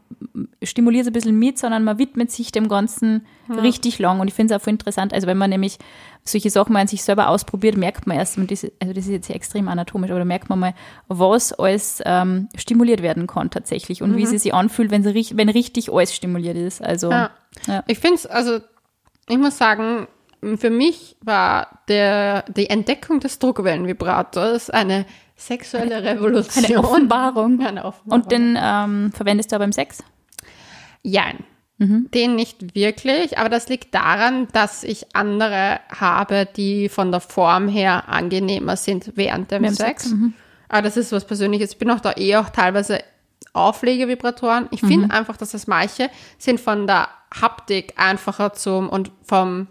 stimuliert 0.64 1.04
es 1.04 1.08
ein 1.08 1.14
bisschen 1.14 1.38
mit, 1.38 1.58
sondern 1.58 1.84
man 1.84 1.98
widmet 1.98 2.32
sich 2.32 2.52
dem 2.52 2.68
Ganzen 2.68 3.26
richtig 3.50 4.00
lang. 4.00 4.20
Und 4.20 4.28
ich 4.28 4.34
finde 4.34 4.54
es 4.54 4.60
auch 4.60 4.64
voll 4.64 4.74
interessant, 4.74 5.14
also 5.14 5.28
wenn 5.28 5.38
man 5.38 5.50
nämlich 5.50 5.78
solche 6.24 6.50
Sachen 6.50 6.74
mal 6.74 6.82
an 6.82 6.88
sich 6.88 7.04
selber 7.04 7.30
ausprobiert, 7.30 7.78
merkt 7.78 8.08
man 8.08 8.18
erst, 8.18 8.38
und 8.38 8.52
diese, 8.52 8.72
also 8.80 8.94
das 8.94 9.06
ist 9.06 9.12
jetzt 9.12 9.30
extrem 9.30 9.68
anatomisch, 9.68 10.10
aber 10.10 10.20
da 10.20 10.26
merkt 10.26 10.50
man 10.50 10.60
mal, 10.60 10.74
was 11.08 11.54
alles 11.54 12.02
ähm, 12.06 12.50
stimuliert 12.56 13.02
werden 13.02 13.28
kann 13.28 13.50
tatsächlich 13.50 14.02
und 14.02 14.16
wie 14.18 14.26
sie 14.26 14.38
sich 14.38 14.54
anfühlt, 14.54 14.92
wenn, 14.92 15.04
sie, 15.04 15.38
wenn 15.38 15.50
richtig 15.50 15.92
alles 15.92 16.14
stimuliert 16.14 16.58
ist. 16.58 16.82
Also 16.82 17.12
Ja. 17.12 17.32
ja. 17.68 17.84
Ich 17.88 18.00
finde 18.00 18.16
es, 18.16 18.26
also, 18.26 18.60
ich 19.30 19.38
muss 19.38 19.58
sagen, 19.58 20.08
für 20.58 20.70
mich 20.70 21.16
war 21.22 21.80
der, 21.88 22.44
die 22.44 22.70
Entdeckung 22.70 23.20
des 23.20 23.40
Druckwellenvibrators 23.40 24.70
eine 24.70 25.06
Sexuelle 25.38 26.04
Revolution. 26.04 26.66
Eine 26.66 26.80
Offenbarung. 26.80 27.66
Eine 27.66 27.86
Offenbarung. 27.86 28.24
Und 28.24 28.32
den 28.32 28.58
ähm, 28.60 29.12
verwendest 29.14 29.52
du 29.52 29.56
auch 29.56 29.60
beim 29.60 29.72
Sex? 29.72 30.04
Jein. 31.04 31.38
Den 31.80 32.36
nicht 32.36 32.74
wirklich, 32.74 33.38
aber 33.38 33.50
das 33.50 33.70
liegt 33.70 33.94
daran, 33.94 34.48
dass 34.52 34.84
ich 34.84 35.16
andere 35.16 35.80
habe, 35.90 36.48
die 36.58 36.90
von 36.90 37.12
der 37.12 37.20
Form 37.22 37.68
her 37.68 38.10
angenehmer 38.10 38.76
sind 38.78 39.12
während 39.14 39.52
dem 39.52 39.62
Beim 39.62 39.76
Sex. 39.76 40.06
Sex, 40.06 40.12
mhm. 40.16 40.34
Aber 40.70 40.82
das 40.82 40.98
ist 40.98 41.12
was 41.12 41.26
Persönliches. 41.26 41.74
Ich 41.74 41.78
bin 41.78 41.92
auch 41.92 42.00
da 42.00 42.14
eh 42.18 42.36
auch 42.38 42.50
teilweise 42.50 43.04
Auflegevibratoren. 43.54 44.68
Ich 44.72 44.82
Mhm. 44.82 44.88
finde 44.88 45.14
einfach, 45.14 45.38
dass 45.38 45.52
das 45.52 45.68
manche 45.68 46.10
sind 46.40 46.60
von 46.60 46.88
der 46.88 47.10
Haptik 47.40 47.94
einfacher 47.98 48.54
zum 48.54 48.90
und 48.90 49.12
vom 49.24 49.68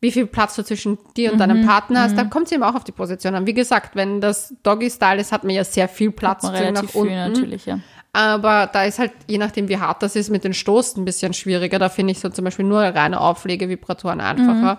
wie 0.00 0.10
viel 0.12 0.26
Platz 0.26 0.54
du 0.56 0.62
zwischen 0.62 0.98
dir 1.16 1.30
und 1.30 1.36
Mhm. 1.36 1.40
deinem 1.40 1.66
Partner 1.66 2.02
hast, 2.02 2.16
da 2.18 2.24
kommt 2.24 2.46
es 2.46 2.52
eben 2.52 2.62
auch 2.62 2.74
auf 2.74 2.84
die 2.84 2.92
Position 2.92 3.34
an. 3.34 3.46
Wie 3.46 3.54
gesagt, 3.54 3.96
wenn 3.96 4.20
das 4.20 4.54
Doggy-Style 4.62 5.20
ist, 5.20 5.32
hat 5.32 5.42
man 5.44 5.54
ja 5.54 5.64
sehr 5.64 5.88
viel 5.88 6.10
Platz 6.12 6.42
nach 6.42 6.52
relativ 6.52 6.90
viel 6.92 7.00
unten. 7.02 7.14
natürlich, 7.14 7.66
ja. 7.66 7.78
Aber 8.12 8.66
da 8.72 8.84
ist 8.84 8.98
halt, 8.98 9.12
je 9.26 9.36
nachdem 9.38 9.68
wie 9.68 9.78
hart 9.78 10.02
das 10.02 10.16
ist, 10.16 10.30
mit 10.30 10.42
den 10.44 10.54
Stoßen 10.54 11.02
ein 11.02 11.04
bisschen 11.04 11.34
schwieriger. 11.34 11.78
Da 11.78 11.88
finde 11.90 12.12
ich 12.12 12.18
so 12.20 12.28
zum 12.30 12.44
Beispiel 12.46 12.64
nur 12.64 12.80
reine 12.80 13.20
Auflegevibratoren 13.20 14.20
einfacher. 14.20 14.78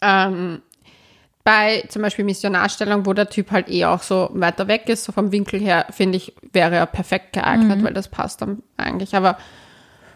Ähm, 0.00 0.62
bei 1.44 1.84
zum 1.88 2.00
Beispiel 2.02 2.24
Missionarstellung, 2.24 3.04
wo 3.04 3.12
der 3.12 3.28
Typ 3.28 3.50
halt 3.50 3.68
eh 3.68 3.84
auch 3.84 4.02
so 4.02 4.30
weiter 4.32 4.68
weg 4.68 4.88
ist, 4.88 5.04
so 5.04 5.12
vom 5.12 5.30
Winkel 5.32 5.60
her, 5.60 5.86
finde 5.90 6.16
ich, 6.16 6.34
wäre 6.52 6.74
er 6.76 6.86
perfekt 6.86 7.34
geeignet, 7.34 7.82
weil 7.82 7.92
das 7.92 8.08
passt 8.08 8.40
dann 8.40 8.62
eigentlich. 8.78 9.14
Aber 9.14 9.36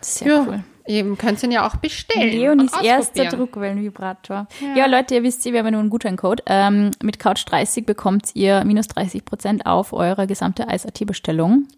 Sehr 0.01 0.29
ja, 0.29 0.45
cool. 0.47 0.65
Eben 0.89 1.17
könnt 1.19 1.43
ihr 1.43 1.49
ihn 1.49 1.53
ja 1.53 1.67
auch 1.67 1.77
bestellen. 1.77 2.31
Leonis 2.31 2.73
erster. 2.83 3.27
Druckwellenvibrator. 3.27 4.47
Ja. 4.77 4.87
Leute, 4.87 5.15
ihr 5.15 5.23
wisst, 5.23 5.45
wir 5.45 5.59
haben 5.59 5.67
ja 5.67 5.71
nur 5.73 5.81
einen 5.81 5.91
Gutscheincode. 5.91 6.43
Ähm, 6.47 6.91
mit 7.03 7.19
Couch 7.19 7.45
30 7.47 7.87
bekommt 7.87 8.31
ihr 8.35 8.65
minus 8.65 8.89
30 8.89 9.25
Prozent 9.25 9.67
auf 9.67 9.93
eure 9.93 10.27
gesamte 10.27 10.69
Eis.at-Bestellung. 10.69 11.69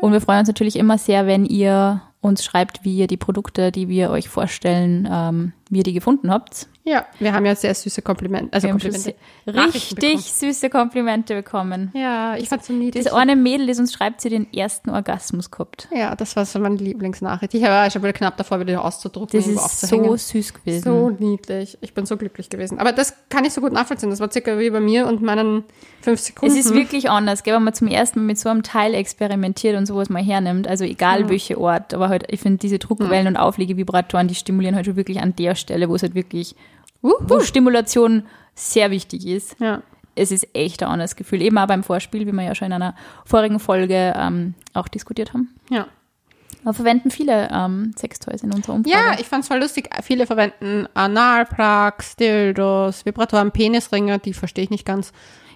Und 0.00 0.12
wir 0.12 0.20
freuen 0.20 0.40
uns 0.40 0.48
natürlich 0.48 0.76
immer 0.76 0.98
sehr, 0.98 1.26
wenn 1.26 1.44
ihr 1.44 2.02
uns 2.20 2.44
schreibt, 2.44 2.84
wie 2.84 2.96
ihr 2.96 3.06
die 3.06 3.16
Produkte, 3.16 3.70
die 3.70 3.88
wir 3.88 4.10
euch 4.10 4.28
vorstellen, 4.28 5.08
ähm, 5.10 5.52
wie 5.70 5.78
ihr 5.78 5.84
die 5.84 5.92
gefunden 5.92 6.30
habt. 6.30 6.68
Ja, 6.88 7.04
wir 7.18 7.32
haben 7.32 7.44
ja 7.44 7.54
sehr 7.54 7.74
süße 7.74 8.00
Komplimente. 8.02 8.52
Also 8.52 8.68
Komplimente. 8.68 9.00
sehr- 9.00 9.14
Nachrichten 9.54 10.00
richtig 10.00 10.32
süße 10.32 10.70
Komplimente 10.70 11.34
bekommen. 11.34 11.90
Ja, 11.94 12.36
ich 12.36 12.48
fand 12.48 12.64
so 12.64 12.72
niedlich. 12.72 13.04
Das 13.04 13.12
eine 13.12 13.36
Mädel, 13.36 13.66
das 13.66 13.78
uns 13.78 13.92
schreibt, 13.92 14.20
sie 14.20 14.28
den 14.30 14.52
ersten 14.52 14.90
Orgasmus 14.90 15.50
gehabt. 15.50 15.88
Ja, 15.94 16.14
das 16.16 16.36
war 16.36 16.44
so 16.44 16.58
meine 16.58 16.76
Lieblingsnachricht. 16.76 17.54
Ich 17.54 17.62
war 17.62 17.90
schon 17.90 18.02
wieder 18.02 18.12
knapp 18.12 18.36
davor, 18.36 18.60
wieder 18.60 18.84
auszudrucken. 18.84 19.38
Das 19.38 19.46
ist 19.46 19.80
so 19.88 20.16
süß 20.16 20.54
gewesen. 20.54 20.82
So 20.82 21.10
niedlich. 21.10 21.76
Ich 21.80 21.94
bin 21.94 22.06
so 22.06 22.16
glücklich 22.16 22.48
gewesen. 22.50 22.78
Aber 22.78 22.92
das 22.92 23.14
kann 23.28 23.44
ich 23.44 23.52
so 23.52 23.60
gut 23.60 23.72
nachvollziehen. 23.72 24.10
Das 24.10 24.20
war 24.20 24.30
circa 24.30 24.58
wie 24.58 24.70
bei 24.70 24.80
mir 24.80 25.06
und 25.06 25.22
meinen 25.22 25.64
fünf 26.00 26.20
Sekunden. 26.20 26.54
Es 26.56 26.64
ist 26.66 26.74
wirklich 26.74 27.10
anders, 27.10 27.42
gell, 27.42 27.54
wenn 27.54 27.64
man 27.64 27.74
zum 27.74 27.88
ersten 27.88 28.20
Mal 28.20 28.26
mit 28.26 28.38
so 28.38 28.48
einem 28.48 28.62
Teil 28.62 28.94
experimentiert 28.94 29.76
und 29.76 29.86
sowas 29.86 30.08
mal 30.08 30.22
hernimmt. 30.22 30.66
Also 30.68 30.84
egal 30.84 31.28
welche 31.28 31.58
Ort, 31.58 31.92
aber 31.94 32.08
halt, 32.08 32.24
ich 32.30 32.40
finde 32.40 32.58
diese 32.58 32.78
Druckwellen 32.78 33.26
und 33.26 33.36
Auflegevibratoren, 33.36 34.28
die 34.28 34.34
stimulieren 34.34 34.74
halt 34.76 34.86
schon 34.86 34.96
wirklich 34.96 35.20
an 35.20 35.34
der 35.36 35.54
Stelle, 35.54 35.88
wo 35.88 35.94
es 35.94 36.02
halt 36.02 36.14
wirklich, 36.14 36.54
wo 37.02 37.40
Stimulation 37.40 38.24
sehr 38.54 38.90
wichtig 38.90 39.26
ist. 39.26 39.56
Ja. 39.60 39.82
Es 40.14 40.32
ist 40.32 40.48
echt 40.52 40.82
ein 40.82 40.88
anderes 40.88 41.14
Gefühl. 41.14 41.42
Eben 41.42 41.58
auch 41.58 41.66
beim 41.68 41.84
Vorspiel, 41.84 42.26
wie 42.26 42.32
wir 42.32 42.42
ja 42.42 42.54
schon 42.54 42.66
in 42.66 42.72
einer 42.72 42.94
vorigen 43.24 43.60
Folge 43.60 44.12
ähm, 44.16 44.54
auch 44.74 44.88
diskutiert 44.88 45.32
haben. 45.32 45.54
Ja. 45.70 45.86
Aber 46.64 46.74
verwenden 46.74 47.10
viele 47.10 47.48
ähm, 47.52 47.92
Sextoys 47.96 48.42
in 48.42 48.52
unserer 48.52 48.74
Umfrage. 48.74 48.96
Ja, 48.96 49.16
ich 49.18 49.26
fand's 49.26 49.46
voll 49.46 49.60
lustig. 49.60 49.90
Viele 50.02 50.26
verwenden 50.26 50.88
Analplugs, 50.94 52.16
Dildos, 52.16 53.06
Vibratoren, 53.06 53.52
Penisringe, 53.52 54.18
die 54.18 54.34
verstehe 54.34 54.64
ich 54.64 54.70
nicht 54.70 54.84
ganz. 54.84 55.12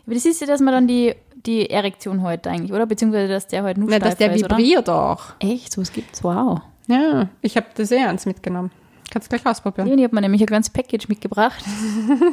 Aber 0.07 0.14
das 0.14 0.24
ist 0.24 0.40
ja, 0.40 0.46
dass 0.46 0.61
man 0.61 0.72
dann 0.72 0.87
die, 0.87 1.14
die 1.44 1.68
Erektion 1.68 2.22
heute 2.22 2.50
eigentlich, 2.50 2.72
oder? 2.72 2.87
Beziehungsweise, 2.87 3.28
dass 3.28 3.48
der 3.48 3.64
heute 3.64 3.81
nur 3.81 3.90
Na, 3.90 3.98
dass 3.98 4.16
der 4.16 4.26
steifer 4.26 4.37
ist, 4.37 4.50
vibriert 4.50 4.88
auch. 4.88 5.24
Echt? 5.40 5.72
So 5.72 5.81
was 5.81 5.92
gibt's? 5.92 6.22
Wow. 6.22 6.61
Ja, 6.87 7.28
ich 7.42 7.57
habe 7.57 7.66
das 7.74 7.88
sehr 7.88 8.07
ernst 8.07 8.26
mitgenommen. 8.26 8.70
Kannst 9.12 9.29
gleich 9.29 9.44
ausprobieren. 9.44 9.88
Leonie 9.88 10.05
hat 10.05 10.14
mir 10.14 10.22
nämlich 10.22 10.40
ein 10.40 10.46
kleines 10.46 10.70
Package 10.70 11.07
mitgebracht. 11.07 11.62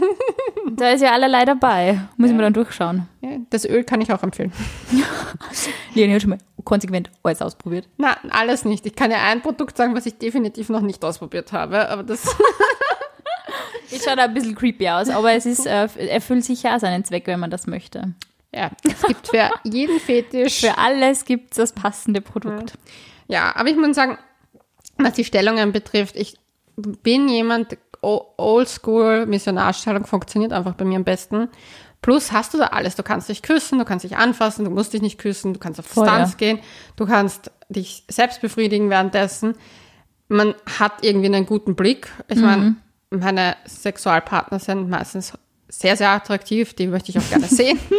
da 0.78 0.92
ist 0.92 1.02
ja 1.02 1.12
allerlei 1.12 1.44
dabei. 1.44 2.00
Muss 2.16 2.30
ich 2.30 2.36
mir 2.36 2.42
dann 2.42 2.54
durchschauen. 2.54 3.06
Ja, 3.20 3.32
das 3.50 3.66
Öl 3.66 3.84
kann 3.84 4.00
ich 4.00 4.14
auch 4.14 4.24
empfehlen. 4.24 4.54
Leonie 5.94 6.14
hat 6.14 6.22
schon 6.22 6.30
mal 6.30 6.38
konsequent 6.64 7.12
alles 7.22 7.42
ausprobiert. 7.42 7.90
Na, 7.98 8.16
alles 8.30 8.64
nicht. 8.64 8.86
Ich 8.86 8.96
kann 8.96 9.12
ja 9.12 9.18
ein 9.24 9.42
Produkt 9.42 9.76
sagen, 9.76 9.94
was 9.94 10.06
ich 10.06 10.20
definitiv 10.20 10.70
noch 10.70 10.80
nicht 10.80 11.04
ausprobiert 11.04 11.52
habe, 11.52 11.90
aber 11.90 12.04
das 12.04 12.34
Es 13.92 14.06
schaut 14.06 14.18
ein 14.18 14.34
bisschen 14.34 14.56
creepy 14.56 14.88
aus, 14.88 15.10
aber 15.10 15.34
es 15.34 15.46
ist, 15.46 15.66
äh, 15.66 15.90
erfüllt 16.08 16.46
sicher 16.46 16.76
auch 16.76 16.80
seinen 16.80 17.04
Zweck, 17.04 17.28
wenn 17.28 17.42
man 17.42 17.50
das 17.50 17.68
möchte. 17.68 18.14
ja, 18.54 18.72
es 18.86 19.02
gibt 19.02 19.28
für 19.28 19.50
jeden 19.66 20.00
Fetisch. 20.00 20.62
Für 20.62 20.78
alles 20.78 21.26
gibt 21.26 21.52
es 21.52 21.58
das 21.58 21.74
passende 21.74 22.22
Produkt. 22.22 22.78
Ja, 23.28 23.54
aber 23.58 23.68
ich 23.68 23.76
muss 23.76 23.98
sagen, 23.98 24.18
was 24.98 25.14
die 25.14 25.26
Stellungen 25.26 25.74
betrifft, 25.74 26.16
ich 26.16 26.38
bin 26.82 27.30
jemand, 27.30 27.78
oldschool 28.02 29.26
Missionarstellung 29.26 30.06
funktioniert 30.06 30.54
einfach 30.54 30.74
bei 30.74 30.86
mir 30.86 30.98
am 30.98 31.04
besten. 31.04 31.50
Plus 32.02 32.32
hast 32.32 32.54
du 32.54 32.58
da 32.58 32.68
alles. 32.68 32.96
Du 32.96 33.04
kannst 33.04 33.28
dich 33.28 33.42
küssen, 33.42 33.78
du 33.78 33.86
kannst 33.86 34.06
dich 34.06 34.16
anfassen, 34.16 34.64
du 34.64 34.72
musst 34.72 34.94
dich 34.94 35.02
nicht 35.02 35.20
küssen, 35.20 35.54
du 35.54 35.60
kannst 35.60 35.80
auf 35.80 35.88
Distanz 35.88 36.38
gehen, 36.38 36.60
du 36.96 37.06
kannst 37.06 37.52
dich 37.68 38.06
selbst 38.10 38.42
befriedigen 38.42 38.90
währenddessen. 38.90 39.56
Man 40.30 40.56
hat 40.80 41.04
irgendwie 41.04 41.28
einen 41.28 41.46
guten 41.46 41.76
Blick. 41.76 42.10
Ich 42.28 42.40
meine, 42.40 42.78
meine 43.10 43.58
Sexualpartner 43.66 44.60
sind 44.60 44.90
meistens 44.90 45.34
sehr, 45.68 45.98
sehr 45.98 46.10
attraktiv, 46.10 46.74
die 46.74 46.88
möchte 46.88 47.12
ich 47.12 47.20
auch 47.20 47.30
gerne 47.30 47.48
sehen. 47.48 47.80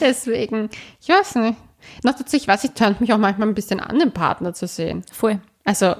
Deswegen, 0.00 0.70
ich 1.00 1.08
weiß 1.08 1.36
nicht. 1.36 1.58
Noch 2.04 2.16
dazu, 2.16 2.36
ich 2.36 2.46
weiß, 2.46 2.64
ich 2.64 2.72
tönt 2.72 3.00
mich 3.00 3.12
auch 3.12 3.18
manchmal 3.18 3.48
ein 3.48 3.54
bisschen 3.54 3.80
an, 3.80 3.98
den 3.98 4.12
Partner 4.12 4.54
zu 4.54 4.66
sehen. 4.66 5.04
Voll. 5.12 5.40
Also, 5.64 5.94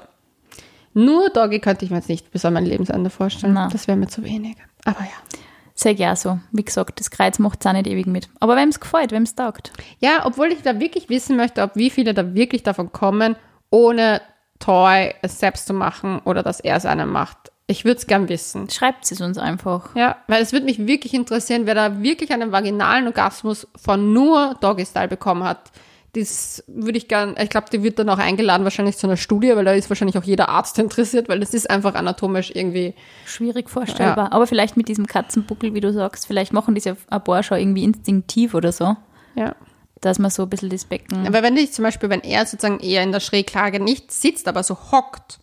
nur 0.93 1.29
Doggy 1.29 1.59
könnte 1.59 1.85
ich 1.85 1.91
mir 1.91 1.97
jetzt 1.97 2.09
nicht 2.09 2.31
bis 2.31 2.45
an 2.45 2.53
mein 2.53 2.65
Lebensende 2.65 3.09
vorstellen. 3.09 3.53
Na. 3.53 3.69
Das 3.69 3.87
wäre 3.87 3.97
mir 3.97 4.07
zu 4.07 4.23
wenig. 4.23 4.57
Aber 4.85 5.01
ja. 5.01 5.37
Sehr 5.75 5.95
gern 5.95 6.15
so. 6.15 6.39
Wie 6.51 6.63
gesagt, 6.63 6.99
das 6.99 7.09
Kreuz 7.09 7.39
macht 7.39 7.59
es 7.61 7.65
auch 7.65 7.73
nicht 7.73 7.87
ewig 7.87 8.05
mit. 8.05 8.29
Aber 8.39 8.55
wem 8.55 8.69
es 8.69 8.79
gefällt, 8.79 9.11
wem 9.11 9.23
es 9.23 9.35
taugt. 9.35 9.71
Ja, 9.99 10.25
obwohl 10.25 10.51
ich 10.51 10.61
da 10.61 10.79
wirklich 10.79 11.09
wissen 11.09 11.35
möchte, 11.35 11.63
ob 11.63 11.75
wie 11.75 11.89
viele 11.89 12.13
da 12.13 12.35
wirklich 12.35 12.63
davon 12.63 12.91
kommen, 12.91 13.35
ohne 13.71 14.21
Toy 14.59 15.13
es 15.21 15.39
selbst 15.39 15.65
zu 15.65 15.73
machen 15.73 16.19
oder 16.25 16.43
dass 16.43 16.59
er 16.59 16.75
es 16.77 16.85
einem 16.85 17.09
macht. 17.09 17.51
Ich 17.65 17.85
würde 17.85 17.97
es 17.97 18.07
gern 18.07 18.29
wissen. 18.29 18.69
Schreibt 18.69 19.09
es 19.11 19.19
uns 19.19 19.37
einfach. 19.37 19.95
Ja, 19.95 20.17
weil 20.27 20.43
es 20.43 20.53
würde 20.53 20.65
mich 20.65 20.85
wirklich 20.85 21.13
interessieren, 21.13 21.65
wer 21.65 21.75
da 21.75 22.01
wirklich 22.03 22.31
einen 22.31 22.51
vaginalen 22.51 23.07
Orgasmus 23.07 23.67
von 23.75 24.13
nur 24.13 24.55
Doggy 24.61 24.85
Style 24.85 25.07
bekommen 25.07 25.43
hat. 25.43 25.71
Das 26.13 26.63
würde 26.67 26.99
ich 26.99 27.07
gern, 27.07 27.35
ich 27.41 27.49
glaube, 27.49 27.67
die 27.71 27.81
wird 27.81 27.97
dann 27.97 28.07
auch 28.09 28.19
eingeladen 28.19 28.63
wahrscheinlich 28.63 28.97
zu 28.97 29.07
einer 29.07 29.17
Studie, 29.17 29.55
weil 29.55 29.65
da 29.65 29.73
ist 29.73 29.89
wahrscheinlich 29.89 30.15
auch 30.17 30.23
jeder 30.23 30.47
Arzt 30.47 30.77
interessiert, 30.77 31.27
weil 31.27 31.39
das 31.39 31.55
ist 31.55 31.69
einfach 31.69 31.95
anatomisch 31.95 32.51
irgendwie, 32.53 32.93
Schwierig 33.25 33.67
vorstellbar. 33.67 34.31
Aber 34.31 34.45
vielleicht 34.45 34.77
mit 34.77 34.87
diesem 34.87 35.07
Katzenbuckel, 35.07 35.73
wie 35.73 35.81
du 35.81 35.91
sagst, 35.91 36.27
vielleicht 36.27 36.53
machen 36.53 36.75
diese 36.75 36.95
schon 37.41 37.57
irgendwie 37.57 37.83
instinktiv 37.83 38.53
oder 38.53 38.71
so, 38.71 38.95
ja. 39.33 39.55
dass 40.01 40.19
man 40.19 40.29
so 40.29 40.43
ein 40.43 40.49
bisschen 40.49 40.69
das 40.69 40.85
Becken. 40.85 41.25
Aber 41.25 41.41
wenn 41.41 41.57
ich 41.57 41.73
zum 41.73 41.81
Beispiel, 41.81 42.09
wenn 42.09 42.21
er 42.21 42.45
sozusagen 42.45 42.79
eher 42.79 43.01
in 43.01 43.11
der 43.11 43.19
Schräglage 43.19 43.79
nicht 43.79 44.11
sitzt, 44.11 44.47
aber 44.47 44.61
so 44.61 44.77
hockt 44.91 45.39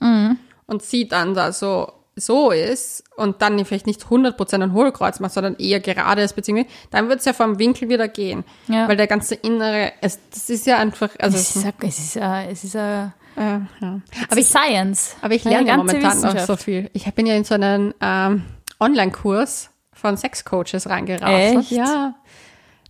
und 0.67 0.83
sie 0.83 1.09
dann 1.09 1.35
da 1.35 1.51
so, 1.51 1.93
so 2.21 2.51
ist 2.51 3.05
und 3.17 3.43
dann 3.43 3.65
vielleicht 3.65 3.87
nicht 3.87 4.03
100% 4.03 4.63
ein 4.63 4.73
Hohlkreuz 4.73 5.21
macht, 5.21 5.33
sondern 5.33 5.57
eher 5.57 5.81
gerade 5.81 6.23
ist, 6.23 6.35
beziehungsweise, 6.35 6.69
dann 6.91 7.09
wird 7.09 7.21
es 7.21 7.25
ja 7.25 7.33
vom 7.33 7.59
Winkel 7.59 7.89
wieder 7.89 8.09
gehen. 8.09 8.45
Ja. 8.69 8.89
Weil 8.89 8.97
der 8.97 9.07
ganze 9.07 9.35
innere, 9.35 9.93
es, 10.01 10.19
das 10.31 10.51
ist 10.51 10.67
ja 10.67 10.79
einfach, 10.79 11.11
also, 11.19 11.37
es 11.37 11.57
ist, 11.57 11.67
es 11.83 11.99
ist, 11.99 12.17
es 12.17 12.65
ist 12.65 12.75
äh, 12.75 13.09
ja. 13.37 13.67
aber 13.81 14.01
Aber 14.31 14.41
ich, 14.41 14.47
Science. 14.47 15.17
aber 15.23 15.35
ich 15.35 15.45
lerne 15.45 15.69
ja 15.69 15.77
momentan 15.77 16.05
auch 16.05 16.15
Wissenschaft. 16.15 16.47
so 16.47 16.57
viel. 16.57 16.91
Ich 16.93 17.13
bin 17.15 17.27
ja 17.27 17.35
in 17.35 17.45
so 17.45 17.55
einen 17.55 17.95
ähm, 18.01 18.45
Online-Kurs 18.79 19.71
von 19.93 20.17
Sexcoaches 20.17 20.89
reingerasselt. 20.89 21.59
Echt? 21.61 21.71
Ja. 21.71 22.15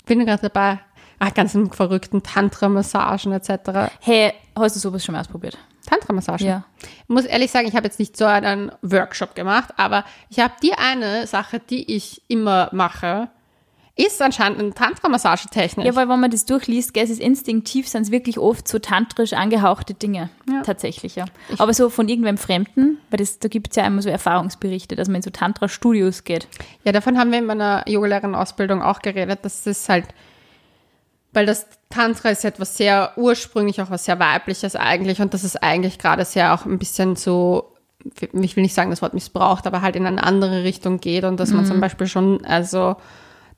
Bin 0.06 0.24
gerade 0.24 0.48
dabei, 0.48 0.80
ah, 1.18 1.30
ganzen 1.30 1.70
verrückten 1.70 2.22
Tantra-Massagen 2.22 3.32
etc. 3.32 3.92
Hey, 4.00 4.32
hast 4.56 4.76
du 4.76 4.80
sowas 4.80 5.04
schon 5.04 5.14
mal 5.14 5.20
ausprobiert? 5.20 5.58
Tantra-Massagen. 5.90 6.46
Ja. 6.46 6.64
Ich 6.82 7.08
muss 7.08 7.24
ehrlich 7.24 7.50
sagen, 7.50 7.66
ich 7.66 7.74
habe 7.74 7.86
jetzt 7.86 7.98
nicht 7.98 8.16
so 8.16 8.24
einen 8.24 8.70
Workshop 8.82 9.34
gemacht, 9.34 9.74
aber 9.76 10.04
ich 10.28 10.38
habe 10.38 10.54
die 10.62 10.74
eine 10.74 11.26
Sache, 11.26 11.60
die 11.60 11.94
ich 11.94 12.22
immer 12.28 12.68
mache, 12.72 13.28
ist 13.96 14.22
anscheinend 14.22 14.60
eine 14.60 14.72
Tantra-Massagetechnik. 14.72 15.84
Ja, 15.84 15.94
weil 15.94 16.08
wenn 16.08 16.20
man 16.20 16.30
das 16.30 16.46
durchliest, 16.46 16.94
gell, 16.94 17.04
es 17.04 17.10
ist 17.10 17.20
instinktiv, 17.20 17.86
sind 17.88 18.02
es 18.02 18.10
wirklich 18.10 18.38
oft 18.38 18.66
so 18.66 18.78
tantrisch 18.78 19.34
angehauchte 19.34 19.92
Dinge. 19.92 20.30
Ja. 20.50 20.62
Tatsächlich, 20.62 21.16
ja. 21.16 21.26
Aber 21.58 21.74
so 21.74 21.90
von 21.90 22.08
irgendwem 22.08 22.38
Fremden, 22.38 22.98
weil 23.10 23.18
das, 23.18 23.40
da 23.40 23.48
gibt 23.48 23.70
es 23.70 23.76
ja 23.76 23.86
immer 23.86 24.00
so 24.00 24.08
Erfahrungsberichte, 24.08 24.96
dass 24.96 25.08
man 25.08 25.16
in 25.16 25.22
so 25.22 25.30
Tantra-Studios 25.30 26.24
geht. 26.24 26.48
Ja, 26.84 26.92
davon 26.92 27.18
haben 27.18 27.30
wir 27.30 27.40
in 27.40 27.46
meiner 27.46 27.86
Yogalehrerin-Ausbildung 27.86 28.80
auch 28.80 29.00
geredet, 29.00 29.40
dass 29.42 29.66
es 29.66 29.88
halt, 29.88 30.06
weil 31.32 31.46
das 31.46 31.66
Tantra 31.90 32.30
ist 32.30 32.44
ja 32.44 32.50
etwas 32.50 32.76
sehr 32.76 33.12
ursprünglich, 33.16 33.80
auch 33.80 33.90
was 33.90 34.04
sehr 34.04 34.18
weibliches 34.18 34.76
eigentlich. 34.76 35.20
Und 35.20 35.34
das 35.34 35.44
ist 35.44 35.62
eigentlich 35.62 35.98
gerade 35.98 36.24
sehr 36.24 36.54
auch 36.54 36.64
ein 36.64 36.78
bisschen 36.78 37.16
so, 37.16 37.74
ich 38.32 38.56
will 38.56 38.62
nicht 38.62 38.74
sagen 38.74 38.90
das 38.90 39.02
Wort 39.02 39.14
missbraucht, 39.14 39.66
aber 39.66 39.82
halt 39.82 39.96
in 39.96 40.06
eine 40.06 40.22
andere 40.22 40.64
Richtung 40.64 41.00
geht. 41.00 41.24
Und 41.24 41.38
dass 41.38 41.50
man 41.50 41.66
zum 41.66 41.80
Beispiel 41.80 42.06
schon, 42.06 42.44
also 42.44 42.96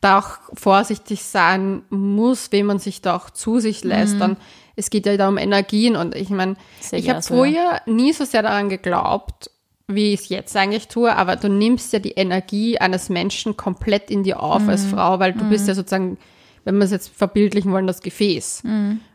da 0.02 0.18
auch 0.18 0.38
vorsichtig 0.54 1.22
sein 1.22 1.82
muss, 1.88 2.52
wem 2.52 2.66
man 2.66 2.78
sich 2.78 3.00
da 3.00 3.16
auch 3.16 3.30
zu 3.30 3.60
sich 3.60 3.84
lässt. 3.84 4.20
Dann, 4.20 4.36
es 4.74 4.90
geht 4.90 5.06
ja 5.06 5.16
da 5.16 5.28
um 5.28 5.38
Energien. 5.38 5.96
Und 5.96 6.14
ich 6.14 6.28
meine, 6.28 6.56
ich 6.90 7.08
habe 7.08 7.22
so, 7.22 7.34
früher 7.34 7.80
nie 7.86 8.12
so 8.12 8.24
sehr 8.24 8.42
daran 8.42 8.68
geglaubt, 8.68 9.50
wie 9.86 10.12
ich 10.12 10.22
es 10.22 10.28
jetzt 10.28 10.56
eigentlich 10.56 10.88
tue, 10.88 11.14
aber 11.14 11.36
du 11.36 11.48
nimmst 11.48 11.92
ja 11.92 11.98
die 11.98 12.12
Energie 12.12 12.78
eines 12.78 13.08
Menschen 13.08 13.56
komplett 13.56 14.10
in 14.10 14.22
dir 14.22 14.42
auf 14.42 14.66
als 14.68 14.84
Frau, 14.84 15.18
weil 15.18 15.32
du 15.32 15.44
bist 15.48 15.68
ja 15.68 15.74
sozusagen, 15.74 16.18
wenn 16.64 16.76
wir 16.76 16.84
es 16.84 16.90
jetzt 16.90 17.08
verbildlichen 17.14 17.72
wollen, 17.72 17.86
das 17.86 18.00
Gefäß. 18.02 18.62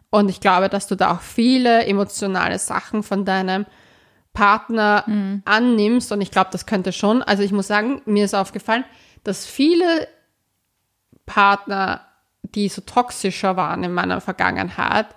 Und 0.09 0.29
ich 0.29 0.39
glaube, 0.39 0.69
dass 0.69 0.87
du 0.87 0.95
da 0.95 1.11
auch 1.11 1.21
viele 1.21 1.85
emotionale 1.85 2.59
Sachen 2.59 3.03
von 3.03 3.25
deinem 3.25 3.65
Partner 4.33 5.05
annimmst 5.45 6.11
und 6.11 6.21
ich 6.21 6.31
glaube, 6.31 6.49
das 6.51 6.65
könnte 6.65 6.91
schon, 6.91 7.23
also 7.23 7.43
ich 7.43 7.51
muss 7.51 7.67
sagen, 7.67 8.01
mir 8.05 8.25
ist 8.25 8.35
aufgefallen, 8.35 8.85
dass 9.23 9.45
viele 9.45 10.07
Partner, 11.25 12.01
die 12.43 12.69
so 12.69 12.81
toxischer 12.81 13.57
waren 13.57 13.83
in 13.83 13.93
meiner 13.93 14.21
Vergangenheit, 14.21 15.07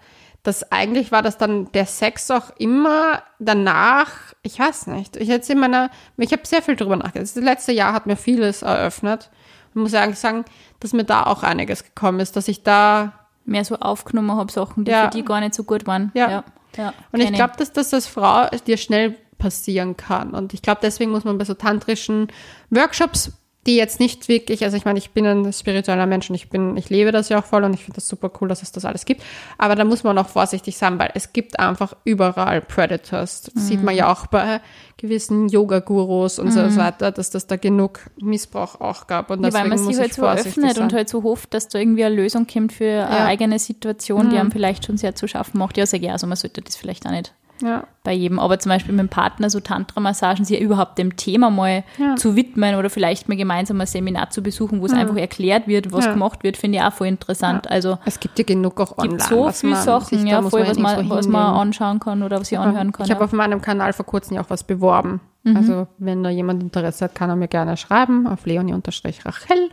dass 0.42 0.72
eigentlich 0.72 1.12
war 1.12 1.22
das 1.22 1.36
dann 1.36 1.70
der 1.72 1.84
Sex 1.84 2.30
auch 2.30 2.50
immer 2.56 3.22
danach, 3.38 4.10
ich 4.42 4.58
weiß 4.58 4.86
nicht, 4.86 5.16
ich 5.16 5.28
jetzt 5.28 5.50
in 5.50 5.58
meiner, 5.58 5.90
ich 6.16 6.32
habe 6.32 6.46
sehr 6.46 6.62
viel 6.62 6.76
drüber 6.76 6.96
nachgedacht. 6.96 7.36
Das 7.36 7.44
letzte 7.44 7.72
Jahr 7.72 7.92
hat 7.92 8.06
mir 8.06 8.16
vieles 8.16 8.62
eröffnet. 8.62 9.30
Ich 9.70 9.74
muss 9.76 9.94
eigentlich 9.94 10.18
sagen, 10.18 10.46
dass 10.80 10.92
mir 10.92 11.04
da 11.04 11.24
auch 11.24 11.42
einiges 11.42 11.84
gekommen 11.84 12.20
ist, 12.20 12.36
dass 12.36 12.48
ich 12.48 12.62
da 12.62 13.12
Mehr 13.46 13.64
so 13.64 13.76
aufgenommen 13.76 14.32
habe, 14.32 14.52
Sachen, 14.52 14.84
die 14.84 14.90
Ja. 14.90 15.04
für 15.04 15.10
die 15.10 15.24
gar 15.24 15.40
nicht 15.40 15.54
so 15.54 15.64
gut 15.64 15.86
waren. 15.86 16.12
Ja. 16.14 16.30
ja. 16.30 16.44
ja 16.76 16.92
Und 17.10 17.20
ich 17.20 17.32
glaube, 17.32 17.54
dass 17.56 17.72
das 17.72 17.92
als 17.92 18.06
Frau 18.06 18.46
dir 18.66 18.76
schnell 18.76 19.16
passieren 19.38 19.96
kann. 19.96 20.34
Und 20.34 20.54
ich 20.54 20.62
glaube, 20.62 20.80
deswegen 20.82 21.10
muss 21.10 21.24
man 21.24 21.38
bei 21.38 21.44
so 21.44 21.54
tantrischen 21.54 22.28
Workshops, 22.68 23.32
die 23.66 23.76
jetzt 23.76 24.00
nicht 24.00 24.28
wirklich, 24.28 24.64
also 24.64 24.76
ich 24.76 24.86
meine, 24.86 24.98
ich 24.98 25.10
bin 25.10 25.26
ein 25.26 25.52
spiritueller 25.52 26.06
Mensch 26.06 26.30
und 26.30 26.34
ich 26.34 26.48
bin, 26.48 26.78
ich 26.78 26.88
lebe 26.88 27.12
das 27.12 27.28
ja 27.28 27.38
auch 27.38 27.44
voll 27.44 27.62
und 27.62 27.74
ich 27.74 27.80
finde 27.84 27.96
das 27.96 28.08
super 28.08 28.30
cool, 28.40 28.48
dass 28.48 28.62
es 28.62 28.72
das 28.72 28.86
alles 28.86 29.04
gibt. 29.04 29.22
Aber 29.58 29.74
da 29.76 29.84
muss 29.84 30.02
man 30.02 30.16
auch 30.16 30.28
vorsichtig 30.28 30.78
sein, 30.78 30.98
weil 30.98 31.10
es 31.14 31.34
gibt 31.34 31.58
einfach 31.60 31.94
überall 32.04 32.62
Predators. 32.62 33.42
Das 33.42 33.66
sieht 33.68 33.80
Mhm. 33.80 33.84
man 33.84 33.94
ja 33.96 34.10
auch 34.10 34.26
bei 34.28 34.62
gewissen 34.96 35.48
Yoga-Gurus 35.48 36.38
und 36.38 36.52
so 36.52 36.60
weiter, 36.76 37.10
dass 37.12 37.30
das 37.30 37.46
da 37.46 37.56
genug 37.56 38.00
Missbrauch 38.20 38.80
auch 38.80 39.06
gab. 39.06 39.30
Und 39.30 39.38
Ja, 39.44 39.44
weil 39.44 39.50
deswegen 39.52 39.68
man 39.68 39.78
muss 39.78 39.86
sich 39.86 39.94
ich 39.96 40.00
halt 40.00 40.14
so 40.14 40.26
öffnet 40.48 40.74
sein. 40.76 40.84
und 40.84 40.92
halt 40.92 41.08
so 41.08 41.22
hofft, 41.22 41.52
dass 41.54 41.68
da 41.68 41.78
irgendwie 41.78 42.04
eine 42.04 42.14
Lösung 42.14 42.46
kommt 42.46 42.72
für 42.72 43.06
eine 43.06 43.24
eigene 43.26 43.58
Situation, 43.58 44.30
die 44.30 44.36
Mhm. 44.36 44.40
einem 44.40 44.52
vielleicht 44.52 44.86
schon 44.86 44.96
sehr 44.96 45.14
zu 45.14 45.26
schaffen 45.28 45.58
macht. 45.58 45.76
Ja, 45.76 45.84
sag 45.86 46.02
ich, 46.02 46.10
also 46.10 46.26
man 46.26 46.36
sollte 46.36 46.62
das 46.62 46.76
vielleicht 46.76 47.06
auch 47.06 47.10
nicht 47.10 47.32
ja. 47.62 47.84
bei 48.04 48.12
jedem, 48.12 48.38
aber 48.38 48.58
zum 48.58 48.70
Beispiel 48.70 48.92
mit 48.94 49.00
dem 49.00 49.08
Partner 49.08 49.50
so 49.50 49.60
Tantra-Massagen, 49.60 50.44
sich 50.44 50.60
überhaupt 50.60 50.98
dem 50.98 51.16
Thema 51.16 51.50
mal 51.50 51.84
Ja. 51.98 52.16
zu 52.16 52.36
widmen 52.36 52.74
oder 52.76 52.90
vielleicht 52.90 53.28
mal 53.28 53.36
gemeinsam 53.36 53.80
ein 53.80 53.86
Seminar 53.86 54.30
zu 54.30 54.42
besuchen, 54.42 54.80
wo 54.80 54.86
es 54.86 54.92
einfach 54.92 55.16
erklärt 55.16 55.68
wird, 55.68 55.92
was 55.92 56.06
Ja. 56.06 56.12
gemacht 56.12 56.42
wird, 56.42 56.56
finde 56.56 56.78
ich 56.78 56.84
auch 56.84 56.92
voll 56.92 57.08
interessant. 57.08 57.70
Also 57.70 57.98
Es 58.04 58.20
gibt 58.20 58.38
ja 58.38 58.44
genug 58.44 58.80
auch 58.80 58.98
online. 58.98 59.18
gibt 59.18 59.28
so 59.28 59.44
was 59.44 59.60
viele 59.60 59.72
man 59.74 59.82
Sachen, 59.82 60.26
ja, 60.26 60.42
voll, 60.42 60.66
was 60.66 60.78
man, 60.78 61.08
was 61.10 61.28
man 61.28 61.54
anschauen 61.54 62.00
kann 62.00 62.22
oder 62.22 62.40
was 62.40 62.50
ich 62.50 62.58
anhören 62.58 62.92
kann. 62.92 63.04
Ich 63.06 63.10
habe 63.10 63.20
ja. 63.20 63.24
auf 63.26 63.32
meinem 63.32 63.60
Kanal 63.60 63.92
vor 63.92 64.06
kurzem 64.06 64.36
ja 64.36 64.42
auch 64.42 64.50
was 64.50 64.64
beworben. 64.64 65.20
Mhm. 65.42 65.56
Also 65.56 65.86
wenn 65.98 66.22
da 66.22 66.30
jemand 66.30 66.62
Interesse 66.62 67.04
hat, 67.06 67.14
kann 67.14 67.30
er 67.30 67.36
mir 67.36 67.48
gerne 67.48 67.76
schreiben 67.76 68.26
auf 68.26 68.44
leonie-rachel. 68.46 69.70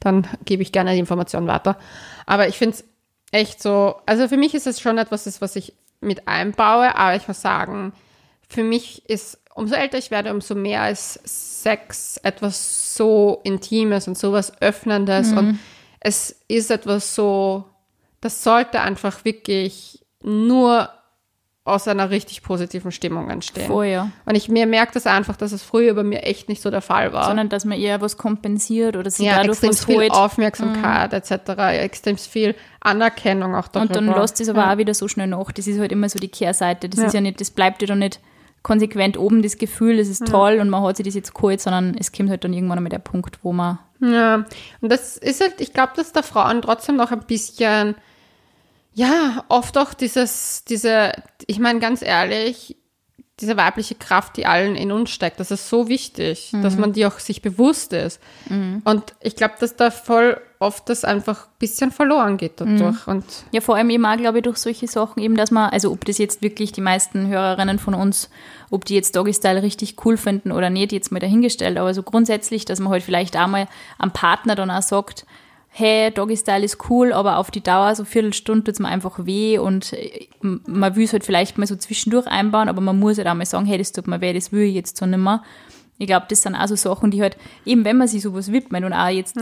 Dann 0.00 0.26
gebe 0.44 0.62
ich 0.62 0.72
gerne 0.72 0.92
die 0.92 0.98
Information 0.98 1.46
weiter. 1.46 1.76
Aber 2.26 2.48
ich 2.48 2.58
finde 2.58 2.76
es 2.76 2.84
echt 3.30 3.62
so, 3.62 3.96
also 4.06 4.28
für 4.28 4.36
mich 4.36 4.54
ist 4.54 4.66
es 4.66 4.80
schon 4.80 4.98
etwas, 4.98 5.24
das, 5.24 5.40
was 5.40 5.56
ich 5.56 5.72
mit 6.04 6.28
einbaue, 6.28 6.94
aber 6.94 7.16
ich 7.16 7.26
muss 7.28 7.40
sagen, 7.40 7.92
für 8.48 8.62
mich 8.62 9.08
ist, 9.08 9.38
umso 9.54 9.74
älter 9.74 9.98
ich 9.98 10.10
werde, 10.10 10.32
umso 10.32 10.54
mehr 10.54 10.90
ist 10.90 11.20
Sex 11.62 12.18
etwas 12.18 12.94
so 12.94 13.40
Intimes 13.44 14.06
und 14.06 14.16
sowas 14.18 14.52
Öffnendes 14.60 15.30
Mhm. 15.30 15.38
und 15.38 15.58
es 16.00 16.38
ist 16.48 16.70
etwas 16.70 17.14
so, 17.14 17.64
das 18.20 18.44
sollte 18.44 18.80
einfach 18.80 19.24
wirklich 19.24 20.04
nur 20.22 20.88
aus 21.66 21.88
einer 21.88 22.10
richtig 22.10 22.42
positiven 22.42 22.92
Stimmung 22.92 23.30
entstehen. 23.30 23.72
Ja. 23.84 24.10
Und 24.26 24.34
ich 24.34 24.50
mir 24.50 24.66
merke 24.66 24.92
das 24.92 25.06
einfach, 25.06 25.34
dass 25.36 25.52
es 25.52 25.62
früher 25.62 25.94
bei 25.94 26.02
mir 26.02 26.22
echt 26.22 26.50
nicht 26.50 26.60
so 26.60 26.70
der 26.70 26.82
Fall 26.82 27.14
war. 27.14 27.24
Sondern, 27.24 27.48
dass 27.48 27.64
man 27.64 27.78
eher 27.78 28.02
was 28.02 28.18
kompensiert 28.18 28.96
oder 28.96 29.10
sich 29.10 29.24
ja, 29.26 29.36
dadurch 29.38 29.62
extrem 29.62 29.70
was 29.70 29.84
viel 29.86 29.96
holt. 29.96 30.10
Aufmerksamkeit 30.12 31.14
etc., 31.14 31.58
extrem 31.82 32.18
viel 32.18 32.54
Anerkennung 32.80 33.54
auch 33.54 33.68
darüber. 33.68 33.98
Und 33.98 34.08
dann 34.08 34.20
lässt 34.20 34.40
es 34.42 34.50
aber 34.50 34.70
auch 34.70 34.76
wieder 34.76 34.92
so 34.92 35.08
schnell 35.08 35.26
nach. 35.26 35.52
Das 35.52 35.66
ist 35.66 35.78
halt 35.78 35.90
immer 35.90 36.10
so 36.10 36.18
die 36.18 36.28
Kehrseite. 36.28 36.90
Das 36.90 37.00
Ja. 37.00 37.06
ist 37.06 37.14
ja 37.14 37.22
nicht, 37.22 37.40
das 37.40 37.50
bleibt 37.50 37.80
ja 37.80 37.88
dann 37.88 38.00
nicht 38.00 38.20
konsequent 38.62 39.18
oben, 39.18 39.40
das 39.42 39.56
Gefühl, 39.56 39.96
das 39.96 40.08
ist 40.08 40.26
toll 40.26 40.58
und 40.60 40.68
man 40.70 40.82
hat 40.82 40.96
sich 40.98 41.04
das 41.06 41.14
jetzt 41.14 41.34
geholt, 41.34 41.60
sondern 41.62 41.96
es 41.98 42.12
kommt 42.12 42.30
halt 42.30 42.44
dann 42.44 42.52
irgendwann 42.52 42.78
einmal 42.78 42.90
der 42.90 42.98
Punkt, 42.98 43.38
wo 43.42 43.52
man 43.52 43.78
Ja, 44.00 44.44
und 44.80 44.88
das 44.90 45.16
ist 45.18 45.40
halt, 45.42 45.60
ich 45.60 45.72
glaube, 45.72 45.92
dass 45.96 46.12
da 46.12 46.22
Frauen 46.22 46.62
trotzdem 46.62 46.96
noch 46.96 47.10
ein 47.12 47.20
bisschen, 47.26 47.94
ja, 48.94 49.44
oft 49.48 49.76
auch 49.76 49.92
dieses, 49.94 50.64
diese, 50.64 51.12
ich 51.46 51.58
meine 51.58 51.80
ganz 51.80 52.00
ehrlich, 52.02 52.76
diese 53.40 53.56
weibliche 53.56 53.96
Kraft, 53.96 54.36
die 54.36 54.46
allen 54.46 54.76
in 54.76 54.92
uns 54.92 55.10
steckt, 55.10 55.40
das 55.40 55.50
ist 55.50 55.68
so 55.68 55.88
wichtig, 55.88 56.52
dass 56.62 56.76
man 56.76 56.92
die 56.92 57.04
auch 57.04 57.18
sich 57.18 57.42
bewusst 57.42 57.92
ist. 57.92 58.20
Und 58.84 59.02
ich 59.20 59.34
glaube, 59.34 59.54
dass 59.58 59.74
da 59.74 59.90
voll 59.90 60.40
oft 60.60 60.88
das 60.88 61.04
einfach 61.04 61.46
ein 61.46 61.52
bisschen 61.58 61.90
verloren 61.90 62.36
geht 62.36 62.60
dadurch. 62.60 63.06
Und 63.08 63.24
Ja, 63.50 63.60
vor 63.60 63.74
allem 63.74 63.90
eben 63.90 64.06
auch, 64.06 64.16
glaube 64.16 64.38
ich, 64.38 64.44
durch 64.44 64.58
solche 64.58 64.86
Sachen 64.86 65.20
eben, 65.20 65.36
dass 65.36 65.50
man, 65.50 65.70
also 65.70 65.90
ob 65.90 66.04
das 66.04 66.18
jetzt 66.18 66.42
wirklich 66.42 66.70
die 66.70 66.80
meisten 66.80 67.26
Hörerinnen 67.26 67.80
von 67.80 67.94
uns, 67.94 68.30
ob 68.70 68.84
die 68.84 68.94
jetzt 68.94 69.16
Doggy 69.16 69.34
Style 69.34 69.62
richtig 69.62 69.96
cool 70.04 70.16
finden 70.16 70.52
oder 70.52 70.70
nicht, 70.70 70.92
jetzt 70.92 71.10
mal 71.10 71.18
dahingestellt, 71.18 71.76
aber 71.76 71.92
so 71.92 72.04
grundsätzlich, 72.04 72.64
dass 72.64 72.78
man 72.78 72.92
halt 72.92 73.02
vielleicht 73.02 73.36
auch 73.36 73.48
mal 73.48 73.66
am 73.98 74.12
Partner 74.12 74.54
dann 74.54 74.70
auch 74.70 74.82
sagt, 74.82 75.26
hey, 75.76 76.12
Doggy 76.12 76.36
Style 76.36 76.64
ist 76.64 76.88
cool, 76.88 77.12
aber 77.12 77.38
auf 77.38 77.50
die 77.50 77.60
Dauer, 77.60 77.96
so 77.96 78.04
Viertelstunde 78.04 78.62
tut's 78.62 78.78
mir 78.78 78.86
einfach 78.86 79.26
weh 79.26 79.58
und 79.58 79.92
äh, 79.92 80.28
man 80.40 80.94
will 80.94 81.02
es 81.02 81.12
halt 81.12 81.24
vielleicht 81.24 81.58
mal 81.58 81.66
so 81.66 81.74
zwischendurch 81.74 82.28
einbauen, 82.28 82.68
aber 82.68 82.80
man 82.80 82.96
muss 82.96 83.18
halt 83.18 83.26
auch 83.26 83.34
mal 83.34 83.44
sagen, 83.44 83.66
hey, 83.66 83.76
das 83.76 83.90
tut 83.90 84.06
mir 84.06 84.20
weh, 84.20 84.32
das 84.32 84.52
will 84.52 84.62
ich 84.62 84.74
jetzt 84.76 84.96
so 84.96 85.04
nimmer. 85.04 85.42
Ich 85.98 86.06
glaube, 86.06 86.26
das 86.28 86.42
sind 86.42 86.54
auch 86.54 86.68
so 86.68 86.76
Sachen, 86.76 87.10
die 87.10 87.20
halt, 87.20 87.36
eben 87.66 87.84
wenn 87.84 87.96
man 87.96 88.06
sich 88.06 88.22
sowas 88.22 88.52
widmet 88.52 88.84
und 88.84 88.92
auch 88.92 89.08
jetzt, 89.08 89.36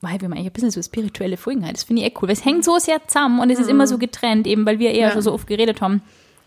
weil 0.00 0.20
wir 0.20 0.26
haben 0.26 0.32
eigentlich 0.34 0.46
ein 0.46 0.52
bisschen 0.52 0.70
so 0.70 0.80
spirituelle 0.80 1.36
Folgen 1.36 1.64
haben, 1.64 1.72
das 1.72 1.82
finde 1.82 2.02
ich 2.02 2.08
eh 2.08 2.14
cool, 2.22 2.28
weil 2.28 2.36
es 2.36 2.44
hängt 2.44 2.64
so 2.64 2.78
sehr 2.78 3.04
zusammen 3.08 3.40
und 3.40 3.50
es 3.50 3.58
ist 3.58 3.68
immer 3.68 3.88
so 3.88 3.98
getrennt, 3.98 4.46
eben 4.46 4.64
weil 4.64 4.78
wir 4.78 4.92
eher 4.92 5.10
schon 5.10 5.22
so 5.22 5.32
oft 5.32 5.48
geredet 5.48 5.80
haben. 5.80 6.00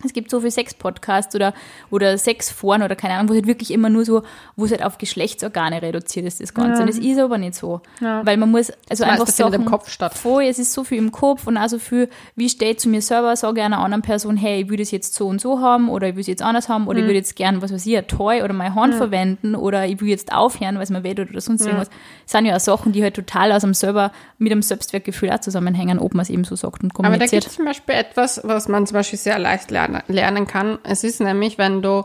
Es 0.03 0.13
gibt 0.13 0.29
so 0.29 0.39
viele 0.39 0.51
Sex-Podcasts 0.51 1.35
oder, 1.35 1.53
oder 1.89 2.17
Sexforen 2.17 2.83
oder 2.83 2.95
keine 2.95 3.15
Ahnung, 3.15 3.29
wo 3.29 3.33
es 3.33 3.37
halt 3.37 3.47
wirklich 3.47 3.71
immer 3.71 3.89
nur 3.89 4.05
so, 4.05 4.23
wo 4.55 4.65
es 4.65 4.71
halt 4.71 4.83
auf 4.83 4.97
Geschlechtsorgane 4.97 5.81
reduziert 5.81 6.25
ist, 6.25 6.41
das 6.41 6.53
Ganze. 6.53 6.81
Und 6.81 6.89
das 6.89 6.97
ist 6.97 7.17
aber 7.19 7.37
nicht 7.37 7.55
so. 7.55 7.81
Weil 7.99 8.37
man 8.37 8.51
muss, 8.51 8.71
also 8.89 9.03
einfach 9.03 9.19
meiste 9.25 9.43
findet 9.43 9.53
Sachen, 9.53 9.65
im 9.65 9.69
Kopf 9.69 9.89
statt. 9.89 10.13
Voll, 10.13 10.43
es 10.43 10.59
ist 10.59 10.73
so 10.73 10.83
viel 10.83 10.97
im 10.97 11.11
Kopf 11.11 11.47
und 11.47 11.57
auch 11.57 11.69
so 11.69 11.79
viel, 11.79 12.09
wie 12.35 12.49
stehe 12.49 12.71
ich 12.71 12.79
zu 12.79 12.89
mir 12.89 13.01
selber, 13.01 13.35
sage 13.35 13.59
ich 13.59 13.65
einer 13.65 13.79
anderen 13.79 14.01
Person, 14.01 14.37
hey, 14.37 14.61
ich 14.63 14.69
will 14.69 14.77
das 14.77 14.91
jetzt 14.91 15.15
so 15.15 15.27
und 15.27 15.41
so 15.41 15.59
haben 15.61 15.89
oder 15.89 16.09
ich 16.09 16.15
will 16.15 16.21
es 16.21 16.27
jetzt 16.27 16.41
anders 16.41 16.69
haben 16.69 16.87
oder 16.87 16.99
ich 16.99 17.07
will 17.07 17.15
jetzt 17.15 17.35
gern, 17.35 17.61
was 17.61 17.71
weiß 17.71 17.85
ich, 17.85 17.97
ein 17.97 18.07
Toy 18.07 18.41
oder 18.43 18.53
meine 18.53 18.75
Hand 18.75 18.95
verwenden 18.95 19.55
oder 19.55 19.85
ich 19.85 20.01
will 20.01 20.09
jetzt 20.09 20.31
aufhören, 20.33 20.75
weil 20.75 20.83
es 20.83 20.89
mir 20.89 21.03
weh 21.03 21.13
tut 21.13 21.29
oder 21.29 21.41
sonst 21.41 21.65
irgendwas. 21.65 21.89
Das 22.23 22.31
sind 22.31 22.45
ja 22.45 22.55
auch 22.55 22.59
Sachen, 22.59 22.91
die 22.91 23.03
halt 23.03 23.15
total 23.15 23.51
aus 23.51 23.61
dem 23.61 23.73
selber, 23.73 24.11
mit 24.37 24.51
dem 24.51 24.61
Selbstwertgefühl 24.61 25.31
auch 25.31 25.39
zusammenhängen, 25.39 25.99
ob 25.99 26.13
man 26.13 26.23
es 26.23 26.29
eben 26.29 26.43
so 26.43 26.55
sagt 26.55 26.83
und 26.83 26.91
Aber 26.95 27.03
da 27.03 27.09
kommuniziert. 27.09 27.43
gibt 27.43 27.51
es 27.51 27.55
zum 27.55 27.65
Beispiel 27.65 27.95
etwas, 27.95 28.41
was 28.43 28.67
man 28.67 28.85
zum 28.85 28.95
Beispiel 28.95 29.19
sehr 29.19 29.39
leicht 29.39 29.71
lernen, 29.71 29.84
lernen 30.07 30.47
kann. 30.47 30.79
Es 30.83 31.03
ist 31.03 31.19
nämlich, 31.21 31.57
wenn 31.57 31.81
du, 31.81 32.03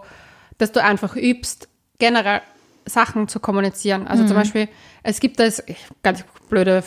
dass 0.58 0.72
du 0.72 0.82
einfach 0.82 1.16
übst, 1.16 1.68
generell 1.98 2.40
Sachen 2.86 3.28
zu 3.28 3.40
kommunizieren. 3.40 4.06
Also 4.06 4.22
Mhm. 4.22 4.28
zum 4.28 4.36
Beispiel, 4.36 4.68
es 5.02 5.20
gibt 5.20 5.38
das, 5.38 5.62
ganz 6.02 6.24
blöde, 6.48 6.82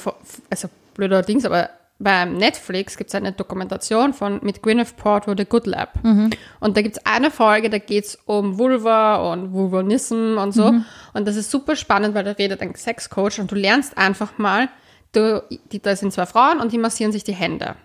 also 0.49 0.69
blöder 0.95 1.21
Dings, 1.21 1.45
aber 1.45 1.69
beim 1.99 2.35
Netflix 2.35 2.97
gibt 2.97 3.09
es 3.11 3.15
eine 3.15 3.31
Dokumentation 3.31 4.13
von 4.13 4.39
mit 4.41 4.61
Gwyneth 4.61 4.97
Paltrow, 4.97 5.35
The 5.37 5.45
Good 5.45 5.67
Lab. 5.67 6.03
Mhm. 6.03 6.31
Und 6.59 6.75
da 6.75 6.81
gibt 6.81 6.97
es 6.97 7.05
eine 7.05 7.31
Folge, 7.31 7.69
da 7.69 7.77
geht 7.77 8.05
es 8.05 8.17
um 8.25 8.57
Vulva 8.57 9.31
und 9.31 9.53
Vulvanism 9.53 10.37
und 10.37 10.51
so. 10.53 10.71
Mhm. 10.71 10.85
Und 11.13 11.27
das 11.27 11.35
ist 11.35 11.49
super 11.51 11.75
spannend, 11.75 12.15
weil 12.15 12.23
da 12.23 12.31
redet 12.31 12.61
ein 12.61 12.75
Sexcoach 12.75 13.39
und 13.39 13.51
du 13.51 13.55
lernst 13.55 13.97
einfach 13.97 14.37
mal, 14.37 14.67
du, 15.13 15.43
die, 15.71 15.79
da 15.81 15.95
sind 15.95 16.11
zwei 16.11 16.25
Frauen 16.25 16.59
und 16.59 16.73
die 16.73 16.79
massieren 16.79 17.11
sich 17.11 17.23
die 17.23 17.33
Hände. 17.35 17.75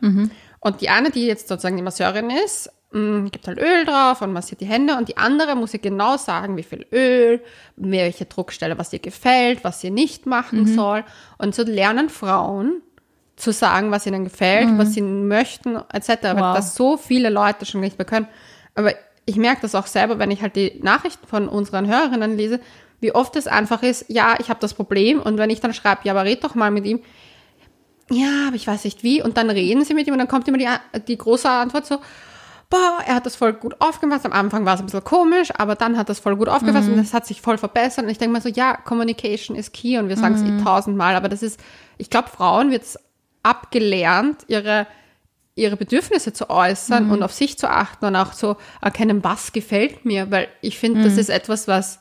Und 0.60 0.80
die 0.80 0.88
eine, 0.88 1.10
die 1.10 1.26
jetzt 1.26 1.46
sozusagen 1.46 1.76
die 1.76 1.82
Masseurin 1.82 2.30
ist, 2.30 2.70
mh, 2.92 3.28
gibt 3.30 3.46
halt 3.46 3.58
Öl 3.58 3.84
drauf 3.84 4.22
und 4.22 4.32
massiert 4.32 4.60
die 4.60 4.66
Hände 4.66 4.96
und 4.96 5.08
die 5.08 5.16
andere 5.16 5.54
muss 5.56 5.74
ihr 5.74 5.80
genau 5.80 6.16
sagen, 6.16 6.56
wie 6.56 6.62
viel 6.62 6.86
Öl, 6.92 7.42
welche 7.76 8.24
Druckstelle, 8.24 8.78
was 8.78 8.92
ihr 8.92 8.98
gefällt, 8.98 9.64
was 9.64 9.80
sie 9.80 9.90
nicht 9.90 10.26
machen 10.26 10.66
soll. 10.74 11.04
Und 11.38 11.54
so 11.54 11.62
lernen 11.64 12.08
Frauen 12.08 12.82
zu 13.36 13.52
sagen, 13.52 13.90
was 13.92 14.04
ihnen 14.06 14.24
gefällt, 14.24 14.68
was 14.78 14.94
sie 14.94 15.02
möchten, 15.02 15.76
etc. 15.92 16.08
Weil 16.22 16.36
Wow. 16.40 16.56
das 16.56 16.74
so 16.74 16.96
viele 16.96 17.30
Leute 17.30 17.66
schon 17.66 17.80
nicht 17.80 17.96
mehr 17.98 18.04
können. 18.06 18.26
Aber 18.74 18.92
ich 19.26 19.36
merke 19.36 19.60
das 19.62 19.74
auch 19.74 19.86
selber, 19.86 20.18
wenn 20.18 20.30
ich 20.30 20.42
halt 20.42 20.56
die 20.56 20.80
Nachrichten 20.82 21.26
von 21.26 21.48
unseren 21.48 21.86
Hörerinnen 21.86 22.36
lese, 22.36 22.58
wie 23.00 23.14
oft 23.14 23.36
es 23.36 23.46
einfach 23.46 23.82
ist, 23.84 24.06
ja, 24.08 24.34
ich 24.40 24.48
habe 24.50 24.58
das 24.58 24.74
Problem 24.74 25.20
und 25.20 25.38
wenn 25.38 25.50
ich 25.50 25.60
dann 25.60 25.72
schreibe, 25.72 26.00
ja, 26.04 26.12
aber 26.14 26.24
red 26.24 26.42
doch 26.42 26.56
mal 26.56 26.70
mit 26.72 26.84
ihm, 26.84 27.00
ja, 28.10 28.46
aber 28.48 28.56
ich 28.56 28.66
weiß 28.66 28.84
nicht 28.84 29.02
wie 29.02 29.22
und 29.22 29.36
dann 29.36 29.50
reden 29.50 29.84
sie 29.84 29.94
mit 29.94 30.06
ihm 30.06 30.14
und 30.14 30.18
dann 30.18 30.28
kommt 30.28 30.48
immer 30.48 30.58
die, 30.58 30.66
die 31.06 31.18
große 31.18 31.48
Antwort 31.48 31.86
so, 31.86 31.98
boah, 32.70 32.98
er 33.06 33.14
hat 33.14 33.24
das 33.26 33.34
voll 33.36 33.54
gut 33.54 33.80
aufgefasst. 33.80 34.26
Am 34.26 34.32
Anfang 34.32 34.64
war 34.66 34.74
es 34.74 34.80
ein 34.80 34.86
bisschen 34.86 35.04
komisch, 35.04 35.48
aber 35.56 35.74
dann 35.74 35.96
hat 35.96 36.08
das 36.08 36.18
voll 36.20 36.36
gut 36.36 36.48
aufgefasst 36.48 36.86
Mhm. 36.88 36.94
und 36.94 36.98
das 37.02 37.14
hat 37.14 37.26
sich 37.26 37.40
voll 37.40 37.56
verbessert. 37.58 38.04
Und 38.04 38.10
ich 38.10 38.18
denke 38.18 38.32
mal 38.34 38.42
so, 38.42 38.48
ja, 38.50 38.76
Communication 38.76 39.56
ist 39.56 39.72
key 39.72 39.98
und 39.98 40.08
wir 40.08 40.16
sagen 40.16 40.34
es 40.34 40.42
Mhm. 40.42 40.58
eh 40.60 40.62
tausendmal, 40.64 41.16
aber 41.16 41.28
das 41.28 41.42
ist, 41.42 41.58
ich 41.96 42.10
glaube, 42.10 42.28
Frauen 42.28 42.70
wird 42.70 42.82
es 42.82 42.98
abgelernt, 43.42 44.44
ihre 44.48 44.86
ihre 45.54 45.76
Bedürfnisse 45.76 46.32
zu 46.32 46.50
äußern 46.50 47.06
Mhm. 47.06 47.10
und 47.10 47.22
auf 47.24 47.32
sich 47.32 47.58
zu 47.58 47.68
achten 47.68 48.04
und 48.04 48.14
auch 48.14 48.32
zu 48.32 48.54
erkennen, 48.80 49.24
was 49.24 49.50
gefällt 49.50 50.04
mir, 50.04 50.30
weil 50.30 50.46
ich 50.60 50.78
finde, 50.78 51.02
das 51.02 51.14
Mhm. 51.14 51.18
ist 51.18 51.30
etwas, 51.30 51.66
was 51.66 51.98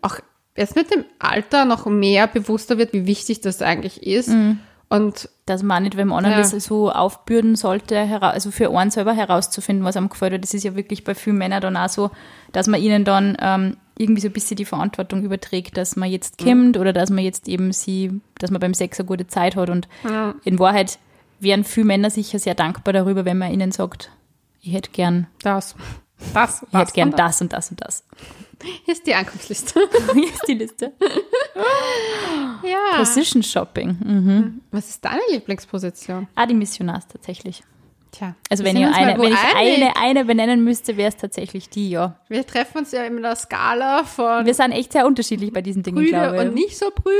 auch 0.00 0.20
jetzt 0.56 0.76
mit 0.76 0.92
dem 0.94 1.04
Alter 1.18 1.64
noch 1.64 1.86
mehr 1.86 2.28
bewusster 2.28 2.78
wird, 2.78 2.92
wie 2.92 3.06
wichtig 3.08 3.40
das 3.40 3.62
eigentlich 3.62 4.04
ist. 4.06 4.28
Mhm. 4.28 4.60
Und 4.88 5.28
dass 5.46 5.62
man 5.62 5.78
auch 5.78 5.80
nicht, 5.80 5.96
wenn 5.96 6.08
man 6.08 6.18
anderen 6.24 6.42
Ja. 6.44 6.48
das 6.50 6.64
so 6.64 6.90
aufbürden 6.90 7.56
sollte, 7.56 7.98
also 8.20 8.50
für 8.50 8.70
einen 8.70 8.90
selber 8.90 9.12
herauszufinden, 9.12 9.84
was 9.84 9.96
einem 9.96 10.08
gefällt. 10.08 10.32
Weil 10.32 10.40
Das 10.40 10.54
ist 10.54 10.62
ja 10.62 10.76
wirklich 10.76 11.04
bei 11.04 11.14
vielen 11.14 11.38
Männern 11.38 11.60
dann 11.60 11.76
auch 11.76 11.88
so, 11.88 12.10
dass 12.52 12.66
man 12.66 12.80
ihnen 12.80 13.04
dann 13.04 13.36
ähm, 13.40 13.76
irgendwie 13.98 14.20
so 14.20 14.28
ein 14.28 14.32
bisschen 14.32 14.56
die 14.56 14.64
Verantwortung 14.64 15.22
überträgt, 15.22 15.76
dass 15.76 15.96
man 15.96 16.10
jetzt 16.10 16.38
kommt 16.38 16.76
oder 16.76 16.92
dass 16.92 17.10
man 17.10 17.24
jetzt 17.24 17.48
eben 17.48 17.72
sie, 17.72 18.20
dass 18.38 18.50
man 18.50 18.60
beim 18.60 18.74
Sex 18.74 18.98
eine 19.00 19.06
gute 19.06 19.26
Zeit 19.26 19.56
hat. 19.56 19.70
Und 19.70 19.88
in 20.44 20.58
Wahrheit 20.58 20.98
wären 21.40 21.64
viele 21.64 21.86
Männer 21.86 22.10
sicher 22.10 22.38
sehr 22.38 22.54
dankbar 22.54 22.92
darüber, 22.92 23.24
wenn 23.24 23.38
man 23.38 23.52
ihnen 23.52 23.72
sagt, 23.72 24.10
ich 24.60 24.72
hätte 24.72 24.90
gern, 24.92 25.26
das, 25.42 25.74
das, 26.32 26.62
ich 26.62 26.78
hätte 26.78 26.92
gern 26.92 27.10
das 27.10 27.40
und 27.40 27.52
das 27.52 27.70
und 27.70 27.80
das. 27.80 28.04
Hier 28.84 28.94
ist 28.94 29.06
die 29.06 29.14
Ankunftsliste. 29.14 29.80
Hier 30.14 30.24
ist 30.24 30.48
die 30.48 30.54
Liste. 30.54 30.92
ja. 32.62 32.98
Position 32.98 33.42
Shopping. 33.42 33.96
Mhm. 34.02 34.60
Was 34.70 34.88
ist 34.88 35.04
deine 35.04 35.20
Lieblingsposition? 35.30 36.28
Ah, 36.34 36.46
die 36.46 36.54
Missionars 36.54 37.06
tatsächlich. 37.06 37.62
Tja. 38.12 38.34
Also 38.48 38.64
wenn, 38.64 38.76
ihr 38.76 38.94
eine, 38.94 39.20
wenn 39.20 39.32
ich 39.32 39.38
eine, 39.56 39.96
eine 39.96 40.24
benennen 40.24 40.62
müsste, 40.62 40.96
wäre 40.96 41.08
es 41.08 41.16
tatsächlich 41.16 41.68
die, 41.68 41.90
ja. 41.90 42.16
Wir 42.28 42.46
treffen 42.46 42.78
uns 42.78 42.92
ja 42.92 43.02
in 43.04 43.20
der 43.20 43.34
Skala 43.34 44.04
von 44.04 44.46
Wir 44.46 44.54
sind 44.54 44.70
echt 44.70 44.92
sehr 44.92 45.04
unterschiedlich 45.06 45.52
bei 45.52 45.62
diesen 45.62 45.82
Dingen, 45.82 46.04
glaube 46.06 46.36
ich. 46.36 46.42
und 46.42 46.54
nicht 46.54 46.78
so 46.78 46.90
Brüde. 46.94 47.16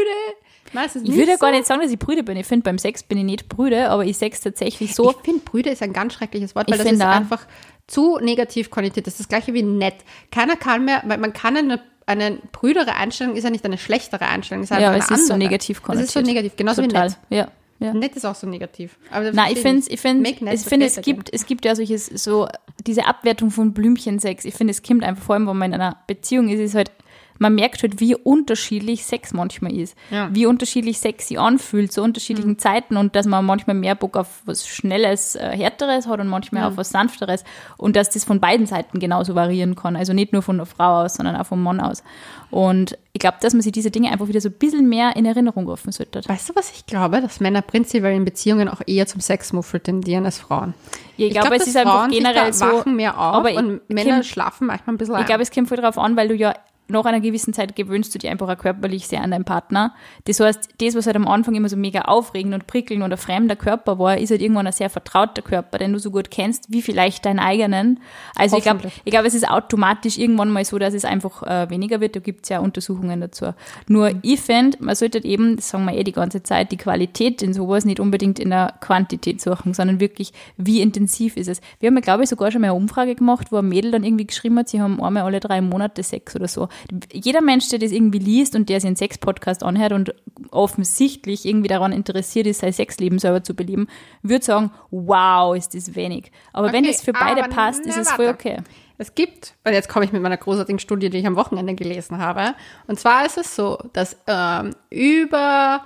Meistens 0.72 1.08
ich 1.08 1.14
würde 1.14 1.32
ja 1.32 1.36
so. 1.36 1.40
gar 1.40 1.50
nicht 1.50 1.66
sagen, 1.66 1.80
dass 1.82 1.90
ich 1.90 1.98
Brüde 1.98 2.22
bin. 2.22 2.36
Ich 2.36 2.46
finde, 2.46 2.64
beim 2.64 2.78
Sex 2.78 3.02
bin 3.02 3.18
ich 3.18 3.24
nicht 3.24 3.48
Brüde, 3.48 3.90
aber 3.90 4.04
ich 4.04 4.16
sex 4.16 4.40
tatsächlich 4.40 4.94
so. 4.94 5.10
Ich 5.10 5.16
finde, 5.18 5.40
Brüde 5.40 5.70
ist 5.70 5.82
ein 5.82 5.92
ganz 5.92 6.14
schreckliches 6.14 6.54
Wort, 6.54 6.70
weil 6.70 6.78
das 6.78 6.90
ist 6.90 7.02
auch. 7.02 7.06
einfach 7.06 7.46
zu 7.86 8.18
negativ 8.18 8.70
konnotiert. 8.70 9.06
Das 9.06 9.14
ist 9.14 9.20
das 9.20 9.28
gleiche 9.28 9.54
wie 9.54 9.62
nett. 9.62 9.96
Keiner 10.30 10.56
kann 10.56 10.84
mehr, 10.84 11.02
weil 11.06 11.18
man 11.18 11.32
kann 11.32 11.56
eine, 11.56 11.80
eine 12.06 12.38
brüdere 12.52 12.94
Einstellung 12.94 13.36
ist 13.36 13.44
ja 13.44 13.50
nicht 13.50 13.64
eine 13.64 13.78
schlechtere 13.78 14.26
Einstellung, 14.26 14.64
ist 14.64 14.72
einfach 14.72 14.82
ja, 14.82 14.90
eine 14.90 14.98
es 14.98 15.10
ist 15.10 15.26
so 15.26 15.32
andere. 15.34 15.48
negativ 15.48 15.78
Es 15.78 15.82
konnotiert. 15.82 16.08
ist 16.08 16.14
so 16.14 16.20
negativ, 16.20 16.56
genauso 16.56 16.82
Total. 16.82 17.08
wie 17.28 17.34
nett. 17.36 17.48
Ja, 17.80 17.86
ja. 17.86 17.92
Nett 17.92 18.16
ist 18.16 18.24
auch 18.24 18.34
so 18.34 18.46
negativ. 18.46 18.96
Aber 19.10 19.32
Nein, 19.32 19.52
ich 19.52 19.60
finde, 19.60 19.86
ich 19.88 20.00
finde, 20.00 20.30
ich 20.30 20.60
finde, 20.60 20.86
es 20.86 21.00
gibt, 21.02 21.32
es 21.32 21.44
gibt 21.44 21.64
ja 21.64 21.74
solches, 21.74 22.06
so, 22.06 22.48
diese 22.86 23.06
Abwertung 23.06 23.50
von 23.50 23.74
Blümchensex. 23.74 24.44
Ich 24.44 24.54
finde, 24.54 24.70
es 24.70 24.82
kommt 24.82 25.02
einfach, 25.04 25.22
vor 25.24 25.34
allem, 25.34 25.46
wenn 25.46 25.56
man 25.56 25.72
in 25.72 25.80
einer 25.80 25.96
Beziehung 26.06 26.48
ist, 26.48 26.60
ist 26.60 26.74
halt, 26.74 26.90
man 27.38 27.54
merkt 27.54 27.82
halt, 27.82 28.00
wie 28.00 28.14
unterschiedlich 28.14 29.04
Sex 29.04 29.32
manchmal 29.32 29.72
ist. 29.72 29.96
Ja. 30.10 30.28
Wie 30.32 30.46
unterschiedlich 30.46 30.98
Sex 31.00 31.28
sich 31.28 31.38
anfühlt, 31.38 31.92
zu 31.92 32.02
unterschiedlichen 32.02 32.50
Mhm. 32.52 32.58
Zeiten 32.58 32.96
und 32.96 33.16
dass 33.16 33.26
man 33.26 33.44
manchmal 33.44 33.74
mehr 33.76 33.94
Bock 33.94 34.16
auf 34.16 34.42
was 34.44 34.66
Schnelles, 34.66 35.34
äh, 35.34 35.50
Härteres 35.56 36.06
hat 36.06 36.20
und 36.20 36.28
manchmal 36.28 36.62
Mhm. 36.62 36.68
auf 36.68 36.76
was 36.76 36.90
Sanfteres 36.90 37.44
und 37.76 37.96
dass 37.96 38.10
das 38.10 38.24
von 38.24 38.40
beiden 38.40 38.66
Seiten 38.66 38.98
genauso 39.00 39.34
variieren 39.34 39.74
kann. 39.74 39.96
Also 39.96 40.12
nicht 40.12 40.32
nur 40.32 40.42
von 40.42 40.56
der 40.58 40.66
Frau 40.66 41.02
aus, 41.02 41.14
sondern 41.14 41.36
auch 41.36 41.46
vom 41.46 41.62
Mann 41.62 41.80
aus. 41.80 42.02
Und 42.50 42.96
ich 43.12 43.18
glaube, 43.20 43.38
dass 43.40 43.52
man 43.52 43.62
sich 43.62 43.72
diese 43.72 43.90
Dinge 43.90 44.12
einfach 44.12 44.28
wieder 44.28 44.40
so 44.40 44.48
ein 44.48 44.52
bisschen 44.58 44.88
mehr 44.88 45.16
in 45.16 45.26
Erinnerung 45.26 45.68
rufen 45.68 45.90
sollte. 45.92 46.20
Weißt 46.26 46.48
du, 46.48 46.54
was 46.54 46.70
ich 46.70 46.86
glaube? 46.86 47.20
Dass 47.20 47.40
Männer 47.40 47.62
prinzipiell 47.62 48.14
in 48.14 48.24
Beziehungen 48.24 48.68
auch 48.68 48.80
eher 48.86 49.06
zum 49.06 49.20
Sexmuffel 49.20 49.80
tendieren 49.80 50.24
als 50.24 50.38
Frauen. 50.38 50.74
Ja, 51.16 51.26
ich, 51.26 51.32
glaube, 51.32 51.48
glaub, 51.48 51.60
es 51.60 51.66
ist 51.66 51.76
einfach 51.76 51.94
Frauen 52.00 52.10
sich 52.10 52.18
generell 52.20 52.52
so. 52.52 52.64
wachen 52.66 52.96
mehr 52.96 53.18
auf 53.18 53.34
aber 53.36 53.54
und 53.54 53.80
ich- 53.88 53.94
Männer 53.94 54.14
Kim- 54.16 54.22
schlafen 54.22 54.66
manchmal 54.68 54.94
ein 54.94 54.98
bisschen 54.98 55.18
Ich 55.18 55.26
glaube, 55.26 55.42
es 55.42 55.50
kommt 55.50 55.68
voll 55.68 55.78
darauf 55.78 55.98
an, 55.98 56.16
weil 56.16 56.28
du 56.28 56.34
ja 56.34 56.54
nach 56.88 57.04
einer 57.06 57.20
gewissen 57.20 57.54
Zeit 57.54 57.76
gewöhnst 57.76 58.14
du 58.14 58.18
dich 58.18 58.30
einfach 58.30 58.48
auch 58.48 58.58
körperlich 58.58 59.06
sehr 59.06 59.22
an 59.22 59.30
deinen 59.30 59.44
Partner. 59.44 59.94
Das 60.24 60.40
heißt, 60.40 60.68
das, 60.80 60.94
was 60.94 61.06
halt 61.06 61.16
am 61.16 61.26
Anfang 61.26 61.54
immer 61.54 61.68
so 61.68 61.76
mega 61.76 62.02
aufregend 62.02 62.54
und 62.54 62.66
prickelnd 62.66 63.02
und 63.02 63.10
ein 63.10 63.18
fremder 63.18 63.56
Körper 63.56 63.98
war, 63.98 64.18
ist 64.18 64.30
halt 64.30 64.42
irgendwann 64.42 64.66
ein 64.66 64.72
sehr 64.72 64.90
vertrauter 64.90 65.42
Körper, 65.42 65.78
den 65.78 65.92
du 65.92 65.98
so 65.98 66.10
gut 66.10 66.30
kennst, 66.30 66.70
wie 66.70 66.82
vielleicht 66.82 67.24
deinen 67.24 67.38
eigenen. 67.38 68.00
Also 68.36 68.58
ich 68.58 68.64
glaube, 68.64 68.90
ich 69.04 69.10
glaube, 69.10 69.26
es 69.26 69.34
ist 69.34 69.48
automatisch 69.48 70.18
irgendwann 70.18 70.50
mal 70.50 70.64
so, 70.64 70.78
dass 70.78 70.92
es 70.92 71.04
einfach 71.04 71.42
äh, 71.42 71.70
weniger 71.70 72.00
wird. 72.00 72.16
Da 72.16 72.20
gibt 72.20 72.44
es 72.44 72.50
ja 72.50 72.58
Untersuchungen 72.60 73.20
dazu. 73.20 73.54
Nur 73.88 74.12
ich 74.22 74.40
finde, 74.40 74.76
man 74.80 74.94
sollte 74.94 75.18
halt 75.18 75.24
eben, 75.24 75.56
das 75.56 75.70
sagen 75.70 75.86
wir 75.86 75.94
eh 75.96 76.04
die 76.04 76.12
ganze 76.12 76.42
Zeit, 76.42 76.70
die 76.70 76.76
Qualität 76.76 77.40
in 77.42 77.54
sowas 77.54 77.84
nicht 77.84 78.00
unbedingt 78.00 78.38
in 78.38 78.50
der 78.50 78.74
Quantität 78.80 79.40
suchen, 79.40 79.72
sondern 79.72 80.00
wirklich, 80.00 80.32
wie 80.56 80.82
intensiv 80.82 81.36
ist 81.36 81.48
es. 81.48 81.60
Wir 81.80 81.88
haben 81.88 81.96
ja, 81.96 82.02
glaube 82.02 82.24
ich, 82.24 82.28
sogar 82.28 82.50
schon 82.50 82.60
mal 82.60 82.68
eine 82.68 82.74
Umfrage 82.74 83.14
gemacht, 83.14 83.50
wo 83.50 83.56
ein 83.56 83.68
Mädel 83.68 83.90
dann 83.90 84.04
irgendwie 84.04 84.26
geschrieben 84.26 84.58
hat, 84.58 84.68
sie 84.68 84.82
haben 84.82 85.02
einmal 85.02 85.22
alle 85.22 85.40
drei 85.40 85.60
Monate 85.60 86.02
Sex 86.02 86.36
oder 86.36 86.48
so. 86.48 86.68
Jeder 87.12 87.40
Mensch, 87.40 87.68
der 87.68 87.78
das 87.78 87.92
irgendwie 87.92 88.18
liest 88.18 88.54
und 88.54 88.68
der 88.68 88.80
sich 88.80 88.86
einen 88.88 88.96
Sex-Podcast 88.96 89.62
anhört 89.62 89.92
und 89.92 90.14
offensichtlich 90.50 91.44
irgendwie 91.44 91.68
daran 91.68 91.92
interessiert 91.92 92.46
ist, 92.46 92.60
sein 92.60 92.72
Sexleben 92.72 93.18
selber 93.18 93.42
zu 93.42 93.54
beleben, 93.54 93.88
würde 94.22 94.44
sagen, 94.44 94.70
wow, 94.90 95.56
ist 95.56 95.74
das 95.74 95.94
wenig. 95.94 96.30
Aber 96.52 96.72
wenn 96.72 96.84
Okay, 96.84 96.94
es 96.94 97.02
für 97.02 97.12
beide 97.12 97.42
passt, 97.48 97.84
ist 97.86 97.96
es 97.96 98.10
voll 98.10 98.28
okay. 98.28 98.58
Es 98.96 99.14
gibt, 99.14 99.54
und 99.64 99.72
jetzt 99.72 99.88
komme 99.88 100.04
ich 100.04 100.12
mit 100.12 100.22
meiner 100.22 100.36
großartigen 100.36 100.78
Studie, 100.78 101.10
die 101.10 101.18
ich 101.18 101.26
am 101.26 101.34
Wochenende 101.36 101.74
gelesen 101.74 102.18
habe. 102.18 102.54
Und 102.86 102.98
zwar 103.00 103.26
ist 103.26 103.38
es 103.38 103.56
so, 103.56 103.78
dass 103.92 104.16
ähm, 104.28 104.70
über 104.88 105.82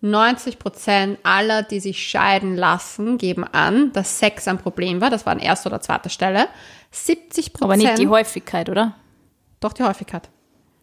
90 0.00 0.58
Prozent 0.58 1.18
aller, 1.22 1.62
die 1.62 1.80
sich 1.80 2.02
scheiden 2.06 2.56
lassen, 2.56 3.18
geben 3.18 3.44
an, 3.44 3.92
dass 3.92 4.18
Sex 4.18 4.48
ein 4.48 4.58
Problem 4.58 5.00
war. 5.00 5.10
Das 5.10 5.26
war 5.26 5.32
an 5.32 5.38
erster 5.40 5.70
oder 5.70 5.80
zweiter 5.80 6.08
Stelle. 6.08 6.48
70 6.90 7.52
Prozent. 7.52 7.62
Aber 7.62 7.76
nicht 7.76 7.98
die 7.98 8.08
Häufigkeit, 8.08 8.68
oder? 8.68 8.94
Doch 9.60 9.72
die 9.72 9.82
Häufigkeit. 9.82 10.28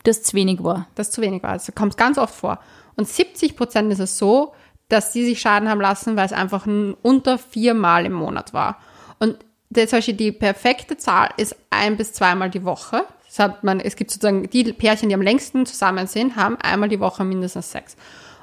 Dass 0.04 0.24
zu 0.24 0.36
wenig 0.36 0.64
war. 0.64 0.88
Das 0.96 1.12
zu 1.12 1.22
wenig 1.22 1.44
war. 1.44 1.54
Das 1.54 1.72
kommt 1.76 1.98
ganz 1.98 2.18
oft 2.18 2.36
vor. 2.36 2.60
Und 2.96 3.08
70 3.08 3.56
Prozent 3.56 3.92
ist 3.92 4.00
es 4.00 4.18
so, 4.18 4.54
dass 4.90 5.12
die 5.12 5.26
sich 5.26 5.42
schaden 5.42 5.68
haben 5.70 5.82
lassen, 5.82 6.16
weil 6.16 6.26
es 6.26 6.34
einfach 6.34 6.68
unter 7.02 7.38
viermal 7.38 8.06
im 8.06 8.14
Monat 8.14 8.54
war. 8.54 8.78
Und 9.20 9.38
der, 9.70 9.88
zum 9.88 9.98
Beispiel 9.98 10.14
die 10.14 10.32
perfekte 10.32 10.96
Zahl 10.98 11.30
ist 11.38 11.56
ein 11.72 11.98
bis 11.98 12.14
zweimal 12.14 12.50
die 12.52 12.64
Woche. 12.64 13.04
Das 13.26 13.40
hat 13.40 13.64
man, 13.64 13.80
es 13.80 13.96
gibt 13.96 14.12
sozusagen 14.12 14.48
die 14.50 14.64
Pärchen, 14.74 15.10
die 15.10 15.16
am 15.16 15.22
längsten 15.22 15.66
zusammen 15.66 16.06
sind, 16.08 16.36
haben 16.36 16.58
einmal 16.62 16.88
die 16.88 17.00
Woche 17.00 17.24
mindestens 17.24 17.72
Sex. 17.72 17.96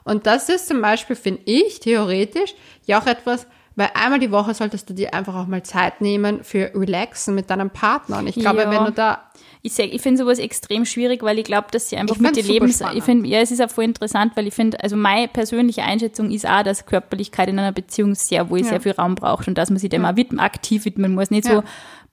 Und 0.05 0.27
das 0.27 0.49
ist 0.49 0.67
zum 0.67 0.83
Beispiel, 0.83 1.15
finde 1.15 1.43
ich, 1.45 1.79
theoretisch 1.79 2.55
ja 2.87 3.01
auch 3.01 3.07
etwas, 3.07 3.47
weil 3.77 3.91
einmal 3.95 4.19
die 4.19 4.33
Woche 4.33 4.53
solltest 4.53 4.91
du 4.91 4.95
dir 4.95 5.15
einfach 5.15 5.35
auch 5.37 5.47
mal 5.47 5.63
Zeit 5.63 6.01
nehmen 6.01 6.43
für 6.43 6.73
Relaxen 6.75 7.35
mit 7.37 7.49
deinem 7.51 7.71
Partner. 7.71 8.19
Und 8.19 8.27
ich 8.27 8.35
glaube, 8.35 8.63
Ja. 8.63 8.71
wenn 8.71 8.85
du 8.85 8.93
da 8.93 9.31
Ich, 9.65 9.75
sag, 9.75 9.93
ich 9.95 10.03
finde 10.03 10.19
sowas 10.19 10.41
extrem 10.41 10.85
schwierig, 10.85 11.23
weil 11.23 11.39
ich 11.39 11.45
glaube, 11.45 11.69
dass 11.71 11.89
sie 11.89 11.97
einfach 11.97 12.17
Ich 12.17 12.21
mit 12.21 12.37
den 12.37 12.47
Lebens... 12.47 12.79
spannend. 12.79 12.99
Ich 12.99 13.05
finde, 13.05 13.29
ja, 13.29 13.39
es 13.41 13.53
ist 13.53 13.63
auch 13.63 13.71
voll 13.71 13.85
interessant, 13.85 14.33
weil 14.35 14.49
ich 14.49 14.55
finde, 14.55 14.83
also 14.83 14.97
meine 14.97 15.29
persönliche 15.29 15.85
Einschätzung 15.85 16.33
ist 16.33 16.49
auch, 16.49 16.65
dass 16.65 16.85
Körperlichkeit 16.85 17.49
in 17.49 17.61
einer 17.61 17.71
Beziehung 17.71 18.17
sehr 18.17 18.51
wohl 18.51 18.65
sehr 18.65 18.81
viel 18.81 18.93
Raum 18.93 19.15
braucht 19.15 19.47
und 19.47 19.57
dass 19.57 19.71
man 19.71 19.79
sich 19.79 19.89
dem 19.89 20.05
auch 20.05 20.17
widmen, 20.17 20.41
aktiv 20.41 20.85
widmen 20.85 21.15
muss. 21.15 21.31
Nicht 21.31 21.47
Ja. 21.47 21.57
so, 21.57 21.63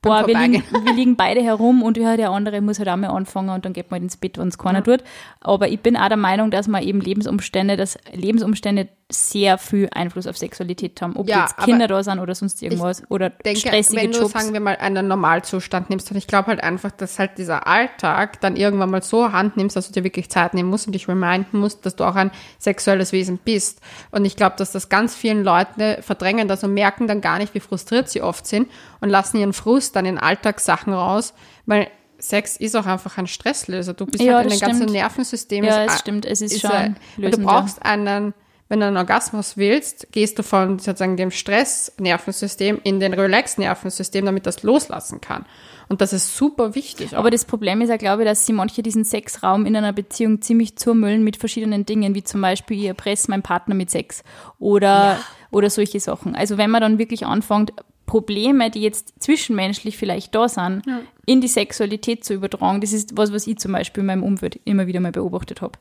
boah, 0.01 0.27
wir 0.27 0.37
liegen, 0.37 0.63
wir 0.83 0.93
liegen 0.93 1.15
beide 1.15 1.41
herum 1.41 1.83
und 1.83 1.97
ja, 1.97 2.15
der 2.15 2.31
andere 2.31 2.61
muss 2.61 2.79
halt 2.79 2.89
auch 2.89 2.95
mal 2.95 3.09
anfangen 3.09 3.49
und 3.49 3.65
dann 3.65 3.73
geht 3.73 3.91
man 3.91 3.97
halt 3.97 4.03
ins 4.03 4.17
Bett, 4.17 4.37
wenn 4.37 4.47
es 4.47 4.57
keiner 4.57 4.83
tut. 4.83 5.03
Aber 5.41 5.67
ich 5.67 5.79
bin 5.81 5.97
auch 5.97 6.07
der 6.07 6.17
Meinung, 6.17 6.51
dass 6.51 6.67
man 6.67 6.83
eben 6.83 7.01
Lebensumstände, 7.01 7.77
dass 7.77 7.97
Lebensumstände 8.13 8.89
sehr 9.11 9.57
viel 9.57 9.89
Einfluss 9.91 10.27
auf 10.27 10.37
Sexualität 10.37 11.01
haben. 11.01 11.15
Ob 11.15 11.27
Ja, 11.27 11.41
jetzt 11.41 11.57
Kinder 11.57 11.87
da 11.87 12.03
sind 12.03 12.19
oder 12.19 12.35
sonst 12.35 12.61
irgendwas 12.61 13.01
oder 13.09 13.31
denke, 13.31 13.59
stressige 13.59 14.03
wenn 14.03 14.11
du, 14.11 14.19
Jobs. 14.19 14.33
sagen 14.33 14.53
wir 14.53 14.59
mal, 14.59 14.75
einen 14.75 15.07
Normalzustand 15.07 15.89
nimmst, 15.89 16.11
und 16.11 16.17
ich 16.17 16.27
glaube 16.27 16.47
halt 16.47 16.63
einfach, 16.63 16.91
dass 16.91 17.17
halt 17.17 17.39
dieser 17.39 17.65
Alltag 17.65 18.39
dann 18.41 18.55
irgendwann 18.55 18.91
mal 18.91 19.01
so 19.01 19.31
Hand 19.31 19.57
nimmst, 19.57 19.75
dass 19.75 19.87
du 19.87 19.93
dir 19.93 20.03
wirklich 20.03 20.29
Zeit 20.29 20.53
nehmen 20.53 20.69
musst 20.69 20.85
und 20.85 20.93
dich 20.93 21.07
reminden 21.07 21.59
musst, 21.59 21.87
dass 21.87 21.95
du 21.95 22.03
auch 22.03 22.15
ein 22.15 22.29
sexuelles 22.59 23.11
Wesen 23.11 23.39
bist. 23.39 23.81
Und 24.11 24.25
ich 24.25 24.35
glaube, 24.35 24.55
dass 24.57 24.71
das 24.71 24.89
ganz 24.89 25.15
vielen 25.15 25.43
Leute 25.43 25.99
verdrängen 26.01 26.47
das 26.47 26.63
und 26.63 26.75
merken 26.75 27.07
dann 27.07 27.19
gar 27.19 27.39
nicht, 27.39 27.55
wie 27.55 27.59
frustriert 27.59 28.09
sie 28.09 28.21
oft 28.21 28.45
sind 28.45 28.69
und 29.01 29.09
lassen 29.09 29.37
ihren 29.37 29.53
Frust 29.53 29.88
dann 29.91 30.05
in 30.05 30.17
Alltagssachen 30.17 30.93
raus, 30.93 31.33
weil 31.65 31.87
Sex 32.17 32.57
ist 32.57 32.75
auch 32.75 32.85
einfach 32.85 33.17
ein 33.17 33.27
Stresslöser. 33.27 33.93
Du 33.93 34.05
bist 34.05 34.21
Ja, 34.23 34.35
halt 34.35 34.45
in 34.45 34.49
das 34.51 34.59
dem 34.59 34.67
ganzen. 34.67 34.85
Nervensystem. 34.87 35.63
Ja, 35.63 35.83
ist- 35.85 35.93
es 35.93 35.99
stimmt, 35.99 36.25
es 36.25 36.41
ist 36.41 36.59
schon 36.59 36.71
ein- 36.71 36.95
weil 37.17 37.25
lösend, 37.25 37.43
Du 37.43 37.47
brauchst 37.47 37.81
einen, 37.85 38.33
wenn 38.67 38.81
du 38.81 38.87
einen 38.87 38.97
Orgasmus 38.97 39.55
willst, 39.55 40.11
gehst 40.11 40.37
du 40.37 40.43
von 40.43 40.79
sozusagen 40.79 41.15
dem 41.15 41.31
Stressnervensystem 41.31 42.79
in 42.83 42.99
den 42.99 43.13
Relax-Nervensystem, 43.13 44.25
damit 44.25 44.45
das 44.45 44.63
loslassen 44.63 45.21
kann. 45.21 45.45
Und 45.87 46.01
das 46.01 46.13
ist 46.13 46.35
super 46.37 46.75
wichtig. 46.75 47.15
auch. 47.15 47.19
Aber 47.19 47.31
das 47.31 47.45
Problem 47.45 47.81
ist 47.81 47.89
ja, 47.89 47.97
glaube 47.97 48.23
ich, 48.23 48.27
dass 48.29 48.45
sie 48.45 48.53
manche 48.53 48.83
diesen 48.83 49.03
Sexraum 49.03 49.65
in 49.65 49.75
einer 49.75 49.93
Beziehung 49.93 50.41
ziemlich 50.41 50.75
zurmüllen 50.77 51.23
mit 51.23 51.37
verschiedenen 51.37 51.85
Dingen, 51.85 52.13
wie 52.15 52.23
zum 52.23 52.41
Beispiel, 52.41 52.77
ich 52.79 52.85
erpresse 52.85 53.31
meinen 53.31 53.41
Partner 53.41 53.73
mit 53.75 53.89
Sex 53.89 54.23
oder, 54.59 55.17
oder 55.51 55.69
solche 55.69 55.99
Sachen. 55.99 56.35
Also 56.35 56.57
wenn 56.57 56.69
man 56.69 56.81
dann 56.81 56.97
wirklich 56.99 57.25
anfängt, 57.25 57.71
Probleme, 58.09 58.71
die 58.71 58.81
jetzt 58.81 59.13
zwischenmenschlich 59.21 59.95
vielleicht 59.95 60.33
da 60.33 60.49
sind, 60.49 60.81
in 61.27 61.41
die 61.41 61.47
Sexualität 61.47 62.23
zu 62.23 62.33
übertragen, 62.33 62.81
das 62.81 62.91
ist 62.91 63.15
was, 63.15 63.31
was 63.31 63.45
ich 63.45 63.59
zum 63.59 63.71
Beispiel 63.73 64.01
in 64.01 64.07
meinem 64.07 64.23
Umfeld 64.23 64.59
immer 64.65 64.87
wieder 64.87 64.99
mal 64.99 65.11
beobachtet 65.11 65.61
habe. 65.61 65.73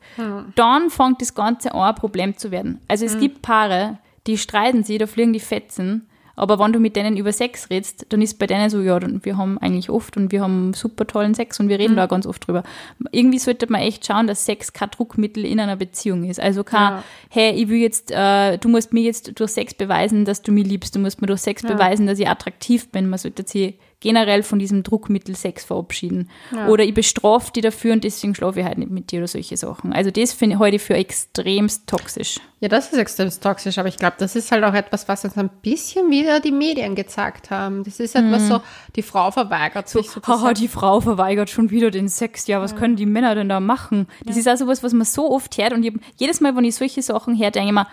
Dann 0.53 0.91
fängt 0.91 1.21
das 1.21 1.33
Ganze 1.33 1.73
an, 1.73 1.81
ein 1.81 1.95
Problem 1.95 2.37
zu 2.37 2.51
werden. 2.51 2.81
Also 2.87 3.05
es 3.05 3.17
gibt 3.19 3.41
Paare, 3.41 3.97
die 4.27 4.37
streiten 4.37 4.83
sich, 4.83 4.99
da 4.99 5.07
fliegen 5.07 5.33
die 5.33 5.39
Fetzen, 5.39 6.07
Aber 6.39 6.59
wenn 6.59 6.73
du 6.73 6.79
mit 6.79 6.95
denen 6.95 7.17
über 7.17 7.31
Sex 7.31 7.69
redest, 7.69 8.05
dann 8.09 8.21
ist 8.21 8.39
bei 8.39 8.47
denen 8.47 8.69
so, 8.69 8.81
ja, 8.81 8.99
wir 9.01 9.37
haben 9.37 9.57
eigentlich 9.57 9.89
oft 9.89 10.17
und 10.17 10.31
wir 10.31 10.41
haben 10.41 10.73
super 10.73 11.05
tollen 11.05 11.33
Sex 11.33 11.59
und 11.59 11.69
wir 11.69 11.79
reden 11.79 11.93
mhm. 11.93 11.97
da 11.97 12.05
ganz 12.07 12.25
oft 12.25 12.47
drüber. 12.47 12.63
Irgendwie 13.11 13.39
sollte 13.39 13.71
man 13.71 13.81
echt 13.81 14.05
schauen, 14.05 14.27
dass 14.27 14.45
Sex 14.45 14.73
kein 14.73 14.89
Druckmittel 14.89 15.45
in 15.45 15.59
einer 15.59 15.75
Beziehung 15.75 16.23
ist. 16.23 16.39
Also 16.39 16.63
kein, 16.63 16.93
ja. 16.93 17.03
hey, 17.29 17.51
ich 17.51 17.69
will 17.69 17.79
jetzt, 17.79 18.11
äh, 18.11 18.57
du 18.57 18.69
musst 18.69 18.93
mir 18.93 19.01
jetzt 19.01 19.39
durch 19.39 19.51
Sex 19.51 19.73
beweisen, 19.73 20.25
dass 20.25 20.41
du 20.41 20.51
mich 20.51 20.65
liebst, 20.65 20.95
du 20.95 20.99
musst 20.99 21.21
mir 21.21 21.27
durch 21.27 21.41
Sex 21.41 21.61
ja. 21.63 21.73
beweisen, 21.73 22.07
dass 22.07 22.19
ich 22.19 22.27
attraktiv 22.27 22.89
bin. 22.89 23.09
Man 23.09 23.19
sollte 23.19 23.47
sich 23.47 23.75
generell 24.01 24.43
von 24.43 24.59
diesem 24.59 24.83
Druckmittel 24.83 25.35
Sex 25.35 25.65
verabschieden. 25.65 26.29
Ja. 26.55 26.67
Oder 26.67 26.85
ich 26.85 26.93
bestrafe 26.93 27.51
die 27.53 27.61
dafür 27.61 27.93
und 27.93 28.03
deswegen 28.03 28.33
schlafe 28.33 28.61
ich 28.61 28.65
halt 28.65 28.77
nicht 28.77 28.91
mit 28.91 29.11
dir 29.11 29.19
oder 29.19 29.27
solche 29.27 29.57
Sachen. 29.57 29.91
Also 29.91 30.09
das 30.09 30.31
finde 30.31 30.55
ich 30.55 30.59
heute 30.59 30.79
für 30.79 30.93
extremst 30.93 31.85
toxisch. 31.87 32.39
Ja, 32.61 32.69
das 32.69 32.91
ist 32.91 32.97
extremst 32.97 33.43
toxisch, 33.43 33.77
aber 33.77 33.89
ich 33.89 33.97
glaube, 33.97 34.15
das 34.17 34.35
ist 34.35 34.51
halt 34.51 34.63
auch 34.63 34.73
etwas, 34.73 35.07
was 35.07 35.25
uns 35.25 35.37
ein 35.37 35.49
bisschen 35.61 36.09
wieder 36.11 36.39
die 36.39 36.51
Medien 36.51 36.95
gezeigt 36.95 37.51
haben. 37.51 37.83
Das 37.83 37.99
ist 37.99 38.15
etwas 38.15 38.43
mhm. 38.43 38.47
so, 38.47 38.61
die 38.95 39.01
Frau 39.01 39.31
verweigert 39.31 39.89
sich 39.89 40.09
so, 40.09 40.21
Haha, 40.21 40.53
die 40.53 40.69
Frau 40.69 41.01
verweigert 41.01 41.49
schon 41.49 41.69
wieder 41.69 41.91
den 41.91 42.07
Sex. 42.07 42.47
Ja, 42.47 42.61
was 42.61 42.71
ja. 42.71 42.77
können 42.77 42.95
die 42.95 43.05
Männer 43.05 43.35
denn 43.35 43.49
da 43.49 43.59
machen? 43.59 44.07
Das 44.25 44.35
ja. 44.35 44.41
ist 44.41 44.47
also 44.47 44.67
was, 44.67 44.81
was 44.81 44.93
man 44.93 45.05
so 45.05 45.29
oft 45.29 45.57
hört 45.57 45.73
und 45.73 45.85
jedes 46.15 46.39
Mal, 46.39 46.55
wenn 46.55 46.63
ich 46.63 46.75
solche 46.75 47.01
Sachen 47.01 47.37
höre, 47.37 47.51
denke 47.51 47.67
ich 47.67 47.73
mir, 47.73 47.87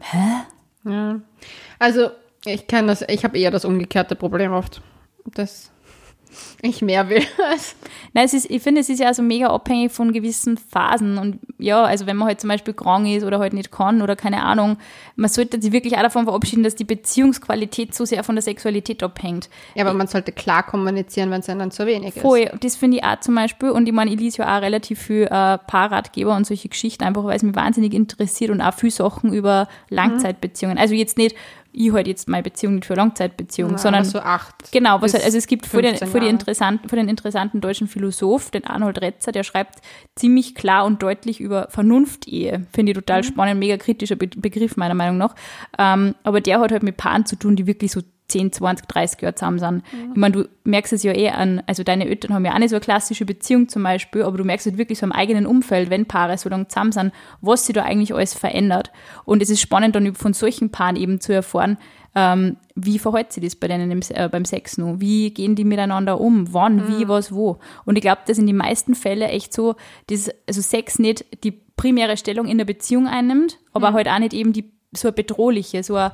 hä? 0.00 0.90
Ja. 0.90 1.20
Also, 1.78 2.10
ich 2.46 2.66
kann 2.66 2.86
das, 2.86 3.02
ich 3.08 3.24
habe 3.24 3.38
eher 3.38 3.50
das 3.50 3.64
umgekehrte 3.64 4.16
Problem 4.16 4.52
oft 4.52 4.80
dass 5.34 5.70
ich 6.62 6.82
mehr 6.82 7.08
will. 7.08 7.22
Nein, 8.12 8.24
es 8.24 8.34
ist, 8.34 8.50
ich 8.50 8.62
finde, 8.62 8.80
es 8.80 8.88
ist 8.88 9.00
ja 9.00 9.12
so 9.14 9.22
mega 9.22 9.48
abhängig 9.48 9.92
von 9.92 10.12
gewissen 10.12 10.56
Phasen. 10.56 11.18
Und 11.18 11.38
ja, 11.58 11.82
also 11.84 12.06
wenn 12.06 12.16
man 12.16 12.28
halt 12.28 12.40
zum 12.40 12.48
Beispiel 12.48 12.74
krank 12.74 13.08
ist 13.08 13.24
oder 13.24 13.38
halt 13.38 13.52
nicht 13.52 13.70
kann 13.72 14.02
oder 14.02 14.16
keine 14.16 14.42
Ahnung, 14.42 14.76
man 15.16 15.30
sollte 15.30 15.60
sich 15.60 15.72
wirklich 15.72 15.96
auch 15.96 16.02
davon 16.02 16.24
verabschieden, 16.24 16.62
dass 16.62 16.74
die 16.74 16.84
Beziehungsqualität 16.84 17.94
so 17.94 18.04
sehr 18.04 18.24
von 18.24 18.34
der 18.34 18.42
Sexualität 18.42 19.02
abhängt. 19.02 19.48
Ja, 19.74 19.84
aber 19.84 19.94
man 19.94 20.06
sollte 20.06 20.32
klar 20.32 20.64
kommunizieren, 20.64 21.30
wenn 21.30 21.40
es 21.40 21.46
dann 21.46 21.70
zu 21.70 21.86
wenig 21.86 22.16
ist. 22.16 22.22
Voll, 22.22 22.50
das 22.60 22.76
finde 22.76 22.98
ich 22.98 23.04
auch 23.04 23.20
zum 23.20 23.34
Beispiel. 23.34 23.70
Und 23.70 23.86
ich 23.86 23.94
meine, 23.94 24.12
ich 24.12 24.20
lese 24.20 24.38
ja 24.38 24.56
auch 24.56 24.62
relativ 24.62 25.00
viel 25.00 25.24
äh, 25.24 25.58
Paarratgeber 25.58 26.36
und 26.36 26.46
solche 26.46 26.68
Geschichten, 26.68 27.04
einfach 27.04 27.24
weil 27.24 27.36
es 27.36 27.42
mich 27.42 27.56
wahnsinnig 27.56 27.94
interessiert 27.94 28.50
und 28.50 28.60
auch 28.60 28.74
viel 28.74 28.90
Sachen 28.90 29.32
über 29.32 29.68
Langzeitbeziehungen. 29.90 30.76
Mhm. 30.76 30.82
Also 30.82 30.94
jetzt 30.94 31.18
nicht 31.18 31.34
ich 31.72 31.92
halt 31.92 32.06
jetzt 32.06 32.28
meine 32.28 32.42
Beziehung 32.42 32.76
nicht 32.76 32.86
für 32.86 32.94
Langzeitbeziehung, 32.94 33.72
ja, 33.72 33.78
sondern 33.78 34.04
so 34.04 34.18
acht. 34.20 34.72
Genau, 34.72 35.00
was 35.00 35.14
halt, 35.14 35.24
also 35.24 35.38
es 35.38 35.46
gibt 35.46 35.66
vor 35.66 35.82
den, 35.82 35.96
vor, 35.96 36.20
die 36.20 36.28
interessanten, 36.28 36.88
vor 36.88 36.96
den 36.96 37.08
interessanten 37.08 37.60
deutschen 37.60 37.88
Philosoph, 37.88 38.50
den 38.50 38.64
Arnold 38.64 39.00
Retzer, 39.00 39.32
der 39.32 39.44
schreibt 39.44 39.80
ziemlich 40.16 40.54
klar 40.54 40.84
und 40.84 41.02
deutlich 41.02 41.40
über 41.40 41.68
Vernunft-Ehe. 41.70 42.66
Finde 42.72 42.92
ich 42.92 42.96
total 42.96 43.20
mhm. 43.20 43.26
spannend, 43.26 43.60
mega 43.60 43.76
kritischer 43.76 44.16
Be 44.16 44.28
Begriff 44.28 44.76
meiner 44.76 44.94
Meinung 44.94 45.18
nach. 45.18 45.34
Ähm, 45.78 46.14
aber 46.22 46.40
der 46.40 46.60
hat 46.60 46.72
halt 46.72 46.82
mit 46.82 46.96
Paaren 46.96 47.26
zu 47.26 47.36
tun, 47.36 47.56
die 47.56 47.66
wirklich 47.66 47.92
so 47.92 48.02
10, 48.28 48.52
20, 48.52 48.86
30 48.86 49.22
Jahre 49.22 49.34
zusammen 49.34 49.58
sind. 49.58 49.82
Mhm. 49.92 50.12
Ich 50.12 50.16
meine, 50.16 50.32
du 50.32 50.48
merkst 50.64 50.92
es 50.92 51.02
ja 51.02 51.12
eh 51.12 51.30
an, 51.30 51.62
also 51.66 51.82
deine 51.82 52.06
Eltern 52.06 52.34
haben 52.34 52.44
ja 52.44 52.54
auch 52.54 52.58
nicht 52.58 52.70
so 52.70 52.76
eine 52.76 52.80
klassische 52.80 53.24
Beziehung 53.24 53.68
zum 53.68 53.82
Beispiel, 53.82 54.22
aber 54.22 54.38
du 54.38 54.44
merkst 54.44 54.66
halt 54.66 54.78
wirklich 54.78 54.98
so 54.98 55.06
im 55.06 55.12
eigenen 55.12 55.46
Umfeld, 55.46 55.90
wenn 55.90 56.06
Paare 56.06 56.36
so 56.38 56.48
lange 56.48 56.68
zusammen 56.68 56.92
sind, 56.92 57.12
was 57.40 57.66
sich 57.66 57.74
da 57.74 57.82
eigentlich 57.82 58.14
alles 58.14 58.34
verändert. 58.34 58.92
Und 59.24 59.42
es 59.42 59.50
ist 59.50 59.60
spannend 59.60 59.96
dann 59.96 60.14
von 60.14 60.34
solchen 60.34 60.70
Paaren 60.70 60.96
eben 60.96 61.20
zu 61.20 61.32
erfahren, 61.32 61.78
ähm, 62.14 62.56
wie 62.74 62.98
verhält 62.98 63.32
sich 63.32 63.44
das 63.44 63.56
bei 63.56 63.68
denen 63.68 63.90
im, 63.90 64.00
äh, 64.10 64.28
beim 64.28 64.44
Sex 64.44 64.78
noch? 64.78 64.96
Wie 64.98 65.30
gehen 65.30 65.54
die 65.54 65.64
miteinander 65.64 66.20
um? 66.20 66.52
Wann, 66.52 66.76
mhm. 66.76 66.88
wie, 66.88 67.08
was, 67.08 67.32
wo? 67.32 67.58
Und 67.84 67.96
ich 67.96 68.02
glaube, 68.02 68.22
dass 68.26 68.38
in 68.38 68.46
den 68.46 68.56
meisten 68.56 68.94
Fällen 68.94 69.28
echt 69.28 69.52
so, 69.52 69.76
dass 70.08 70.30
also 70.46 70.60
Sex 70.60 70.98
nicht 70.98 71.24
die 71.44 71.52
primäre 71.52 72.16
Stellung 72.16 72.46
in 72.46 72.58
der 72.58 72.64
Beziehung 72.64 73.06
einnimmt, 73.06 73.58
aber 73.72 73.90
mhm. 73.90 73.94
halt 73.94 74.08
auch 74.08 74.18
nicht 74.18 74.34
eben 74.34 74.52
die 74.52 74.72
so 74.92 75.08
eine 75.08 75.12
bedrohliche, 75.12 75.82
so 75.82 75.96
eine 75.96 76.12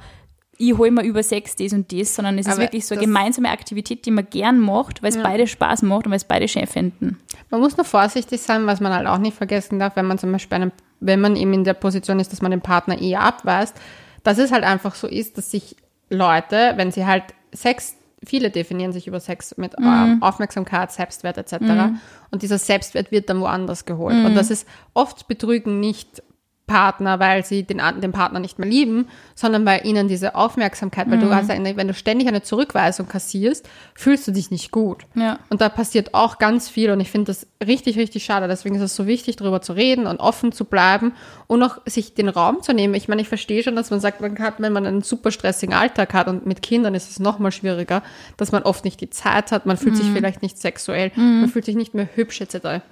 ich 0.59 0.77
hole 0.77 0.91
mir 0.91 1.03
über 1.03 1.23
Sex 1.23 1.57
das 1.57 1.73
und 1.73 1.93
das, 1.93 2.15
sondern 2.15 2.39
es 2.39 2.47
ist 2.47 2.59
wirklich 2.59 2.87
so 2.87 2.95
eine 2.95 3.05
gemeinsame 3.05 3.51
Aktivität, 3.51 4.07
die 4.07 4.11
man 4.11 4.27
gern 4.29 4.61
macht, 4.61 5.03
weil 5.03 5.11
es 5.11 5.17
ja. 5.17 5.23
beide 5.23 5.47
Spaß 5.47 5.83
macht 5.83 6.07
und 6.07 6.11
weil 6.11 6.17
es 6.17 6.25
beide 6.25 6.49
schön 6.49 6.67
finden. 6.67 7.19
Man 7.51 7.61
muss 7.61 7.77
nur 7.77 7.85
vorsichtig 7.85 8.41
sein, 8.41 8.67
was 8.67 8.81
man 8.81 8.93
halt 8.93 9.07
auch 9.07 9.19
nicht 9.19 9.37
vergessen 9.37 9.79
darf, 9.79 9.97
wenn 9.97 10.07
man 10.07 10.19
zum 10.19 10.33
Beispiel, 10.33 10.57
einen, 10.57 10.73
wenn 11.01 11.21
man 11.21 11.37
eben 11.37 11.53
in 11.53 11.65
der 11.65 11.75
Position 11.75 12.21
ist, 12.21 12.33
dass 12.33 12.43
man 12.43 12.51
den 12.51 12.61
Partner 12.61 13.01
eher 13.01 13.21
abweist, 13.21 13.77
dass 14.23 14.39
es 14.39 14.53
halt 14.53 14.65
einfach 14.65 14.95
so 14.95 15.07
ist, 15.07 15.39
dass 15.39 15.51
sich 15.51 15.77
Leute, 16.09 16.75
wenn 16.77 16.93
sie 16.93 17.07
halt 17.07 17.25
Sex, 17.53 17.97
viele 18.25 18.51
definieren 18.51 18.93
sich 18.93 19.07
über 19.07 19.21
Sex 19.21 19.57
mit 19.57 19.79
mhm. 19.79 19.87
Ähm, 19.87 20.23
Aufmerksamkeit, 20.23 20.93
Selbstwert 20.93 21.39
etc. 21.39 21.61
Mhm. 21.61 22.01
Und 22.31 22.43
dieser 22.43 22.59
Selbstwert 22.59 23.11
wird 23.11 23.29
dann 23.29 23.41
woanders 23.41 23.85
geholt. 23.85 24.17
Mhm. 24.17 24.27
Und 24.27 24.35
das 24.35 24.51
ist 24.51 24.67
oft 24.93 25.29
betrügen 25.29 25.81
nicht 25.81 26.23
Partner, 26.67 27.21
weil 27.21 27.45
sie 27.45 27.63
den, 27.63 27.81
den 28.01 28.13
Partner 28.13 28.41
nicht 28.41 28.59
mehr 28.59 28.69
lieben, 28.69 29.09
sondern 29.35 29.67
weil 29.67 29.87
ihnen 29.87 30.09
diese 30.09 30.35
Aufmerksamkeit, 30.35 31.11
weil 31.11 31.19
mhm. 31.19 31.23
du 31.23 31.35
hast 31.35 31.51
eine, 31.51 31.77
wenn 31.77 31.89
du 31.89 31.95
ständig 31.95 32.27
eine 32.27 32.43
Zurückweisung 32.43 33.07
kassierst, 33.07 33.69
fühlst 33.95 34.27
du 34.27 34.33
dich 34.33 34.51
nicht 34.51 34.71
gut. 34.71 35.05
Ja. 35.15 35.39
Und 35.51 35.61
da 35.61 35.69
passiert 35.69 36.15
auch 36.15 36.39
ganz 36.39 36.71
viel 36.71 36.91
und 36.91 37.01
ich 37.01 37.11
finde 37.11 37.27
das 37.27 37.47
richtig, 37.65 37.99
richtig 37.99 38.25
schade. 38.25 38.49
Deswegen 38.49 38.77
ist 38.77 38.83
es 38.83 38.97
so 38.97 39.07
wichtig, 39.07 39.37
darüber 39.37 39.61
zu 39.61 39.75
reden 39.75 40.07
und 40.07 40.21
offen 40.21 40.53
zu 40.53 40.65
bleiben 40.65 41.13
und 41.49 41.63
auch 41.63 41.79
sich 41.85 42.15
den 42.15 42.31
Raum 42.31 42.63
zu 42.63 42.73
nehmen. 42.73 42.95
Ich 42.95 43.09
meine, 43.09 43.21
ich 43.21 43.29
verstehe 43.29 43.63
schon, 43.63 43.77
dass 43.77 43.91
man 43.91 44.01
sagt, 44.01 44.23
man 44.23 44.39
hat, 44.39 44.55
wenn 44.59 44.73
man 44.73 44.87
einen 44.87 45.03
super 45.03 45.31
stressigen 45.31 45.75
Alltag 45.75 46.15
hat 46.15 46.29
und 46.29 46.47
mit 46.47 46.63
Kindern 46.63 46.95
ist 46.95 47.11
es 47.11 47.21
noch 47.21 47.39
mal 47.39 47.53
schwieriger, 47.53 48.03
dass 48.39 48.53
man 48.53 48.63
oft 48.63 48.87
nicht 48.87 49.03
die 49.03 49.11
Zeit 49.11 49.53
hat, 49.53 49.67
man 49.67 49.77
fühlt 49.77 49.95
mhm. 49.95 49.99
sich 49.99 50.11
vielleicht 50.13 50.41
nicht 50.41 50.59
sexuell, 50.59 51.13
mhm. 51.15 51.43
man 51.43 51.51
fühlt 51.51 51.67
sich 51.67 51.77
nicht 51.77 51.93
mehr 51.93 52.09
hübsch 52.15 52.41
etc. 52.41 52.83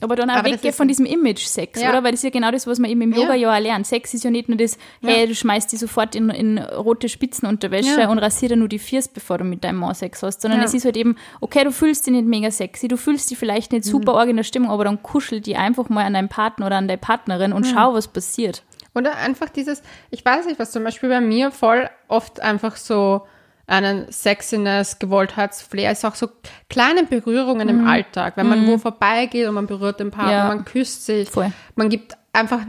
Aber 0.00 0.16
dann 0.16 0.30
auch 0.30 0.44
weggehen 0.44 0.72
von 0.72 0.88
diesem 0.88 1.06
Image-Sex, 1.06 1.80
ja. 1.80 1.90
oder? 1.90 2.02
Weil 2.02 2.12
das 2.12 2.20
ist 2.20 2.24
ja 2.24 2.30
genau 2.30 2.50
das, 2.50 2.66
was 2.66 2.78
man 2.78 2.90
eben 2.90 3.02
im 3.02 3.12
Yoga 3.12 3.34
ja 3.34 3.54
auch 3.54 3.60
lernt. 3.60 3.86
Sex 3.86 4.14
ist 4.14 4.24
ja 4.24 4.30
nicht 4.30 4.48
nur 4.48 4.56
das, 4.56 4.78
hey, 5.02 5.26
du 5.26 5.34
schmeißt 5.34 5.70
die 5.72 5.76
sofort 5.76 6.14
in, 6.14 6.30
in 6.30 6.58
rote 6.58 7.08
Spitzenunterwäsche 7.08 8.08
und 8.08 8.18
rasierst 8.18 8.56
nur 8.56 8.68
die 8.68 8.78
Fiers, 8.78 9.08
bevor 9.08 9.38
du 9.38 9.44
mit 9.44 9.62
deinem 9.62 9.76
Mann 9.76 9.94
Sex 9.94 10.22
hast, 10.22 10.40
sondern 10.42 10.62
es 10.62 10.74
ist 10.74 10.84
halt 10.84 10.96
eben, 10.96 11.16
okay, 11.40 11.64
du 11.64 11.72
fühlst 11.72 12.06
dich 12.06 12.12
nicht 12.12 12.26
mega 12.26 12.50
sexy, 12.50 12.88
du 12.88 12.96
fühlst 12.96 13.30
dich 13.30 13.38
vielleicht 13.38 13.72
nicht 13.72 13.84
super 13.84 14.12
mhm. 14.12 14.18
arg 14.18 14.28
in 14.30 14.36
der 14.36 14.44
Stimmung, 14.44 14.70
aber 14.70 14.84
dann 14.84 15.02
kuschel 15.02 15.40
die 15.40 15.56
einfach 15.56 15.88
mal 15.88 16.04
an 16.04 16.14
deinen 16.14 16.28
Partner 16.28 16.66
oder 16.66 16.76
an 16.76 16.88
deine 16.88 16.98
Partnerin 16.98 17.52
und 17.52 17.66
mhm. 17.66 17.72
schau, 17.74 17.94
was 17.94 18.08
passiert. 18.08 18.62
Oder 18.94 19.16
einfach 19.16 19.48
dieses, 19.48 19.82
ich 20.10 20.24
weiß 20.24 20.46
nicht, 20.46 20.58
was 20.58 20.72
zum 20.72 20.82
Beispiel 20.82 21.08
bei 21.08 21.20
mir 21.20 21.50
voll 21.50 21.88
oft 22.08 22.40
einfach 22.40 22.76
so 22.76 23.22
einen 23.70 24.10
Sexiness, 24.10 24.98
Gewolltheitsflair, 24.98 25.92
ist 25.92 26.04
auch 26.04 26.14
so 26.14 26.28
kleine 26.68 27.04
Berührungen 27.04 27.68
mhm. 27.68 27.80
im 27.80 27.88
Alltag, 27.88 28.36
wenn 28.36 28.48
man 28.48 28.64
mhm. 28.64 28.68
wo 28.68 28.78
vorbeigeht 28.78 29.46
und 29.48 29.54
man 29.54 29.66
berührt 29.66 30.00
den 30.00 30.10
Partner, 30.10 30.32
ja. 30.32 30.48
man 30.48 30.64
küsst 30.64 31.06
sich, 31.06 31.30
Voll. 31.30 31.52
man 31.76 31.88
gibt 31.88 32.16
einfach, 32.32 32.60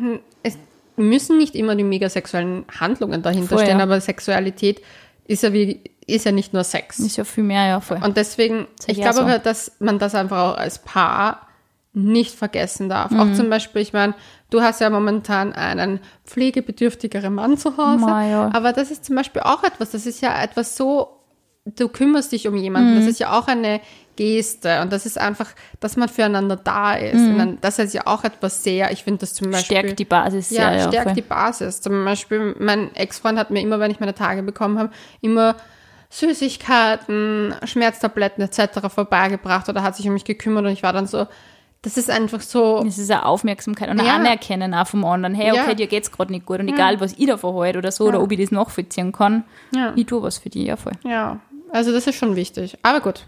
es 0.44 0.58
müssen 0.96 1.38
nicht 1.38 1.56
immer 1.56 1.76
die 1.76 1.84
megasexuellen 1.84 2.66
Handlungen 2.80 3.22
dahinter 3.22 3.56
Voll, 3.56 3.66
stehen, 3.66 3.80
ja. 3.80 3.84
aber 3.84 4.00
Sexualität 4.00 4.82
ist 5.28 5.44
ja 5.44 5.54
wie 5.54 5.82
ist 6.08 6.26
ja 6.26 6.32
nicht 6.32 6.52
nur 6.54 6.64
Sex. 6.64 7.00
Ist 7.00 7.18
ja 7.18 7.24
viel 7.24 7.44
mehr, 7.44 7.66
ja, 7.68 7.80
voll. 7.80 8.00
Und 8.04 8.18
deswegen, 8.18 8.68
ich 8.88 8.98
glaube 8.98 9.20
so. 9.20 9.38
dass 9.38 9.72
man 9.80 9.98
das 9.98 10.14
einfach 10.14 10.38
auch 10.38 10.58
als 10.58 10.80
Paar 10.80 11.48
nicht 11.94 12.36
vergessen 12.36 12.90
darf. 12.90 13.12
Mhm. 13.12 13.20
Auch 13.20 13.34
zum 13.34 13.50
Beispiel, 13.50 13.82
ich 13.82 13.94
meine, 13.94 14.14
du 14.50 14.62
hast 14.62 14.82
ja 14.82 14.90
momentan 14.90 15.54
einen 15.54 16.00
pflegebedürftigeren 16.26 17.34
Mann 17.34 17.58
zu 17.58 17.78
Hause, 17.78 18.06
ja. 18.06 18.50
aber 18.54 18.72
das 18.72 18.92
ist 18.92 19.06
zum 19.06 19.16
Beispiel 19.16 19.42
auch 19.42 19.64
etwas, 19.64 19.92
das 19.92 20.06
ist 20.06 20.22
ja 20.22 20.42
etwas 20.42 20.78
so, 20.78 21.22
du 21.66 21.90
kümmerst 21.90 22.32
dich 22.32 22.48
um 22.48 22.56
jemanden, 22.56 22.94
mhm. 22.94 23.00
das 23.00 23.08
ist 23.08 23.20
ja 23.20 23.38
auch 23.38 23.48
eine 23.48 23.82
Geste 24.16 24.82
und 24.82 24.92
das 24.92 25.06
ist 25.06 25.18
einfach, 25.18 25.50
dass 25.80 25.98
man 25.98 26.08
füreinander 26.08 26.56
da 26.56 26.94
ist. 26.94 27.16
Mhm. 27.16 27.38
Dann, 27.38 27.58
das 27.62 27.80
ist 27.80 27.94
ja 27.94 28.08
auch 28.08 28.24
etwas 28.24 28.64
sehr, 28.64 28.92
ich 28.92 29.04
finde 29.04 29.20
das 29.20 29.34
zum 29.34 29.52
Beispiel. 29.52 29.78
Stärkt 29.78 30.00
die 30.00 30.06
Basis, 30.06 30.50
ja. 30.52 30.74
Ja, 30.74 30.88
stärkt 30.88 31.08
voll. 31.08 31.16
die 31.16 31.22
Basis. 31.22 31.82
Zum 31.82 32.06
Beispiel, 32.06 32.56
mein 32.60 32.94
Ex-Freund 32.96 33.38
hat 33.38 33.52
mir 33.52 33.62
immer, 33.62 33.80
wenn 33.80 33.92
ich 33.92 34.00
meine 34.00 34.14
Tage 34.14 34.44
bekommen 34.44 34.80
habe, 34.80 34.92
immer 35.22 35.56
Süßigkeiten, 36.10 37.56
Schmerztabletten 37.64 38.44
etc. 38.44 38.88
vorbeigebracht 38.94 39.70
oder 39.70 39.82
hat 39.82 39.96
sich 39.96 40.08
um 40.08 40.14
mich 40.14 40.26
gekümmert 40.26 40.66
und 40.66 40.72
ich 40.72 40.84
war 40.84 40.94
dann 40.94 41.08
so, 41.08 41.28
das 41.84 41.98
ist 41.98 42.10
einfach 42.10 42.42
so. 42.42 42.84
Das 42.84 42.98
ist 42.98 43.10
eine 43.10 43.26
Aufmerksamkeit 43.26 43.90
und 43.90 44.00
ein 44.00 44.06
ja. 44.06 44.16
Anerkennen 44.16 44.74
auch 44.74 44.88
vom 44.88 45.04
anderen. 45.04 45.34
Hey, 45.34 45.52
okay, 45.52 45.70
ja. 45.70 45.74
dir 45.74 45.88
geht's 45.88 46.12
gerade 46.12 46.32
nicht 46.32 46.46
gut 46.46 46.60
und 46.60 46.68
ja. 46.68 46.76
egal, 46.76 47.00
was 47.00 47.14
ich 47.14 47.26
da 47.26 47.38
verhalte 47.38 47.80
oder 47.80 47.92
so, 47.92 48.08
oder 48.08 48.22
ob 48.22 48.32
ich 48.32 48.40
das 48.40 48.52
nachvollziehen 48.52 49.12
kann, 49.12 49.44
ich 49.96 50.06
tue 50.06 50.22
was 50.22 50.38
für 50.38 50.50
dich, 50.50 50.68
ja 50.68 50.76
voll. 50.76 50.94
Ja, 51.04 51.40
also 51.72 51.92
das 51.92 52.06
ist 52.06 52.16
schon 52.16 52.36
wichtig. 52.36 52.78
Aber 52.84 53.02
gut, 53.02 53.26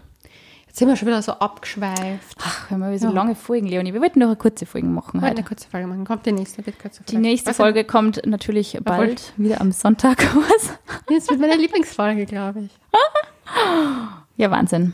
jetzt 0.68 0.78
sind 0.78 0.86
wir 0.86 0.94
schon 0.94 1.08
wieder 1.08 1.20
so 1.20 1.32
abgeschweift. 1.32 2.38
Ach, 2.42 2.70
wir 2.70 2.78
haben 2.78 2.98
so 2.98 3.10
lange 3.10 3.34
Folgen, 3.34 3.66
Leonie. 3.66 3.92
Wir 3.92 4.00
wollten 4.00 4.20
noch 4.20 4.28
eine 4.28 4.36
kurze 4.36 4.66
Folge 4.66 4.86
machen 4.86 5.20
heute. 5.20 5.32
Eine 5.32 5.44
kurze 5.44 5.68
Folge 5.68 5.88
machen. 5.88 6.04
Kommt 6.04 6.24
die 6.24 6.32
nächste, 6.32 6.64
wird 6.64 6.78
kürzer. 6.78 7.02
Die 7.08 7.16
nächste 7.16 7.50
was 7.50 7.56
Folge 7.56 7.82
kommt 7.82 8.24
natürlich 8.24 8.78
bald, 8.84 9.32
wieder 9.36 9.60
am 9.60 9.72
Sonntag. 9.72 10.18
Was? 10.34 10.78
Das 11.08 11.28
wird 11.28 11.40
meine 11.40 11.56
Lieblingsfolge, 11.56 12.24
glaube 12.26 12.60
ich. 12.60 12.70
ja, 14.36 14.50
Wahnsinn. 14.50 14.92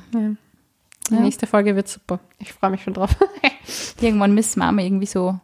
Die 1.11 1.16
ja. 1.16 1.20
nächste 1.20 1.46
Folge 1.46 1.76
wird 1.76 1.88
super. 1.88 2.20
Ich 2.38 2.52
freue 2.52 2.70
mich 2.70 2.82
schon 2.82 2.94
drauf. 2.94 3.11
Irgendwann 4.00 4.34
müssen 4.34 4.61
wir 4.61 4.72
mal 4.72 4.84
irgendwie 4.84 5.06
so. 5.06 5.38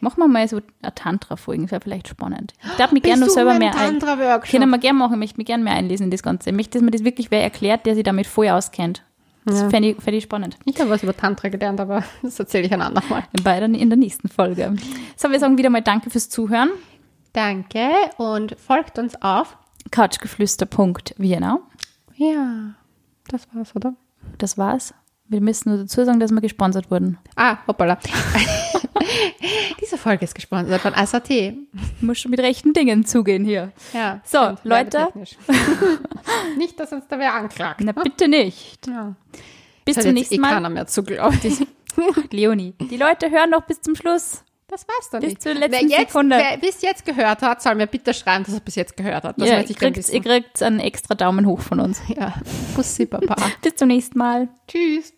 Machen 0.00 0.20
wir 0.20 0.28
mal 0.28 0.46
so 0.46 0.60
eine 0.80 0.94
Tantra-Folge, 0.94 1.62
das 1.62 1.72
wäre 1.72 1.80
vielleicht 1.80 2.06
spannend. 2.06 2.54
Ich 2.62 2.76
darf 2.76 2.92
mich 2.92 3.02
gerne 3.02 3.26
noch 3.26 3.32
selber 3.32 3.58
mehr 3.58 3.72
Tantra-Workshop. 3.72 4.48
Können 4.48 4.70
wir 4.70 4.78
gerne 4.78 4.96
machen, 4.96 5.14
ich 5.14 5.18
möchte 5.18 5.36
mich 5.38 5.46
gerne 5.46 5.64
mehr 5.64 5.72
einlesen 5.72 6.04
in 6.04 6.10
das 6.12 6.22
Ganze. 6.22 6.50
Ich 6.50 6.56
möchte, 6.56 6.78
dass 6.78 6.82
mir 6.82 6.92
das 6.92 7.02
wirklich 7.02 7.32
wer 7.32 7.42
erklärt, 7.42 7.84
der 7.84 7.96
sich 7.96 8.04
damit 8.04 8.28
voll 8.28 8.48
auskennt. 8.48 9.02
Das 9.44 9.60
ja. 9.60 9.70
fände 9.70 9.90
ich, 9.90 10.00
fänd 10.00 10.16
ich 10.16 10.24
spannend. 10.24 10.56
Ich 10.66 10.78
habe 10.78 10.90
was 10.90 11.02
über 11.02 11.16
Tantra 11.16 11.48
gelernt, 11.48 11.80
aber 11.80 12.04
das 12.22 12.38
erzähle 12.38 12.66
ich 12.66 12.72
ein 12.72 12.82
andermal. 12.82 13.24
Bei 13.42 13.58
der, 13.58 13.68
in 13.68 13.90
der 13.90 13.96
nächsten 13.96 14.28
Folge. 14.28 14.76
So, 15.16 15.30
wir 15.30 15.40
sagen 15.40 15.58
wieder 15.58 15.70
mal 15.70 15.82
Danke 15.82 16.10
fürs 16.10 16.28
Zuhören. 16.28 16.70
Danke 17.32 17.90
und 18.18 18.56
folgt 18.58 18.98
uns 18.98 19.20
auf 19.20 19.56
couchgeflüster.vienna. 19.90 21.60
Ja, 22.16 22.74
das 23.28 23.46
war's, 23.52 23.74
oder? 23.74 23.94
Das 24.38 24.58
war's. 24.58 24.94
Wir 25.28 25.40
müssen 25.42 25.68
nur 25.68 25.78
dazu 25.78 26.04
sagen, 26.04 26.20
dass 26.20 26.30
wir 26.30 26.40
gesponsert 26.40 26.90
wurden. 26.90 27.18
Ah, 27.36 27.58
hoppala. 27.66 27.98
Diese 29.80 29.98
Folge 29.98 30.24
ist 30.24 30.34
gesponsert 30.34 30.80
von 30.80 30.94
SAT. 30.94 31.54
Muss 32.00 32.18
schon 32.18 32.30
mit 32.30 32.40
rechten 32.40 32.72
Dingen 32.72 33.04
zugehen 33.04 33.44
hier. 33.44 33.72
Ja. 33.92 34.20
So, 34.24 34.56
Leute. 34.64 35.08
Nicht, 36.56 36.80
dass 36.80 36.92
uns 36.92 37.06
da 37.08 37.18
wer 37.18 37.34
anklagt. 37.34 37.80
Na 37.82 37.92
bitte 37.92 38.28
nicht. 38.28 38.86
Ja. 38.86 39.14
Bis 39.84 39.96
Das 39.96 40.04
zum 40.04 40.14
nächsten 40.14 40.34
eh 40.36 40.38
Mal. 40.38 40.54
keiner 40.54 40.70
mehr 40.70 40.86
zu 40.86 41.02
glauben. 41.02 41.38
Leonie. 42.30 42.74
Die 42.90 42.96
Leute 42.96 43.30
hören 43.30 43.50
noch 43.50 43.62
bis 43.62 43.80
zum 43.80 43.94
Schluss. 43.96 44.44
Das 44.70 44.86
weiß 44.86 45.10
doch 45.12 45.20
Bis 45.20 45.30
nicht. 45.30 45.42
zur 45.42 45.54
letzten 45.54 45.72
wer, 45.72 45.98
jetzt, 45.98 46.12
Sekunde. 46.12 46.36
wer 46.36 46.58
bis 46.58 46.82
jetzt 46.82 47.06
gehört 47.06 47.40
hat, 47.40 47.62
soll 47.62 47.74
mir 47.74 47.86
bitte 47.86 48.12
schreiben, 48.12 48.44
dass 48.44 48.52
er 48.52 48.60
bis 48.60 48.74
jetzt 48.74 48.98
gehört 48.98 49.24
hat. 49.24 49.40
Das 49.40 49.48
ja, 49.48 49.60
ich 49.60 49.74
kriegt, 49.74 50.08
ihr 50.10 50.20
kriegt 50.20 50.62
einen 50.62 50.78
extra 50.78 51.14
Daumen 51.14 51.46
hoch 51.46 51.60
von 51.60 51.80
uns. 51.80 52.02
Ja. 52.08 52.34
Bussi, 52.76 53.06
Papa. 53.06 53.34
Bis 53.62 53.76
zum 53.76 53.88
nächsten 53.88 54.18
Mal. 54.18 54.48
Tschüss. 54.66 55.14